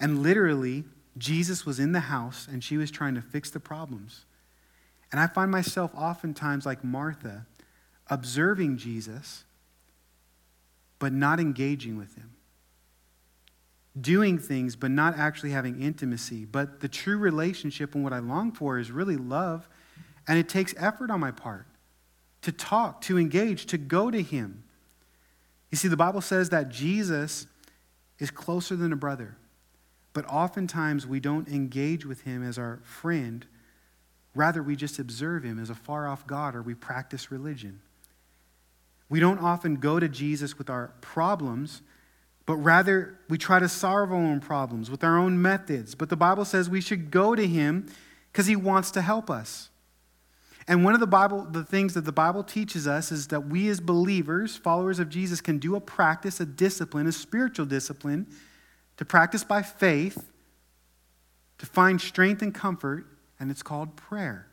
And 0.00 0.22
literally, 0.22 0.84
Jesus 1.18 1.66
was 1.66 1.78
in 1.78 1.92
the 1.92 2.00
house 2.00 2.48
and 2.50 2.64
she 2.64 2.76
was 2.76 2.90
trying 2.90 3.14
to 3.14 3.22
fix 3.22 3.50
the 3.50 3.60
problems. 3.60 4.24
And 5.12 5.20
I 5.20 5.26
find 5.26 5.50
myself 5.50 5.92
oftentimes 5.94 6.64
like 6.64 6.84
Martha, 6.84 7.46
observing 8.08 8.76
Jesus, 8.78 9.44
but 10.98 11.12
not 11.12 11.40
engaging 11.40 11.96
with 11.96 12.14
him. 12.16 12.30
doing 13.98 14.38
things, 14.38 14.76
but 14.76 14.90
not 14.90 15.18
actually 15.18 15.50
having 15.50 15.80
intimacy. 15.82 16.44
But 16.44 16.80
the 16.80 16.88
true 16.88 17.18
relationship 17.18 17.94
and 17.94 18.04
what 18.04 18.12
I 18.12 18.18
long 18.18 18.52
for 18.52 18.78
is 18.78 18.90
really 18.90 19.16
love, 19.16 19.68
and 20.28 20.38
it 20.38 20.48
takes 20.48 20.74
effort 20.78 21.10
on 21.10 21.20
my 21.20 21.30
part 21.30 21.66
to 22.42 22.52
talk, 22.52 23.00
to 23.02 23.18
engage, 23.18 23.66
to 23.66 23.78
go 23.78 24.10
to 24.10 24.22
Him. 24.22 24.62
You 25.70 25.76
see, 25.76 25.88
the 25.88 25.96
Bible 25.96 26.20
says 26.20 26.50
that 26.50 26.68
Jesus 26.68 27.46
is 28.18 28.30
closer 28.30 28.76
than 28.76 28.92
a 28.92 28.96
brother, 28.96 29.36
but 30.12 30.24
oftentimes 30.26 31.06
we 31.06 31.20
don't 31.20 31.48
engage 31.48 32.06
with 32.06 32.22
Him 32.22 32.42
as 32.42 32.58
our 32.58 32.80
friend. 32.84 33.44
Rather, 34.34 34.62
we 34.62 34.76
just 34.76 34.98
observe 34.98 35.42
Him 35.42 35.58
as 35.58 35.70
a 35.70 35.74
far 35.74 36.06
off 36.06 36.26
God 36.26 36.54
or 36.54 36.62
we 36.62 36.74
practice 36.74 37.30
religion. 37.30 37.80
We 39.08 39.18
don't 39.20 39.38
often 39.38 39.76
go 39.76 39.98
to 39.98 40.08
Jesus 40.08 40.56
with 40.56 40.70
our 40.70 40.92
problems 41.00 41.82
but 42.50 42.56
rather 42.56 43.16
we 43.28 43.38
try 43.38 43.60
to 43.60 43.68
solve 43.68 44.10
our 44.10 44.16
own 44.16 44.40
problems 44.40 44.90
with 44.90 45.04
our 45.04 45.16
own 45.16 45.40
methods. 45.40 45.94
But 45.94 46.08
the 46.08 46.16
Bible 46.16 46.44
says 46.44 46.68
we 46.68 46.80
should 46.80 47.12
go 47.12 47.36
to 47.36 47.46
him 47.46 47.86
because 48.32 48.48
he 48.48 48.56
wants 48.56 48.90
to 48.90 49.02
help 49.02 49.30
us. 49.30 49.70
And 50.66 50.82
one 50.82 50.92
of 50.92 50.98
the 50.98 51.06
Bible 51.06 51.46
the 51.48 51.62
things 51.62 51.94
that 51.94 52.04
the 52.04 52.10
Bible 52.10 52.42
teaches 52.42 52.88
us 52.88 53.12
is 53.12 53.28
that 53.28 53.46
we 53.46 53.68
as 53.68 53.78
believers, 53.78 54.56
followers 54.56 54.98
of 54.98 55.08
Jesus 55.08 55.40
can 55.40 55.58
do 55.60 55.76
a 55.76 55.80
practice, 55.80 56.40
a 56.40 56.44
discipline, 56.44 57.06
a 57.06 57.12
spiritual 57.12 57.66
discipline 57.66 58.26
to 58.96 59.04
practice 59.04 59.44
by 59.44 59.62
faith 59.62 60.32
to 61.58 61.66
find 61.66 62.00
strength 62.00 62.42
and 62.42 62.52
comfort, 62.52 63.06
and 63.40 63.50
it's 63.50 63.62
called 63.62 63.96
prayer. 63.96 64.46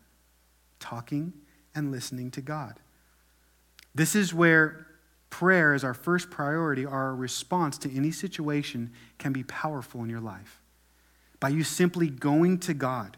Talking 0.80 1.34
and 1.76 1.92
listening 1.92 2.32
to 2.32 2.42
God. 2.42 2.80
This 3.94 4.16
is 4.16 4.34
where 4.34 4.88
prayer 5.30 5.74
as 5.74 5.84
our 5.84 5.94
first 5.94 6.30
priority, 6.30 6.86
our 6.86 7.14
response 7.14 7.78
to 7.80 7.96
any 7.96 8.12
situation 8.12 8.92
can 9.18 9.34
be 9.34 9.44
powerful 9.44 10.04
in 10.04 10.10
your 10.10 10.22
life. 10.22 10.62
By 11.40 11.50
you 11.50 11.64
simply 11.64 12.10
going 12.10 12.60
to 12.60 12.74
God. 12.74 13.18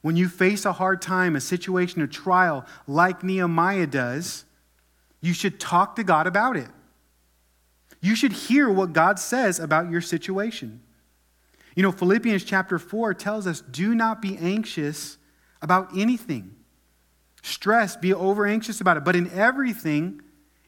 When 0.00 0.16
you 0.16 0.28
face 0.28 0.64
a 0.64 0.72
hard 0.72 1.00
time, 1.00 1.36
a 1.36 1.40
situation, 1.40 2.02
a 2.02 2.08
trial, 2.08 2.66
like 2.88 3.22
Nehemiah 3.22 3.86
does, 3.86 4.44
you 5.20 5.32
should 5.32 5.60
talk 5.60 5.94
to 5.96 6.04
God 6.04 6.26
about 6.26 6.56
it. 6.56 6.68
You 8.00 8.16
should 8.16 8.32
hear 8.32 8.68
what 8.68 8.92
God 8.92 9.20
says 9.20 9.60
about 9.60 9.90
your 9.90 10.00
situation. 10.00 10.82
You 11.74 11.82
know, 11.82 11.92
Philippians 11.92 12.44
chapter 12.44 12.78
4 12.78 13.14
tells 13.14 13.46
us 13.46 13.60
do 13.60 13.94
not 13.94 14.20
be 14.20 14.36
anxious 14.36 15.16
about 15.60 15.96
anything. 15.96 16.54
Stress, 17.42 17.96
be 17.96 18.12
over 18.12 18.46
anxious 18.46 18.80
about 18.80 18.96
it, 18.96 19.04
but 19.04 19.16
in 19.16 19.30
everything, 19.30 20.20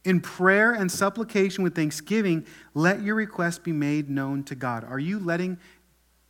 in 0.05 0.21
prayer 0.21 0.73
and 0.73 0.91
supplication 0.91 1.63
with 1.63 1.75
thanksgiving, 1.75 2.47
let 2.75 3.03
your 3.03 3.15
requests 3.15 3.59
be 3.59 3.73
made 3.73 4.11
known 4.11 4.43
to 4.45 4.55
God. 4.55 4.85
Are 4.85 4.99
you 4.99 5.19
letting 5.19 5.59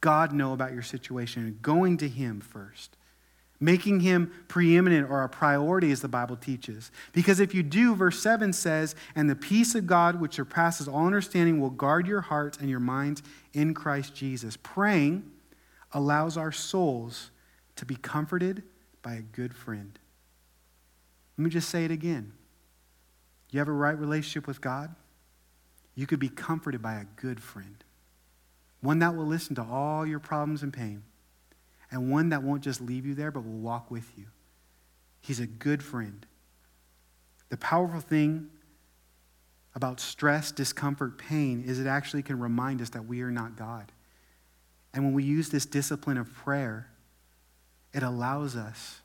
God 0.01 0.33
know 0.33 0.53
about 0.53 0.73
your 0.73 0.83
situation 0.83 1.45
and 1.45 1.63
going 1.63 1.97
to 1.99 2.09
Him 2.09 2.41
first? 2.41 2.97
Making 3.61 4.01
Him 4.01 4.33
preeminent 4.49 5.09
or 5.09 5.23
a 5.23 5.29
priority, 5.29 5.93
as 5.93 6.01
the 6.01 6.09
Bible 6.09 6.37
teaches. 6.37 6.91
Because 7.13 7.41
if 7.41 7.55
you 7.55 7.63
do, 7.63 7.95
verse 7.95 8.21
7 8.21 8.53
says, 8.53 8.95
And 9.15 9.31
the 9.31 9.37
peace 9.37 9.75
of 9.75 9.87
God, 9.87 10.21
which 10.21 10.35
surpasses 10.35 10.89
all 10.89 11.07
understanding, 11.07 11.61
will 11.61 11.71
guard 11.71 12.07
your 12.07 12.21
hearts 12.21 12.59
and 12.59 12.69
your 12.69 12.81
minds 12.81 13.23
in 13.53 13.75
Christ 13.75 14.15
Jesus. 14.15 14.57
Praying 14.63 15.31
allows 15.93 16.37
our 16.37 16.53
souls 16.53 17.31
to 17.77 17.87
be 17.87 17.97
comforted 17.97 18.63
by 19.03 19.15
a 19.15 19.23
good 19.23 19.55
friend. 19.55 19.99
Let 21.39 21.45
me 21.45 21.51
just 21.51 21.69
say 21.69 21.85
it 21.85 21.91
again. 21.91 22.33
You 23.51 23.61
have 23.61 23.69
a 23.69 23.73
right 23.73 23.99
relationship 23.99 24.47
with 24.47 24.61
God? 24.61 24.95
You 25.95 26.07
could 26.07 26.19
be 26.19 26.29
comforted 26.29 26.83
by 26.83 26.95
a 26.95 27.05
good 27.17 27.41
friend. 27.41 27.85
One 28.81 28.99
that 28.99 29.15
will 29.15 29.27
listen 29.27 29.55
to 29.57 29.63
all 29.63 30.07
your 30.07 30.19
problems 30.19 30.63
and 30.63 30.73
pain, 30.73 31.05
and 31.95 32.11
one 32.11 32.31
that 32.31 32.43
won't 32.43 32.65
just 32.65 32.81
leave 32.81 33.07
you 33.07 33.15
there, 33.15 33.31
but 33.31 33.45
will 33.45 33.53
walk 33.53 33.89
with 33.89 34.11
you. 34.19 34.27
He's 35.21 35.39
a 35.39 35.47
good 35.47 35.81
friend. 35.81 36.27
The 37.51 37.57
powerful 37.57 38.01
thing 38.01 38.51
about 39.77 40.01
stress, 40.01 40.51
discomfort, 40.51 41.19
pain 41.19 41.63
is 41.65 41.79
it 41.79 41.87
actually 41.87 42.25
can 42.25 42.41
remind 42.41 42.83
us 42.83 42.91
that 42.91 43.07
we 43.07 43.23
are 43.23 43.31
not 43.31 43.57
God. 43.57 43.93
And 44.93 45.05
when 45.05 45.15
we 45.15 45.23
use 45.23 45.51
this 45.51 45.67
discipline 45.67 46.19
of 46.19 46.35
prayer, 46.35 46.91
it 47.93 48.03
allows 48.03 48.57
us 48.57 49.01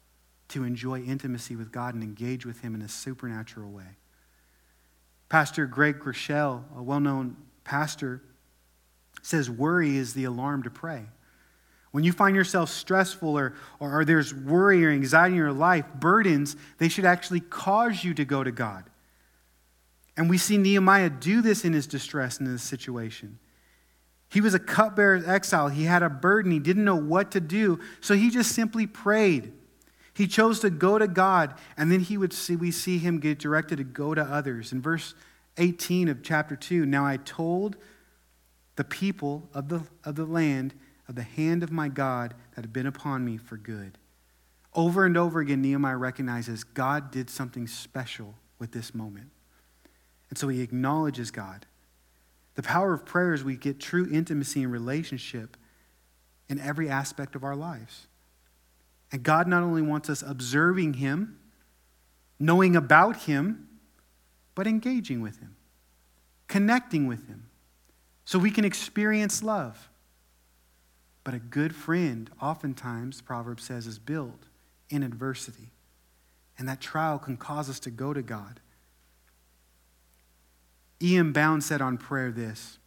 to 0.47 0.63
enjoy 0.63 1.03
intimacy 1.03 1.55
with 1.55 1.71
God 1.71 1.93
and 1.93 2.01
engage 2.01 2.43
with 2.43 2.61
Him 2.61 2.73
in 2.73 2.81
a 2.81 2.89
supernatural 2.89 3.69
way. 3.69 3.97
Pastor 5.29 5.67
Craig 5.67 5.99
Groeschel, 5.99 6.63
a 6.75 6.81
well 6.81 6.99
known 6.99 7.37
pastor, 7.63 8.23
says 9.21 9.47
worry 9.47 9.95
is 9.95 10.15
the 10.15 10.23
alarm 10.23 10.63
to 10.63 10.71
pray. 10.71 11.05
When 11.91 12.03
you 12.03 12.11
find 12.11 12.35
yourself 12.35 12.69
stressful 12.69 13.37
or, 13.37 13.55
or, 13.79 13.99
or, 13.99 14.05
there's 14.05 14.33
worry 14.33 14.85
or 14.85 14.91
anxiety 14.91 15.33
in 15.33 15.37
your 15.37 15.51
life, 15.51 15.85
burdens, 15.95 16.55
they 16.77 16.87
should 16.87 17.05
actually 17.05 17.39
cause 17.39 18.03
you 18.03 18.13
to 18.13 18.25
go 18.25 18.43
to 18.43 18.51
God. 18.51 18.85
And 20.15 20.29
we 20.29 20.37
see 20.37 20.57
Nehemiah 20.57 21.09
do 21.09 21.41
this 21.41 21.65
in 21.65 21.73
his 21.73 21.87
distress 21.87 22.39
in 22.39 22.51
this 22.51 22.61
situation. 22.61 23.39
He 24.29 24.41
was 24.41 24.53
a 24.53 24.59
cupbearer 24.59 25.23
exile. 25.25 25.69
He 25.69 25.85
had 25.85 26.03
a 26.03 26.09
burden. 26.09 26.51
He 26.51 26.59
didn't 26.59 26.85
know 26.85 26.95
what 26.95 27.31
to 27.31 27.39
do. 27.39 27.79
So 28.01 28.13
he 28.13 28.29
just 28.29 28.51
simply 28.51 28.85
prayed. 28.85 29.53
He 30.13 30.27
chose 30.27 30.59
to 30.59 30.69
go 30.69 30.99
to 30.99 31.07
God, 31.07 31.55
and 31.77 31.89
then 31.89 32.01
he 32.01 32.17
would 32.17 32.33
see, 32.33 32.55
we 32.55 32.71
see 32.71 32.97
him 32.97 33.19
get 33.19 33.39
directed 33.39 33.77
to 33.77 33.85
go 33.85 34.13
to 34.13 34.21
others. 34.21 34.73
In 34.73 34.81
verse 34.81 35.15
18 35.57 36.09
of 36.09 36.21
chapter 36.21 36.57
2, 36.57 36.85
now 36.85 37.05
I 37.05 37.17
told 37.17 37.77
the 38.75 38.83
people 38.83 39.49
of 39.53 39.69
the, 39.69 39.81
of 40.03 40.15
the 40.15 40.25
land 40.25 40.73
of 41.09 41.15
the 41.15 41.23
hand 41.23 41.63
of 41.63 41.71
my 41.71 41.89
God 41.89 42.35
that 42.55 42.61
had 42.61 42.71
been 42.71 42.85
upon 42.85 43.25
me 43.25 43.35
for 43.35 43.57
good. 43.57 43.97
Over 44.75 45.05
and 45.05 45.17
over 45.17 45.39
again, 45.39 45.61
Nehemiah 45.61 45.97
recognizes 45.97 46.63
God 46.63 47.09
did 47.09 47.31
something 47.31 47.65
special 47.65 48.35
with 48.59 48.71
this 48.71 48.93
moment. 48.93 49.31
And 50.29 50.37
so 50.37 50.47
he 50.47 50.61
acknowledges 50.61 51.31
God. 51.31 51.65
The 52.53 52.61
power 52.61 52.93
of 52.93 53.05
prayer 53.05 53.33
is 53.33 53.43
we 53.43 53.57
get 53.57 53.79
true 53.79 54.07
intimacy 54.11 54.61
and 54.61 54.71
relationship 54.71 55.57
in 56.47 56.59
every 56.59 56.89
aspect 56.89 57.35
of 57.35 57.43
our 57.43 57.55
lives. 57.55 58.05
And 59.11 59.23
God 59.23 59.47
not 59.47 59.63
only 59.63 59.81
wants 59.81 60.09
us 60.11 60.21
observing 60.21 60.95
Him, 60.95 61.39
knowing 62.39 62.75
about 62.75 63.23
Him, 63.23 63.67
but 64.53 64.67
engaging 64.67 65.21
with 65.21 65.39
Him, 65.39 65.55
connecting 66.47 67.07
with 67.07 67.27
Him, 67.27 67.45
so 68.25 68.37
we 68.37 68.51
can 68.51 68.65
experience 68.65 69.41
love. 69.41 69.89
But 71.23 71.33
a 71.33 71.39
good 71.39 71.75
friend, 71.75 72.29
oftentimes, 72.41 73.17
the 73.17 73.23
proverb 73.23 73.59
says, 73.59 73.87
is 73.87 73.99
built 73.99 74.47
in 74.89 75.03
adversity. 75.03 75.71
And 76.57 76.67
that 76.67 76.81
trial 76.81 77.19
can 77.19 77.37
cause 77.37 77.69
us 77.69 77.79
to 77.81 77.91
go 77.91 78.13
to 78.13 78.21
God. 78.21 78.59
E.M. 81.01 81.31
Bounds 81.31 81.65
said 81.65 81.81
on 81.81 81.97
prayer 81.97 82.31
this 82.31 82.79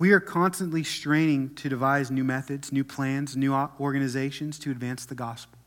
we 0.00 0.12
are 0.12 0.20
constantly 0.20 0.82
straining 0.82 1.54
to 1.56 1.68
devise 1.68 2.10
new 2.10 2.24
methods, 2.24 2.72
new 2.72 2.84
plans, 2.84 3.36
new 3.36 3.52
organizations 3.78 4.58
to 4.60 4.70
advance 4.70 5.04
the 5.04 5.14
gospel. 5.14 5.58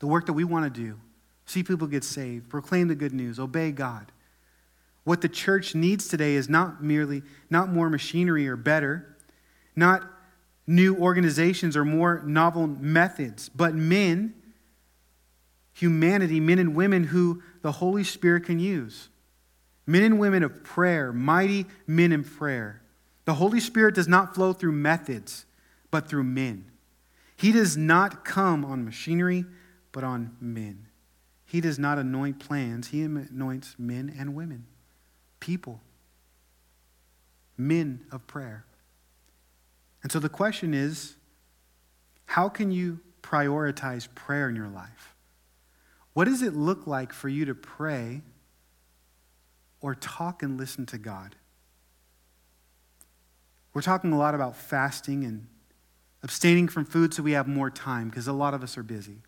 The 0.00 0.06
work 0.06 0.26
that 0.26 0.34
we 0.34 0.44
want 0.44 0.72
to 0.72 0.80
do 0.80 1.00
see 1.46 1.62
people 1.62 1.86
get 1.86 2.04
saved, 2.04 2.50
proclaim 2.50 2.88
the 2.88 2.94
good 2.94 3.14
news, 3.14 3.38
obey 3.38 3.70
God. 3.70 4.12
What 5.04 5.22
the 5.22 5.28
church 5.30 5.74
needs 5.74 6.08
today 6.08 6.34
is 6.34 6.48
not 6.48 6.82
merely 6.82 7.22
not 7.48 7.70
more 7.70 7.88
machinery 7.88 8.46
or 8.46 8.56
better, 8.56 9.13
not 9.76 10.02
new 10.66 10.96
organizations 10.96 11.76
or 11.76 11.84
more 11.84 12.22
novel 12.24 12.66
methods, 12.66 13.48
but 13.48 13.74
men, 13.74 14.34
humanity, 15.72 16.40
men 16.40 16.58
and 16.58 16.74
women 16.74 17.04
who 17.04 17.42
the 17.62 17.72
Holy 17.72 18.04
Spirit 18.04 18.44
can 18.44 18.58
use. 18.58 19.08
Men 19.86 20.02
and 20.02 20.18
women 20.18 20.42
of 20.42 20.64
prayer, 20.64 21.12
mighty 21.12 21.66
men 21.86 22.12
in 22.12 22.24
prayer 22.24 22.80
the 23.24 23.34
Holy 23.34 23.60
Spirit 23.60 23.94
does 23.94 24.08
not 24.08 24.34
flow 24.34 24.52
through 24.52 24.72
methods, 24.72 25.46
but 25.90 26.08
through 26.08 26.24
men. 26.24 26.70
He 27.36 27.52
does 27.52 27.76
not 27.76 28.24
come 28.24 28.64
on 28.64 28.84
machinery, 28.84 29.44
but 29.92 30.04
on 30.04 30.36
men. 30.40 30.86
He 31.46 31.60
does 31.60 31.78
not 31.78 31.98
anoint 31.98 32.38
plans, 32.38 32.88
He 32.88 33.02
anoints 33.02 33.76
men 33.78 34.14
and 34.18 34.34
women, 34.34 34.66
people, 35.40 35.80
men 37.56 38.04
of 38.10 38.26
prayer. 38.26 38.66
And 40.04 40.12
so 40.12 40.20
the 40.20 40.28
question 40.28 40.74
is 40.74 41.16
how 42.26 42.48
can 42.48 42.70
you 42.70 43.00
prioritize 43.22 44.06
prayer 44.14 44.48
in 44.48 44.54
your 44.54 44.68
life? 44.68 45.16
What 46.12 46.26
does 46.26 46.42
it 46.42 46.54
look 46.54 46.86
like 46.86 47.12
for 47.12 47.28
you 47.28 47.46
to 47.46 47.54
pray 47.54 48.22
or 49.80 49.94
talk 49.96 50.42
and 50.42 50.56
listen 50.56 50.86
to 50.86 50.98
God? 50.98 51.34
We're 53.72 53.82
talking 53.82 54.12
a 54.12 54.18
lot 54.18 54.34
about 54.34 54.56
fasting 54.56 55.24
and 55.24 55.46
abstaining 56.22 56.68
from 56.68 56.84
food 56.84 57.12
so 57.12 57.22
we 57.22 57.32
have 57.32 57.48
more 57.48 57.70
time 57.70 58.08
because 58.08 58.28
a 58.28 58.32
lot 58.32 58.54
of 58.54 58.62
us 58.62 58.78
are 58.78 58.82
busy. 58.82 59.22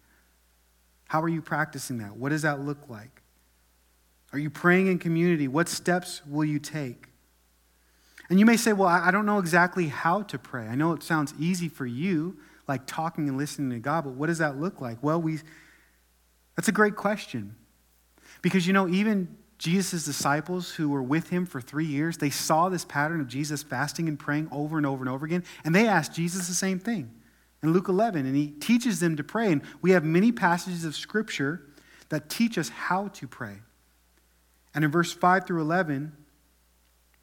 How 1.08 1.22
are 1.22 1.28
you 1.28 1.42
practicing 1.42 1.98
that? 1.98 2.16
What 2.16 2.28
does 2.28 2.42
that 2.42 2.60
look 2.60 2.88
like? 2.88 3.22
Are 4.32 4.38
you 4.38 4.50
praying 4.50 4.88
in 4.88 4.98
community? 4.98 5.48
What 5.48 5.68
steps 5.68 6.22
will 6.26 6.44
you 6.44 6.58
take? 6.58 7.08
And 8.28 8.40
you 8.40 8.46
may 8.46 8.56
say, 8.56 8.72
well, 8.72 8.88
I 8.88 9.10
don't 9.10 9.26
know 9.26 9.38
exactly 9.38 9.88
how 9.88 10.22
to 10.22 10.38
pray. 10.38 10.66
I 10.66 10.74
know 10.74 10.92
it 10.92 11.02
sounds 11.02 11.32
easy 11.38 11.68
for 11.68 11.86
you, 11.86 12.36
like 12.66 12.86
talking 12.86 13.28
and 13.28 13.38
listening 13.38 13.70
to 13.70 13.78
God, 13.78 14.04
but 14.04 14.14
what 14.14 14.26
does 14.26 14.38
that 14.38 14.58
look 14.60 14.80
like? 14.80 15.02
Well, 15.02 15.20
we, 15.20 15.38
that's 16.56 16.68
a 16.68 16.72
great 16.72 16.96
question. 16.96 17.54
Because, 18.42 18.66
you 18.66 18.72
know, 18.72 18.88
even 18.88 19.36
Jesus' 19.58 20.04
disciples 20.04 20.72
who 20.72 20.88
were 20.88 21.02
with 21.02 21.30
him 21.30 21.46
for 21.46 21.60
three 21.60 21.86
years, 21.86 22.18
they 22.18 22.30
saw 22.30 22.68
this 22.68 22.84
pattern 22.84 23.20
of 23.20 23.28
Jesus 23.28 23.62
fasting 23.62 24.08
and 24.08 24.18
praying 24.18 24.48
over 24.50 24.76
and 24.76 24.86
over 24.86 25.02
and 25.02 25.08
over 25.08 25.24
again, 25.24 25.44
and 25.64 25.74
they 25.74 25.86
asked 25.86 26.14
Jesus 26.14 26.48
the 26.48 26.54
same 26.54 26.78
thing 26.78 27.10
in 27.62 27.72
Luke 27.72 27.88
11, 27.88 28.26
and 28.26 28.36
he 28.36 28.48
teaches 28.48 29.00
them 29.00 29.16
to 29.16 29.24
pray. 29.24 29.50
And 29.52 29.62
we 29.80 29.92
have 29.92 30.04
many 30.04 30.32
passages 30.32 30.84
of 30.84 30.94
Scripture 30.94 31.62
that 32.08 32.28
teach 32.28 32.58
us 32.58 32.68
how 32.68 33.08
to 33.08 33.26
pray. 33.26 33.58
And 34.74 34.84
in 34.84 34.90
verse 34.90 35.12
5 35.12 35.46
through 35.46 35.62
11, 35.62 36.12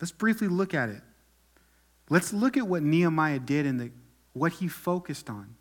let's 0.03 0.11
briefly 0.11 0.49
look 0.49 0.73
at 0.73 0.89
it. 0.89 1.01
Let's 2.09 2.33
look 2.33 2.57
at 2.57 2.67
what 2.67 2.83
Nehemiah 2.83 3.39
did 3.39 3.65
and 3.65 3.79
the, 3.79 3.91
what 4.33 4.51
he 4.51 4.67
focused 4.67 5.29
on 5.29 5.55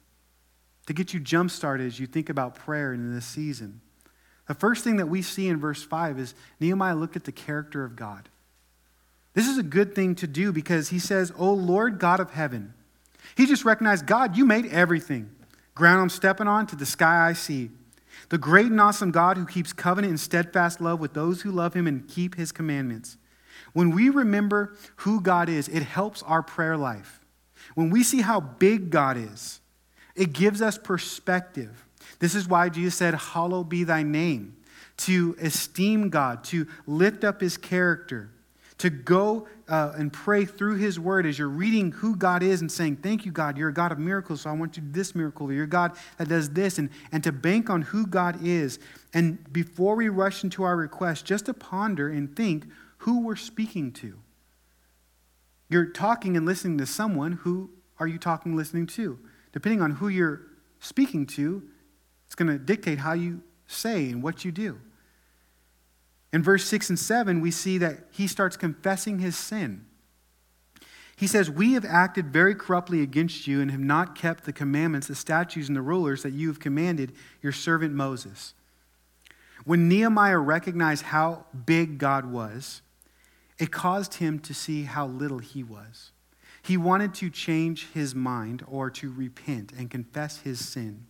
to 0.87 0.93
get 0.93 1.15
you 1.15 1.21
jump 1.21 1.49
started 1.49 1.87
as 1.87 2.01
you 2.01 2.09
think 2.09 2.29
about 2.29 2.57
prayer 2.57 2.93
in 2.93 3.15
this 3.15 3.25
season. 3.25 3.81
The 4.49 4.55
first 4.55 4.83
thing 4.83 4.97
that 4.97 5.07
we 5.07 5.23
see 5.23 5.47
in 5.47 5.61
verse 5.61 5.85
5 5.85 6.19
is 6.19 6.35
Nehemiah 6.59 6.97
looked 6.97 7.15
at 7.15 7.23
the 7.23 7.31
character 7.31 7.85
of 7.85 7.95
God. 7.95 8.31
This 9.35 9.47
is 9.47 9.59
a 9.59 9.63
good 9.63 9.95
thing 9.95 10.17
to 10.17 10.27
do 10.27 10.51
because 10.51 10.89
he 10.89 10.99
says, 10.99 11.33
O 11.39 11.53
Lord 11.53 12.01
God 12.01 12.19
of 12.19 12.33
heaven. 12.33 12.75
He 13.37 13.47
just 13.47 13.65
recognized, 13.65 14.07
God, 14.07 14.37
you 14.37 14.45
made 14.45 14.67
everything. 14.67 15.31
Ground 15.77 16.01
I'm 16.01 16.09
stepping 16.09 16.49
on 16.49 16.67
to 16.67 16.75
the 16.75 16.85
sky 16.85 17.29
I 17.29 17.35
see. 17.35 17.71
The 18.31 18.39
great 18.39 18.67
and 18.67 18.81
awesome 18.81 19.13
God 19.13 19.37
who 19.37 19.47
keeps 19.47 19.73
covenant 19.73 20.11
and 20.11 20.19
steadfast 20.19 20.81
love 20.81 20.99
with 20.99 21.15
those 21.15 21.43
who 21.43 21.53
love 21.53 21.75
him 21.75 21.87
and 21.87 22.09
keep 22.09 22.35
his 22.35 22.51
commandments. 22.51 23.19
When 23.73 23.91
we 23.91 24.09
remember 24.09 24.77
who 24.97 25.21
God 25.21 25.49
is, 25.49 25.69
it 25.69 25.83
helps 25.83 26.23
our 26.23 26.43
prayer 26.43 26.77
life. 26.77 27.21
When 27.75 27.91
we 27.91 28.03
see 28.03 28.21
how 28.21 28.41
big 28.41 28.91
God 28.91 29.17
is, 29.17 29.61
it 30.15 30.33
gives 30.33 30.61
us 30.61 30.77
perspective. 30.77 31.87
This 32.19 32.35
is 32.35 32.47
why 32.47 32.69
Jesus 32.69 32.95
said, 32.95 33.15
Hallowed 33.15 33.69
be 33.69 33.85
thy 33.85 34.03
name, 34.03 34.57
to 34.99 35.37
esteem 35.41 36.11
God, 36.11 36.45
to 36.45 36.67
lift 36.87 37.25
up 37.25 37.41
his 37.41 37.57
character, 37.57 38.31
to 38.79 38.91
go 38.91 39.49
uh, 39.69 39.93
and 39.97 40.13
pray 40.13 40.45
through 40.45 40.77
his 40.77 41.01
word 41.01 41.25
as 41.25 41.39
you're 41.39 41.49
reading 41.49 41.93
who 41.93 42.15
God 42.15 42.43
is 42.43 42.61
and 42.61 42.71
saying, 42.71 42.97
Thank 42.97 43.25
you, 43.25 43.33
God, 43.33 43.57
you're 43.57 43.71
a 43.71 43.75
God 43.75 43.91
of 43.91 43.99
miracles, 43.99 44.43
so 44.43 44.51
I 44.51 44.53
want 44.53 44.77
you 44.77 44.83
to 44.83 44.89
do 44.89 44.93
this 44.93 45.15
miracle. 45.15 45.51
You're 45.51 45.65
a 45.65 45.69
God 45.69 45.93
that 46.19 46.29
does 46.29 46.51
this, 46.51 46.79
and, 46.79 46.91
and 47.11 47.25
to 47.25 47.33
bank 47.33 47.71
on 47.71 47.83
who 47.83 48.07
God 48.07 48.45
is. 48.45 48.79
And 49.15 49.51
before 49.53 49.95
we 49.95 50.09
rush 50.09 50.45
into 50.45 50.63
our 50.63 50.77
request, 50.77 51.25
just 51.25 51.47
to 51.47 51.55
ponder 51.55 52.09
and 52.11 52.35
think 52.37 52.67
who 53.03 53.21
we're 53.21 53.35
speaking 53.35 53.91
to. 53.91 54.17
You're 55.69 55.87
talking 55.87 56.37
and 56.37 56.47
listening 56.47 56.79
to 56.79 56.87
someone. 56.87 57.33
Who 57.33 57.71
are 57.99 58.07
you 58.07 58.17
talking 58.17 58.53
and 58.53 58.59
listening 58.59 58.87
to? 58.89 59.19
Depending 59.53 59.83
on 59.83 59.93
who 59.93 60.07
you're 60.07 60.43
speaking 60.79 61.27
to, 61.27 61.65
it's 62.27 62.37
going 62.37 62.49
to 62.49 62.59
dictate 62.59 62.99
how 62.99 63.15
you 63.15 63.43
say 63.67 64.09
and 64.09 64.23
what 64.23 64.45
you 64.45 64.53
do. 64.53 64.79
In 66.33 66.45
verse 66.45 66.65
6 66.65 66.91
and 66.91 66.99
7, 66.99 67.41
we 67.41 67.51
see 67.51 67.77
that 67.79 68.05
he 68.13 68.29
starts 68.29 68.57
confessing 68.57 69.19
his 69.19 69.37
sin. 69.37 69.85
He 71.17 71.27
says, 71.27 71.51
We 71.51 71.73
have 71.73 71.85
acted 71.85 72.33
very 72.33 72.55
corruptly 72.55 73.03
against 73.03 73.49
you 73.49 73.61
and 73.61 73.71
have 73.73 73.81
not 73.81 74.15
kept 74.15 74.45
the 74.45 74.53
commandments, 74.53 75.09
the 75.09 75.17
statutes, 75.17 75.67
and 75.67 75.77
the 75.77 75.83
rulers 75.83 76.23
that 76.23 76.35
you 76.35 76.47
have 76.49 76.61
commanded 76.61 77.13
your 77.43 77.53
servant 77.53 77.95
Moses. 77.95 78.55
When 79.65 79.89
Nehemiah 79.89 80.39
recognized 80.39 81.07
how 81.07 81.47
big 81.67 81.99
God 81.99 82.27
was, 82.27 82.81
it 83.59 83.71
caused 83.71 84.15
him 84.15 84.39
to 84.41 84.55
see 84.55 84.85
how 84.85 85.07
little 85.07 85.39
he 85.39 85.63
was. 85.63 86.13
He 86.63 86.77
wanted 86.77 87.15
to 87.15 87.31
change 87.31 87.89
his 87.93 88.15
mind 88.15 88.65
or 88.69 88.89
to 88.91 89.13
repent 89.13 89.73
and 89.73 89.91
confess 89.91 90.39
his 90.39 90.65
sin. 90.65 91.07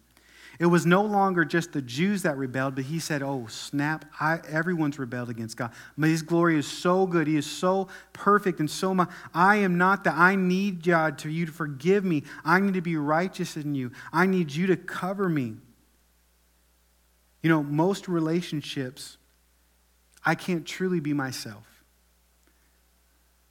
It 0.58 0.66
was 0.66 0.86
no 0.86 1.02
longer 1.02 1.44
just 1.44 1.72
the 1.72 1.82
Jews 1.82 2.22
that 2.22 2.36
rebelled, 2.36 2.74
but 2.74 2.84
he 2.84 2.98
said, 2.98 3.22
Oh, 3.22 3.46
snap, 3.48 4.04
I, 4.20 4.38
everyone's 4.48 4.98
rebelled 4.98 5.30
against 5.30 5.56
God. 5.56 5.72
But 5.96 6.10
his 6.10 6.22
glory 6.22 6.58
is 6.58 6.66
so 6.66 7.06
good. 7.06 7.26
He 7.26 7.36
is 7.36 7.46
so 7.50 7.88
perfect 8.12 8.60
and 8.60 8.70
so 8.70 8.94
much. 8.94 9.10
I 9.34 9.56
am 9.56 9.78
not 9.78 10.04
that. 10.04 10.14
I 10.14 10.36
need 10.36 10.84
God 10.84 11.18
to 11.20 11.30
you 11.30 11.46
to 11.46 11.52
forgive 11.52 12.04
me. 12.04 12.22
I 12.44 12.60
need 12.60 12.74
to 12.74 12.82
be 12.82 12.96
righteous 12.96 13.56
in 13.56 13.74
you. 13.74 13.92
I 14.12 14.26
need 14.26 14.52
you 14.52 14.66
to 14.68 14.76
cover 14.76 15.28
me. 15.28 15.56
You 17.42 17.50
know, 17.50 17.62
most 17.62 18.06
relationships, 18.06 19.16
I 20.24 20.34
can't 20.34 20.64
truly 20.64 21.00
be 21.00 21.12
myself. 21.12 21.64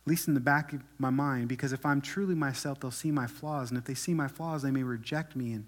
At 0.06 0.10
least 0.10 0.28
in 0.28 0.34
the 0.34 0.39
back 0.39 0.74
of 0.74 0.82
my 0.97 1.12
mind, 1.12 1.47
because 1.47 1.74
if 1.74 1.86
I'm 1.86 2.02
truly 2.02 2.34
myself, 2.34 2.80
they'll 2.80 2.91
see 2.91 3.12
my 3.12 3.28
flaws. 3.28 3.70
And 3.70 3.78
if 3.78 3.86
they 3.86 3.93
see 3.93 4.14
my 4.14 4.28
flaws, 4.28 4.64
they 4.64 4.72
may 4.72 4.84
reject 4.84 5.36
me 5.36 5.54
and 5.54 5.66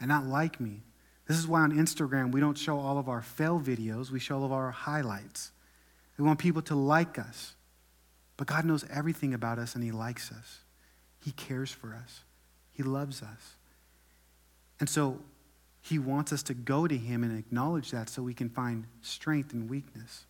and 0.00 0.08
not 0.08 0.26
like 0.26 0.60
me. 0.60 0.82
This 1.26 1.38
is 1.38 1.46
why 1.46 1.62
on 1.62 1.72
Instagram 1.72 2.32
we 2.32 2.40
don't 2.40 2.58
show 2.58 2.78
all 2.78 2.98
of 2.98 3.08
our 3.08 3.22
fail 3.22 3.60
videos, 3.60 4.10
we 4.10 4.20
show 4.20 4.36
all 4.36 4.44
of 4.44 4.52
our 4.52 4.70
highlights. 4.70 5.52
We 6.18 6.24
want 6.24 6.38
people 6.38 6.62
to 6.62 6.74
like 6.74 7.18
us. 7.18 7.54
But 8.36 8.46
God 8.46 8.64
knows 8.64 8.84
everything 8.92 9.32
about 9.32 9.58
us 9.58 9.74
and 9.74 9.82
He 9.82 9.92
likes 9.92 10.30
us. 10.30 10.60
He 11.24 11.32
cares 11.32 11.70
for 11.70 11.94
us, 11.94 12.22
He 12.72 12.82
loves 12.82 13.22
us. 13.22 13.56
And 14.80 14.88
so 14.88 15.20
He 15.80 15.98
wants 15.98 16.32
us 16.32 16.42
to 16.44 16.54
go 16.54 16.86
to 16.86 16.96
Him 16.96 17.24
and 17.24 17.38
acknowledge 17.38 17.90
that 17.92 18.08
so 18.08 18.22
we 18.22 18.34
can 18.34 18.50
find 18.50 18.86
strength 19.02 19.52
and 19.52 19.70
weakness. 19.70 20.26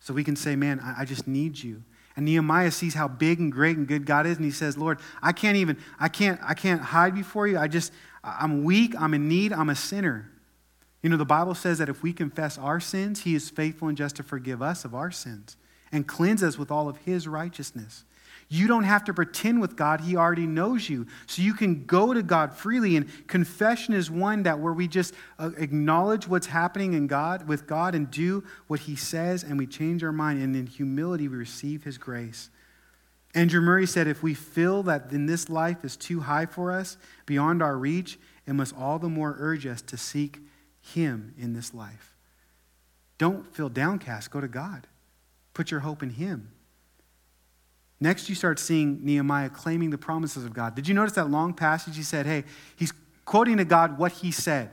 So 0.00 0.14
we 0.14 0.24
can 0.24 0.34
say, 0.34 0.56
Man, 0.56 0.80
I 0.80 1.04
just 1.04 1.28
need 1.28 1.62
you. 1.62 1.84
And 2.20 2.26
Nehemiah 2.26 2.70
sees 2.70 2.92
how 2.92 3.08
big 3.08 3.40
and 3.40 3.50
great 3.50 3.78
and 3.78 3.88
good 3.88 4.04
God 4.04 4.26
is, 4.26 4.36
and 4.36 4.44
he 4.44 4.50
says, 4.50 4.76
Lord, 4.76 4.98
I 5.22 5.32
can't 5.32 5.56
even, 5.56 5.78
I 5.98 6.08
can't, 6.08 6.38
I 6.42 6.52
can't 6.52 6.82
hide 6.82 7.14
before 7.14 7.46
you. 7.46 7.58
I 7.58 7.66
just, 7.66 7.94
I'm 8.22 8.62
weak, 8.62 8.94
I'm 9.00 9.14
in 9.14 9.26
need, 9.26 9.54
I'm 9.54 9.70
a 9.70 9.74
sinner. 9.74 10.30
You 11.02 11.08
know, 11.08 11.16
the 11.16 11.24
Bible 11.24 11.54
says 11.54 11.78
that 11.78 11.88
if 11.88 12.02
we 12.02 12.12
confess 12.12 12.58
our 12.58 12.78
sins, 12.78 13.22
He 13.22 13.34
is 13.34 13.48
faithful 13.48 13.88
and 13.88 13.96
just 13.96 14.16
to 14.16 14.22
forgive 14.22 14.60
us 14.60 14.84
of 14.84 14.94
our 14.94 15.10
sins 15.10 15.56
and 15.90 16.06
cleanse 16.06 16.42
us 16.42 16.58
with 16.58 16.70
all 16.70 16.90
of 16.90 16.98
His 16.98 17.26
righteousness. 17.26 18.04
You 18.52 18.66
don't 18.66 18.82
have 18.82 19.04
to 19.04 19.14
pretend 19.14 19.60
with 19.60 19.76
God, 19.76 20.00
He 20.00 20.16
already 20.16 20.46
knows 20.46 20.88
you. 20.88 21.06
So 21.26 21.40
you 21.40 21.54
can 21.54 21.84
go 21.84 22.12
to 22.12 22.20
God 22.20 22.52
freely. 22.52 22.96
And 22.96 23.08
confession 23.28 23.94
is 23.94 24.10
one 24.10 24.42
that 24.42 24.58
where 24.58 24.72
we 24.72 24.88
just 24.88 25.14
uh, 25.38 25.50
acknowledge 25.56 26.26
what's 26.26 26.48
happening 26.48 26.94
in 26.94 27.06
God 27.06 27.46
with 27.46 27.68
God 27.68 27.94
and 27.94 28.10
do 28.10 28.42
what 28.66 28.80
He 28.80 28.96
says, 28.96 29.44
and 29.44 29.56
we 29.56 29.68
change 29.68 30.02
our 30.02 30.10
mind. 30.10 30.42
And 30.42 30.56
in 30.56 30.66
humility, 30.66 31.28
we 31.28 31.36
receive 31.36 31.84
His 31.84 31.96
grace. 31.96 32.50
Andrew 33.36 33.60
Murray 33.60 33.86
said, 33.86 34.08
if 34.08 34.20
we 34.20 34.34
feel 34.34 34.82
that 34.82 35.12
in 35.12 35.26
this 35.26 35.48
life 35.48 35.84
is 35.84 35.96
too 35.96 36.18
high 36.18 36.46
for 36.46 36.72
us, 36.72 36.96
beyond 37.26 37.62
our 37.62 37.78
reach, 37.78 38.18
it 38.48 38.54
must 38.54 38.76
all 38.76 38.98
the 38.98 39.08
more 39.08 39.36
urge 39.38 39.64
us 39.64 39.80
to 39.82 39.96
seek 39.96 40.40
Him 40.80 41.34
in 41.38 41.52
this 41.52 41.72
life. 41.72 42.16
Don't 43.16 43.46
feel 43.54 43.68
downcast. 43.68 44.32
Go 44.32 44.40
to 44.40 44.48
God. 44.48 44.88
Put 45.54 45.70
your 45.70 45.80
hope 45.80 46.02
in 46.02 46.10
Him. 46.10 46.50
Next, 48.00 48.28
you 48.28 48.34
start 48.34 48.58
seeing 48.58 49.04
Nehemiah 49.04 49.50
claiming 49.50 49.90
the 49.90 49.98
promises 49.98 50.44
of 50.44 50.54
God. 50.54 50.74
Did 50.74 50.88
you 50.88 50.94
notice 50.94 51.12
that 51.14 51.30
long 51.30 51.52
passage? 51.52 51.96
He 51.96 52.02
said, 52.02 52.24
hey, 52.24 52.44
he's 52.76 52.92
quoting 53.26 53.58
to 53.58 53.64
God 53.64 53.98
what 53.98 54.12
he 54.12 54.32
said. 54.32 54.70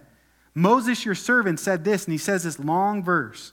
Moses, 0.56 1.06
your 1.06 1.14
servant, 1.14 1.60
said 1.60 1.84
this, 1.84 2.06
and 2.06 2.14
he 2.14 2.18
says 2.18 2.44
this 2.44 2.58
long 2.58 3.04
verse. 3.04 3.52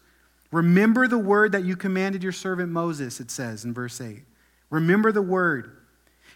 Remember 0.53 1.09
the 1.09 1.19
word 1.19 1.53
that 1.53 1.65
you 1.65 1.75
commanded 1.75 2.23
your 2.23 2.33
servant 2.33 2.71
Moses, 2.71 3.19
it 3.19 3.31
says 3.31 3.65
in 3.65 3.75
verse 3.75 4.01
8. 4.01 4.23
Remember 4.71 5.11
the 5.11 5.21
word. 5.21 5.77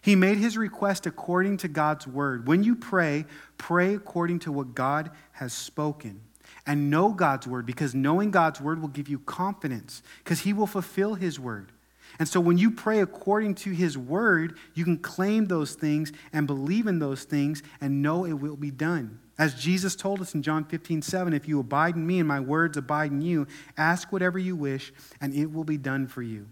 He 0.02 0.16
made 0.16 0.38
his 0.38 0.56
request 0.56 1.06
according 1.06 1.58
to 1.58 1.68
God's 1.68 2.06
word. 2.06 2.46
When 2.46 2.64
you 2.64 2.74
pray, 2.74 3.26
pray 3.56 3.94
according 3.94 4.40
to 4.40 4.52
what 4.52 4.74
God 4.74 5.10
has 5.32 5.52
spoken. 5.52 6.20
And 6.66 6.90
know 6.90 7.12
God's 7.12 7.46
word 7.46 7.64
because 7.64 7.94
knowing 7.94 8.30
God's 8.30 8.60
word 8.60 8.80
will 8.80 8.88
give 8.88 9.08
you 9.08 9.20
confidence 9.20 10.02
because 10.22 10.40
he 10.40 10.52
will 10.52 10.66
fulfill 10.66 11.14
his 11.14 11.40
word. 11.40 11.72
And 12.18 12.28
so 12.28 12.40
when 12.40 12.58
you 12.58 12.70
pray 12.70 13.00
according 13.00 13.54
to 13.56 13.70
his 13.70 13.96
word, 13.96 14.58
you 14.74 14.84
can 14.84 14.98
claim 14.98 15.46
those 15.46 15.74
things 15.74 16.12
and 16.32 16.46
believe 16.46 16.86
in 16.86 16.98
those 16.98 17.24
things 17.24 17.62
and 17.80 18.02
know 18.02 18.24
it 18.24 18.32
will 18.32 18.56
be 18.56 18.70
done. 18.70 19.20
As 19.38 19.54
Jesus 19.54 19.94
told 19.94 20.20
us 20.20 20.34
in 20.34 20.42
John 20.42 20.64
15, 20.64 21.02
7, 21.02 21.32
if 21.32 21.46
you 21.46 21.60
abide 21.60 21.94
in 21.94 22.04
me 22.04 22.18
and 22.18 22.26
my 22.26 22.40
words 22.40 22.76
abide 22.76 23.12
in 23.12 23.22
you, 23.22 23.46
ask 23.76 24.10
whatever 24.10 24.38
you 24.38 24.56
wish 24.56 24.92
and 25.20 25.32
it 25.32 25.52
will 25.52 25.64
be 25.64 25.78
done 25.78 26.08
for 26.08 26.22
you. 26.22 26.48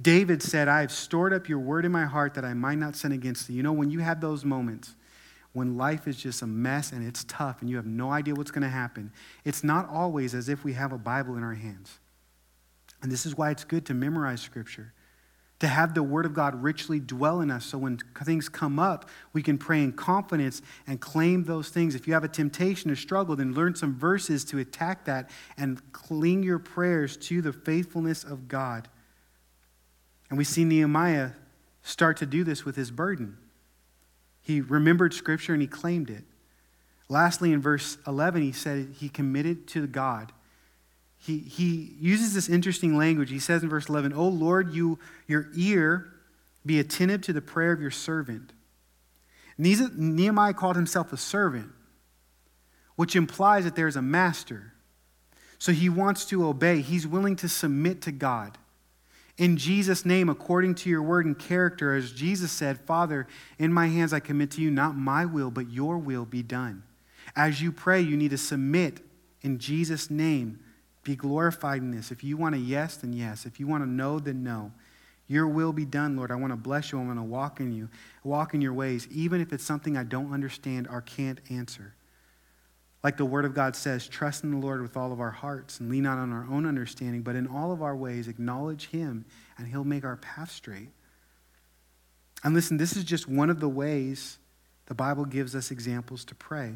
David 0.00 0.42
said, 0.42 0.68
I 0.68 0.80
have 0.80 0.92
stored 0.92 1.34
up 1.34 1.48
your 1.48 1.58
word 1.58 1.84
in 1.84 1.92
my 1.92 2.06
heart 2.06 2.34
that 2.34 2.44
I 2.44 2.54
might 2.54 2.78
not 2.78 2.96
sin 2.96 3.12
against 3.12 3.48
thee. 3.48 3.54
You 3.54 3.62
know, 3.62 3.72
when 3.72 3.90
you 3.90 3.98
have 3.98 4.20
those 4.20 4.44
moments 4.44 4.94
when 5.52 5.76
life 5.76 6.06
is 6.06 6.16
just 6.16 6.42
a 6.42 6.46
mess 6.46 6.92
and 6.92 7.06
it's 7.06 7.24
tough 7.24 7.60
and 7.60 7.70
you 7.70 7.76
have 7.76 7.86
no 7.86 8.10
idea 8.10 8.34
what's 8.34 8.50
going 8.50 8.62
to 8.62 8.68
happen, 8.68 9.10
it's 9.44 9.64
not 9.64 9.88
always 9.88 10.34
as 10.34 10.48
if 10.48 10.62
we 10.62 10.72
have 10.74 10.92
a 10.92 10.98
Bible 10.98 11.36
in 11.36 11.42
our 11.42 11.54
hands. 11.54 11.98
And 13.02 13.12
this 13.12 13.26
is 13.26 13.36
why 13.36 13.50
it's 13.50 13.64
good 13.64 13.86
to 13.86 13.94
memorize 13.94 14.40
Scripture, 14.40 14.92
to 15.60 15.68
have 15.68 15.94
the 15.94 16.02
Word 16.02 16.26
of 16.26 16.34
God 16.34 16.62
richly 16.62 17.00
dwell 17.00 17.40
in 17.40 17.50
us 17.50 17.64
so 17.64 17.78
when 17.78 17.98
things 18.24 18.48
come 18.48 18.78
up, 18.78 19.08
we 19.32 19.42
can 19.42 19.58
pray 19.58 19.82
in 19.82 19.92
confidence 19.92 20.62
and 20.86 21.00
claim 21.00 21.44
those 21.44 21.68
things. 21.68 21.94
If 21.94 22.06
you 22.06 22.14
have 22.14 22.24
a 22.24 22.28
temptation 22.28 22.90
or 22.90 22.96
struggle, 22.96 23.36
then 23.36 23.54
learn 23.54 23.74
some 23.74 23.96
verses 23.96 24.44
to 24.46 24.58
attack 24.58 25.04
that 25.04 25.30
and 25.56 25.92
cling 25.92 26.42
your 26.42 26.58
prayers 26.58 27.16
to 27.18 27.42
the 27.42 27.52
faithfulness 27.52 28.24
of 28.24 28.48
God. 28.48 28.88
And 30.28 30.38
we 30.38 30.44
see 30.44 30.64
Nehemiah 30.64 31.30
start 31.82 32.16
to 32.18 32.26
do 32.26 32.44
this 32.44 32.64
with 32.64 32.76
his 32.76 32.90
burden. 32.90 33.38
He 34.42 34.60
remembered 34.60 35.14
Scripture 35.14 35.52
and 35.52 35.62
he 35.62 35.68
claimed 35.68 36.10
it. 36.10 36.24
Lastly, 37.08 37.52
in 37.52 37.60
verse 37.60 37.96
11, 38.06 38.42
he 38.42 38.52
said 38.52 38.94
he 38.98 39.08
committed 39.08 39.66
to 39.68 39.86
God. 39.86 40.32
He, 41.18 41.38
he 41.38 41.96
uses 42.00 42.32
this 42.32 42.48
interesting 42.48 42.96
language. 42.96 43.30
He 43.30 43.38
says 43.38 43.62
in 43.62 43.68
verse 43.68 43.88
11, 43.88 44.12
O 44.12 44.28
Lord, 44.28 44.72
you, 44.72 44.98
your 45.26 45.48
ear 45.54 46.08
be 46.64 46.78
attentive 46.78 47.22
to 47.22 47.32
the 47.32 47.42
prayer 47.42 47.72
of 47.72 47.80
your 47.80 47.90
servant. 47.90 48.52
Nehemiah 49.58 50.54
called 50.54 50.76
himself 50.76 51.12
a 51.12 51.16
servant, 51.16 51.70
which 52.94 53.16
implies 53.16 53.64
that 53.64 53.74
there's 53.74 53.96
a 53.96 54.02
master. 54.02 54.72
So 55.58 55.72
he 55.72 55.88
wants 55.88 56.24
to 56.26 56.46
obey, 56.46 56.80
he's 56.80 57.06
willing 57.06 57.36
to 57.36 57.48
submit 57.48 58.00
to 58.02 58.12
God. 58.12 58.56
In 59.36 59.56
Jesus' 59.56 60.04
name, 60.04 60.28
according 60.28 60.74
to 60.76 60.90
your 60.90 61.02
word 61.02 61.24
and 61.24 61.38
character, 61.38 61.94
as 61.94 62.12
Jesus 62.12 62.50
said, 62.50 62.80
Father, 62.80 63.26
in 63.58 63.72
my 63.72 63.86
hands 63.86 64.12
I 64.12 64.20
commit 64.20 64.50
to 64.52 64.60
you, 64.60 64.70
not 64.70 64.96
my 64.96 65.24
will, 65.24 65.50
but 65.50 65.70
your 65.70 65.96
will 65.98 66.24
be 66.24 66.42
done. 66.42 66.82
As 67.36 67.62
you 67.62 67.70
pray, 67.70 68.00
you 68.00 68.16
need 68.16 68.30
to 68.30 68.38
submit 68.38 69.00
in 69.42 69.58
Jesus' 69.58 70.10
name. 70.10 70.58
Be 71.08 71.16
glorified 71.16 71.80
in 71.80 71.90
this. 71.90 72.10
If 72.10 72.22
you 72.22 72.36
want 72.36 72.54
a 72.54 72.58
yes, 72.58 72.98
then 72.98 73.14
yes. 73.14 73.46
If 73.46 73.58
you 73.58 73.66
want 73.66 73.82
a 73.82 73.86
no, 73.86 74.18
then 74.18 74.44
no. 74.44 74.72
Your 75.26 75.48
will 75.48 75.72
be 75.72 75.86
done, 75.86 76.18
Lord. 76.18 76.30
I 76.30 76.34
want 76.34 76.52
to 76.52 76.56
bless 76.58 76.92
you. 76.92 77.00
I 77.00 77.02
want 77.02 77.18
to 77.18 77.22
walk 77.22 77.60
in 77.60 77.72
you, 77.72 77.88
walk 78.24 78.52
in 78.52 78.60
your 78.60 78.74
ways, 78.74 79.08
even 79.10 79.40
if 79.40 79.50
it's 79.54 79.64
something 79.64 79.96
I 79.96 80.04
don't 80.04 80.34
understand 80.34 80.86
or 80.86 81.00
can't 81.00 81.40
answer. 81.48 81.94
Like 83.02 83.16
the 83.16 83.24
Word 83.24 83.46
of 83.46 83.54
God 83.54 83.74
says, 83.74 84.06
trust 84.06 84.44
in 84.44 84.50
the 84.50 84.58
Lord 84.58 84.82
with 84.82 84.98
all 84.98 85.10
of 85.10 85.18
our 85.18 85.30
hearts 85.30 85.80
and 85.80 85.90
lean 85.90 86.02
not 86.02 86.18
on 86.18 86.30
our 86.30 86.46
own 86.50 86.66
understanding, 86.66 87.22
but 87.22 87.36
in 87.36 87.46
all 87.46 87.72
of 87.72 87.80
our 87.80 87.96
ways 87.96 88.28
acknowledge 88.28 88.88
Him, 88.88 89.24
and 89.56 89.66
He'll 89.66 89.84
make 89.84 90.04
our 90.04 90.18
path 90.18 90.50
straight. 90.50 90.90
And 92.44 92.52
listen, 92.52 92.76
this 92.76 92.98
is 92.98 93.04
just 93.04 93.26
one 93.26 93.48
of 93.48 93.60
the 93.60 93.68
ways 93.68 94.36
the 94.84 94.94
Bible 94.94 95.24
gives 95.24 95.56
us 95.56 95.70
examples 95.70 96.26
to 96.26 96.34
pray. 96.34 96.74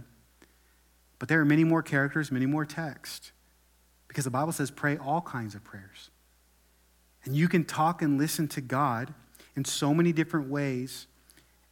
But 1.19 1.29
there 1.29 1.39
are 1.39 1.45
many 1.45 1.65
more 1.65 1.83
characters, 1.83 2.33
many 2.33 2.47
more 2.47 2.65
texts, 2.65 3.33
because 4.13 4.25
the 4.25 4.31
Bible 4.31 4.53
says 4.53 4.71
pray 4.71 4.99
all 4.99 5.23
kinds 5.23 5.55
of 5.55 5.65
prayers. 5.65 6.11
And 7.25 7.35
you 7.35 7.49
can 7.49 7.65
talk 7.65 8.03
and 8.03 8.19
listen 8.19 8.47
to 8.49 8.61
God 8.61 9.15
in 9.57 9.65
so 9.65 9.95
many 9.95 10.13
different 10.13 10.51
ways, 10.51 11.07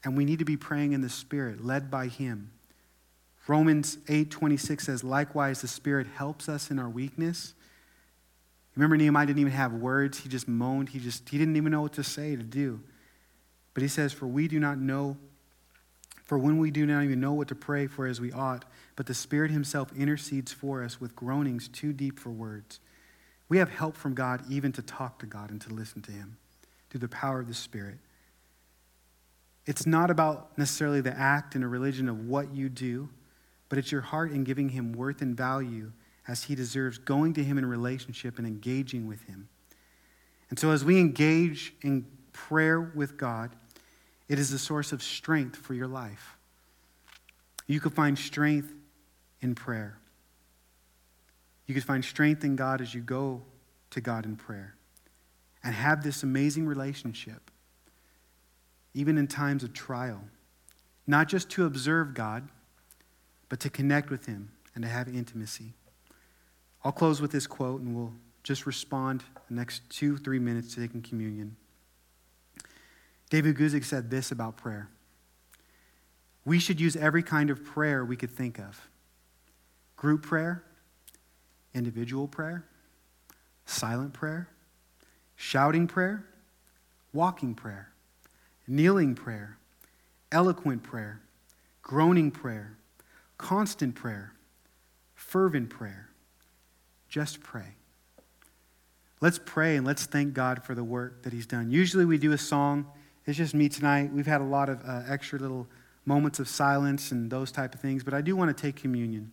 and 0.03 0.16
we 0.16 0.24
need 0.24 0.38
to 0.38 0.47
be 0.47 0.57
praying 0.57 0.95
in 0.95 1.03
the 1.03 1.11
Spirit, 1.11 1.62
led 1.62 1.91
by 1.91 2.07
Him. 2.07 2.51
Romans 3.47 3.99
8:26 4.09 4.84
says, 4.84 5.05
"Likewise 5.05 5.61
the 5.61 5.68
Spirit 5.68 6.07
helps 6.07 6.49
us 6.49 6.70
in 6.70 6.78
our 6.78 6.88
weakness." 6.88 7.53
Remember 8.74 8.97
Nehemiah 8.97 9.26
didn't 9.26 9.41
even 9.41 9.53
have 9.53 9.74
words, 9.74 10.20
he 10.20 10.30
just 10.30 10.49
moaned, 10.49 10.91
he 10.91 10.99
just 10.99 11.28
he 11.28 11.36
didn't 11.36 11.57
even 11.57 11.70
know 11.70 11.82
what 11.82 11.93
to 11.95 12.03
say 12.03 12.36
to 12.36 12.43
do. 12.43 12.80
But 13.74 13.82
he 13.82 13.88
says, 13.88 14.14
"For 14.14 14.26
we 14.26 14.49
do 14.49 14.59
not 14.59 14.78
know 14.78 15.18
for 16.31 16.39
when 16.39 16.59
we 16.59 16.70
do 16.70 16.87
not 16.87 17.03
even 17.03 17.18
know 17.18 17.33
what 17.33 17.49
to 17.49 17.57
pray 17.57 17.89
for 17.89 18.07
as 18.07 18.20
we 18.20 18.31
ought, 18.31 18.64
but 18.95 19.05
the 19.07 19.14
Spirit 19.14 19.51
himself 19.51 19.93
intercedes 19.97 20.53
for 20.53 20.85
us 20.85 21.01
with 21.01 21.16
groanings 21.16 21.66
too 21.66 21.93
deep 21.93 22.20
for 22.20 22.31
words." 22.31 22.78
We 23.49 23.59
have 23.59 23.68
help 23.68 23.97
from 23.97 24.14
God 24.14 24.45
even 24.49 24.70
to 24.74 24.81
talk 24.81 25.18
to 25.18 25.26
God 25.26 25.51
and 25.51 25.61
to 25.62 25.74
listen 25.74 26.03
to 26.03 26.12
him 26.12 26.37
through 26.89 27.01
the 27.01 27.09
power 27.09 27.41
of 27.41 27.49
the 27.49 27.53
Spirit. 27.53 27.99
It's 29.66 29.87
not 29.87 30.09
about 30.09 30.57
necessarily 30.57 31.01
the 31.01 31.18
act 31.18 31.57
in 31.57 31.64
a 31.64 31.68
religion 31.68 32.09
of 32.09 32.20
what 32.20 32.55
you 32.55 32.68
do, 32.68 33.09
but 33.68 33.76
it's 33.76 33.91
your 33.91 34.03
heart 34.03 34.31
in 34.31 34.45
giving 34.45 34.68
him 34.68 34.93
worth 34.93 35.20
and 35.22 35.37
value 35.37 35.91
as 36.28 36.45
he 36.45 36.55
deserves, 36.55 36.97
going 36.97 37.33
to 37.35 37.43
him 37.43 37.59
in 37.59 37.66
relationship 37.66 38.39
and 38.39 38.47
engaging 38.47 39.09
with 39.09 39.24
him. 39.24 39.49
And 40.49 40.61
so, 40.61 40.70
as 40.70 40.85
we 40.85 41.01
engage 41.01 41.74
in 41.83 42.07
prayer 42.33 42.81
with 42.81 43.16
God, 43.16 43.57
it 44.31 44.39
is 44.39 44.53
a 44.53 44.59
source 44.61 44.93
of 44.93 45.03
strength 45.03 45.57
for 45.57 45.74
your 45.74 45.89
life. 45.89 46.37
You 47.66 47.81
could 47.81 47.93
find 47.93 48.16
strength 48.16 48.72
in 49.41 49.57
prayer. 49.57 49.99
You 51.66 51.74
could 51.74 51.83
find 51.83 52.05
strength 52.05 52.45
in 52.45 52.55
God 52.55 52.81
as 52.81 52.95
you 52.95 53.01
go 53.01 53.43
to 53.91 54.01
God 54.01 54.24
in 54.24 54.37
prayer 54.37 54.76
and 55.64 55.74
have 55.74 56.05
this 56.05 56.22
amazing 56.22 56.64
relationship, 56.64 57.51
even 58.95 59.18
in 59.18 59.26
times 59.26 59.64
of 59.64 59.72
trial. 59.72 60.22
Not 61.09 61.26
just 61.26 61.51
to 61.51 61.66
observe 61.66 62.14
God 62.14 62.49
but 63.49 63.59
to 63.59 63.68
connect 63.68 64.11
with 64.11 64.26
Him 64.26 64.53
and 64.76 64.85
to 64.85 64.89
have 64.89 65.09
intimacy. 65.09 65.72
I'll 66.85 66.93
close 66.93 67.20
with 67.20 67.33
this 67.33 67.49
quote 67.49 67.81
and 67.81 67.97
we'll 67.97 68.14
just 68.45 68.64
respond 68.64 69.24
the 69.49 69.57
next 69.57 69.83
two, 69.91 70.16
three 70.16 70.39
minutes 70.39 70.72
to 70.74 70.81
taking 70.83 71.03
communion. 71.03 71.57
David 73.31 73.57
Guzik 73.57 73.85
said 73.85 74.11
this 74.11 74.31
about 74.31 74.57
prayer 74.57 74.89
We 76.45 76.59
should 76.59 76.81
use 76.81 76.97
every 76.97 77.22
kind 77.22 77.51
of 77.51 77.64
prayer 77.64 78.05
we 78.05 78.16
could 78.16 78.31
think 78.31 78.59
of 78.59 78.89
group 79.97 80.22
prayer, 80.22 80.64
individual 81.74 82.28
prayer, 82.28 82.64
silent 83.66 84.12
prayer, 84.12 84.49
shouting 85.37 85.87
prayer, 85.87 86.26
walking 87.12 87.55
prayer, 87.55 87.91
kneeling 88.66 89.14
prayer, 89.14 89.59
eloquent 90.33 90.83
prayer, 90.83 91.20
groaning 91.83 92.31
prayer 92.31 92.76
constant 93.41 93.95
prayer, 93.95 94.35
fervent 95.14 95.70
prayer. 95.70 96.11
Just 97.09 97.41
pray. 97.41 97.74
Let's 99.22 99.41
pray 99.43 99.76
and 99.76 99.87
let's 99.87 100.05
thank 100.05 100.35
God 100.35 100.62
for 100.62 100.74
the 100.74 100.85
work 100.85 101.22
that 101.22 101.33
He's 101.33 101.47
done. 101.47 101.70
Usually 101.70 102.05
we 102.05 102.18
do 102.18 102.33
a 102.33 102.39
song. 102.39 102.87
It's 103.27 103.37
just 103.37 103.55
me 103.55 103.68
tonight. 103.68 104.12
We've 104.12 104.27
had 104.27 104.41
a 104.41 104.45
lot 104.45 104.68
of 104.68 104.83
uh, 104.85 105.03
extra 105.09 105.39
little 105.39 105.66
moments 106.07 106.39
of 106.39 106.49
silence 106.49 107.12
and 107.12 107.31
those 107.31 107.53
type 107.53 107.75
of 107.75 107.81
things, 107.81 108.03
but 108.03 108.14
I 108.14 108.21
do 108.21 108.35
want 108.35 108.57
to 108.57 108.61
take 108.61 108.77
communion. 108.77 109.31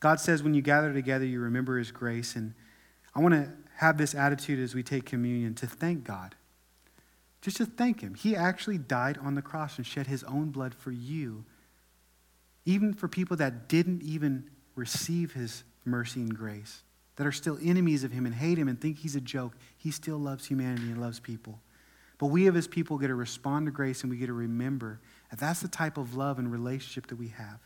God 0.00 0.20
says 0.20 0.42
when 0.42 0.54
you 0.54 0.62
gather 0.62 0.92
together, 0.92 1.24
you 1.24 1.40
remember 1.40 1.78
His 1.78 1.90
grace, 1.90 2.36
and 2.36 2.54
I 3.14 3.20
want 3.20 3.34
to 3.34 3.50
have 3.76 3.98
this 3.98 4.14
attitude 4.14 4.60
as 4.60 4.74
we 4.74 4.82
take 4.82 5.04
communion 5.04 5.54
to 5.56 5.66
thank 5.66 6.04
God. 6.04 6.34
Just 7.42 7.58
to 7.58 7.66
thank 7.66 8.00
Him. 8.00 8.14
He 8.14 8.34
actually 8.34 8.78
died 8.78 9.18
on 9.18 9.34
the 9.34 9.42
cross 9.42 9.76
and 9.76 9.86
shed 9.86 10.06
His 10.06 10.22
own 10.24 10.50
blood 10.50 10.74
for 10.74 10.90
you 10.90 11.44
even 12.66 12.92
for 12.92 13.08
people 13.08 13.36
that 13.38 13.68
didn't 13.68 14.02
even 14.02 14.50
receive 14.74 15.32
his 15.32 15.64
mercy 15.84 16.20
and 16.20 16.36
grace, 16.36 16.82
that 17.14 17.26
are 17.26 17.32
still 17.32 17.56
enemies 17.62 18.04
of 18.04 18.10
him 18.10 18.26
and 18.26 18.34
hate 18.34 18.58
him 18.58 18.68
and 18.68 18.78
think 18.78 18.98
he's 18.98 19.16
a 19.16 19.20
joke, 19.20 19.56
he 19.78 19.90
still 19.90 20.18
loves 20.18 20.44
humanity 20.44 20.90
and 20.90 21.00
loves 21.00 21.20
people. 21.20 21.60
But 22.18 22.26
we, 22.26 22.44
his 22.46 22.66
people, 22.66 22.98
get 22.98 23.08
to 23.08 23.14
respond 23.14 23.66
to 23.66 23.72
grace 23.72 24.02
and 24.02 24.10
we 24.10 24.16
get 24.16 24.26
to 24.26 24.32
remember 24.32 25.00
that 25.30 25.38
that's 25.38 25.60
the 25.60 25.68
type 25.68 25.98
of 25.98 26.14
love 26.14 26.38
and 26.38 26.50
relationship 26.50 27.08
that 27.08 27.16
we 27.16 27.28
have. 27.28 27.60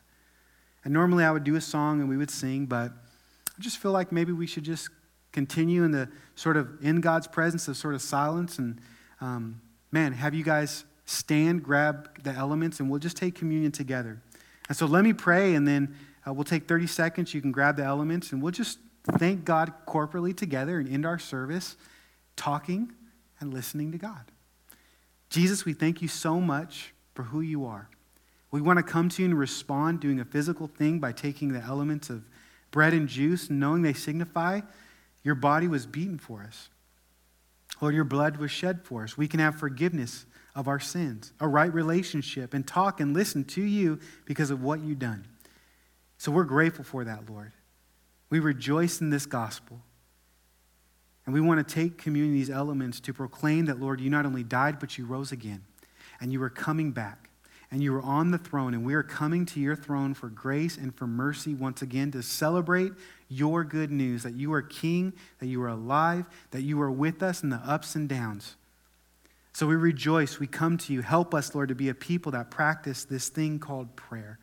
And 0.85 0.93
normally 0.93 1.25
I 1.25 1.31
would 1.31 1.45
do 1.45 1.57
a 1.57 1.61
song 1.61 2.01
and 2.01 2.09
we 2.09 2.17
would 2.17 2.31
sing, 2.31 2.67
but 2.67 2.91
I 2.91 3.63
just 3.63 3.79
feel 3.79 3.93
like 3.93 4.11
maybe 4.11 4.33
we 4.33 4.47
should 4.47 4.65
just 4.65 4.89
continue 5.33 5.85
in 5.85 5.93
the 5.93 6.09
sort 6.35 6.57
of 6.57 6.69
in 6.83 7.01
God's 7.01 7.29
presence 7.29 7.69
of 7.69 7.77
sort 7.77 7.95
of 7.95 8.03
silence 8.03 8.59
and, 8.59 8.81
um, 9.21 9.61
man, 9.93 10.13
have 10.13 10.35
you 10.35 10.43
guys 10.43 10.85
stand, 11.11 11.63
grab 11.63 12.23
the 12.23 12.31
elements, 12.31 12.81
and 12.81 12.89
we'll 12.89 13.01
just 13.01 13.17
take 13.17 13.35
communion 13.35 13.73
together. 13.73 14.23
And 14.69 14.77
so 14.77 14.87
let 14.87 15.03
me 15.03 15.13
pray, 15.13 15.55
and 15.55 15.67
then 15.67 15.97
uh, 16.27 16.33
we'll 16.33 16.45
take 16.45 16.69
30 16.69 16.87
seconds. 16.87 17.35
You 17.35 17.41
can 17.41 17.53
grab 17.53 17.77
the 17.77 17.83
elements, 17.83 18.33
and 18.33 18.41
we'll 18.41 18.53
just 18.53 18.79
thank 19.19 19.45
God 19.45 19.73
corporately 19.87 20.37
together 20.37 20.79
and 20.79 20.89
end 20.89 21.05
our 21.05 21.19
service 21.19 21.77
talking 22.37 22.93
and 23.41 23.53
listening 23.53 23.91
to 23.93 23.99
God. 23.99 24.31
Jesus, 25.31 25.65
we 25.65 25.73
thank 25.73 26.03
you 26.03 26.09
so 26.09 26.41
much 26.41 26.93
for 27.15 27.23
who 27.23 27.41
you 27.41 27.65
are. 27.65 27.89
We 28.51 28.61
want 28.61 28.79
to 28.79 28.83
come 28.83 29.09
to 29.11 29.23
you 29.23 29.29
and 29.29 29.39
respond 29.39 30.01
doing 30.01 30.21
a 30.21 30.25
physical 30.25 30.67
thing 30.67 30.99
by 30.99 31.13
taking 31.13 31.53
the 31.53 31.61
elements 31.61 32.11
of 32.11 32.25
bread 32.73 32.93
and 32.93 33.09
juice, 33.09 33.49
knowing 33.49 33.83
they 33.83 33.93
signify 33.93 34.61
your 35.23 35.35
body 35.35 35.69
was 35.69 35.87
beaten 35.87 36.19
for 36.19 36.43
us. 36.43 36.69
Lord, 37.81 37.95
your 37.95 38.05
blood 38.05 38.37
was 38.39 38.51
shed 38.51 38.83
for 38.85 39.05
us. 39.05 39.17
We 39.17 39.29
can 39.29 39.41
have 39.41 39.55
forgiveness 39.55 40.27
of 40.55 40.67
our 40.67 40.81
sins, 40.81 41.33
a 41.41 41.49
right 41.49 41.73
relationship, 41.73 42.55
and 42.55 42.67
talk 42.67 43.01
and 43.01 43.15
listen 43.15 43.45
to 43.45 43.63
you 43.63 44.01
because 44.25 44.51
of 44.51 44.63
what 44.63 44.81
you've 44.81 44.99
done. 44.99 45.27
So 46.19 46.33
we're 46.33 46.45
grateful 46.45 46.85
for 46.85 47.05
that, 47.05 47.31
Lord. 47.31 47.53
We 48.29 48.41
rejoice 48.41 49.01
in 49.01 49.11
this 49.11 49.27
gospel. 49.27 49.81
And 51.27 51.35
we 51.35 51.41
want 51.41 51.67
to 51.67 51.75
take 51.75 51.99
communion, 51.99 52.35
these 52.35 52.51
elements, 52.51 52.99
to 53.01 53.13
proclaim 53.13 53.67
that, 53.67 53.81
Lord, 53.81 54.01
you 54.01 54.11
not 54.11 54.27
only 54.27 54.43
died, 54.43 54.79
but 54.79 54.99
you 54.99 55.05
rose 55.07 55.33
again. 55.33 55.63
And 56.21 56.33
you 56.33 56.43
are 56.43 56.51
coming 56.51 56.93
back. 56.93 57.31
And 57.71 57.83
you 57.83 57.95
are 57.95 58.03
on 58.03 58.31
the 58.31 58.39
throne. 58.39 58.75
And 58.75 58.85
we 58.85 58.95
are 58.95 59.03
coming 59.03 59.47
to 59.47 59.61
your 59.61 59.77
throne 59.77 60.15
for 60.15 60.29
grace 60.29 60.77
and 60.77 60.95
for 60.95 61.07
mercy 61.07 61.55
once 61.55 61.83
again 61.83 62.11
to 62.13 62.23
celebrate 62.23 62.93
your 63.29 63.63
good 63.63 63.93
news 63.93 64.25
that 64.25 64.35
you 64.35 64.53
are 64.53 64.63
king, 64.63 65.13
that 65.39 65.47
you 65.47 65.63
are 65.63 65.69
alive, 65.69 66.25
that 66.51 66.63
you 66.63 66.81
are 66.81 66.91
with 66.91 67.23
us 67.23 67.43
in 67.43 67.51
the 67.51 67.57
ups 67.59 67.95
and 67.95 68.09
downs. 68.09 68.57
So 69.53 69.67
we 69.67 69.77
rejoice. 69.77 70.41
We 70.41 70.47
come 70.47 70.79
to 70.79 70.93
you. 70.93 71.03
Help 71.03 71.35
us, 71.35 71.55
Lord, 71.55 71.69
to 71.69 71.75
be 71.75 71.89
a 71.89 71.95
people 71.95 72.33
that 72.33 72.51
practice 72.51 73.05
this 73.05 73.29
thing 73.29 73.59
called 73.59 73.95
prayer. 73.95 74.39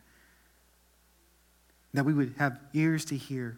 That 1.93 2.05
we 2.05 2.13
would 2.13 2.35
have 2.37 2.59
ears 2.73 3.03
to 3.05 3.17
hear, 3.17 3.57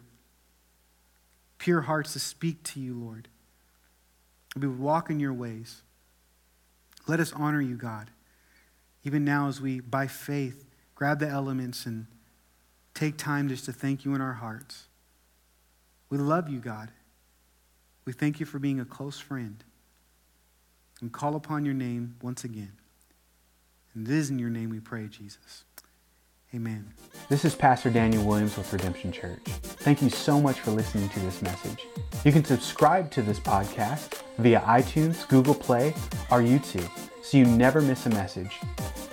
pure 1.60 1.82
hearts 1.82 2.14
to 2.14 2.18
speak 2.18 2.64
to 2.64 2.80
you, 2.80 2.94
Lord. 2.94 3.28
We 4.56 4.66
would 4.66 4.80
walk 4.80 5.10
in 5.10 5.20
your 5.20 5.34
ways. 5.34 5.82
Let 7.06 7.20
us 7.20 7.32
honor 7.32 7.60
you, 7.60 7.76
God. 7.76 8.10
Even 9.04 9.24
now, 9.24 9.46
as 9.46 9.60
we, 9.60 9.78
by 9.78 10.06
faith, 10.08 10.64
grab 10.94 11.20
the 11.20 11.28
elements 11.28 11.86
and 11.86 12.06
take 12.94 13.16
time 13.16 13.48
just 13.48 13.66
to 13.66 13.72
thank 13.72 14.04
you 14.04 14.14
in 14.14 14.20
our 14.20 14.32
hearts. 14.32 14.86
We 16.08 16.18
love 16.18 16.48
you, 16.48 16.58
God. 16.58 16.90
We 18.04 18.12
thank 18.12 18.40
you 18.40 18.46
for 18.46 18.58
being 18.58 18.80
a 18.80 18.84
close 18.84 19.18
friend. 19.18 19.62
And 21.00 21.12
call 21.12 21.36
upon 21.36 21.64
your 21.64 21.74
name 21.74 22.16
once 22.20 22.42
again. 22.42 22.72
And 23.94 24.08
it 24.08 24.12
is 24.12 24.30
in 24.30 24.38
your 24.38 24.50
name 24.50 24.70
we 24.70 24.80
pray, 24.80 25.06
Jesus. 25.08 25.64
Amen. 26.52 26.92
This 27.28 27.44
is 27.44 27.54
Pastor 27.54 27.90
Daniel 27.90 28.24
Williams 28.24 28.56
with 28.56 28.72
Redemption 28.72 29.12
Church. 29.12 29.38
Thank 29.44 30.02
you 30.02 30.10
so 30.10 30.40
much 30.40 30.58
for 30.58 30.72
listening 30.72 31.08
to 31.10 31.20
this 31.20 31.42
message. 31.42 31.86
You 32.24 32.32
can 32.32 32.44
subscribe 32.44 33.08
to 33.12 33.22
this 33.22 33.38
podcast 33.38 34.20
via 34.38 34.58
iTunes, 34.62 35.28
Google 35.28 35.54
Play, 35.54 35.90
or 36.28 36.40
YouTube 36.40 36.90
so 37.22 37.38
you 37.38 37.44
never 37.44 37.80
miss 37.80 38.06
a 38.06 38.10
message. 38.10 38.58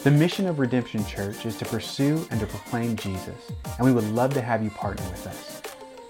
The 0.03 0.09
mission 0.09 0.47
of 0.47 0.57
Redemption 0.57 1.05
Church 1.05 1.45
is 1.45 1.55
to 1.57 1.65
pursue 1.65 2.27
and 2.31 2.39
to 2.39 2.47
proclaim 2.47 2.95
Jesus, 2.95 3.51
and 3.77 3.85
we 3.85 3.93
would 3.93 4.05
love 4.05 4.33
to 4.33 4.41
have 4.41 4.63
you 4.63 4.71
partner 4.71 5.07
with 5.11 5.27
us. 5.27 5.61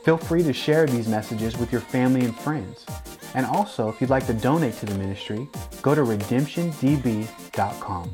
Feel 0.04 0.18
free 0.18 0.44
to 0.44 0.54
share 0.54 0.86
these 0.86 1.10
messages 1.10 1.58
with 1.58 1.74
your 1.74 1.82
family 1.82 2.24
and 2.24 2.40
friends. 2.40 2.86
And 3.34 3.46
also, 3.46 3.90
if 3.90 4.00
you'd 4.00 4.10
like 4.10 4.28
to 4.28 4.34
donate 4.34 4.76
to 4.76 4.86
the 4.86 4.96
ministry, 4.96 5.50
go 5.82 5.94
to 5.94 6.04
redemptiondb.com. 6.04 8.14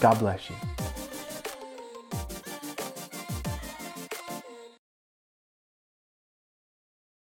God 0.00 0.18
bless 0.18 0.50
you. 0.50 0.56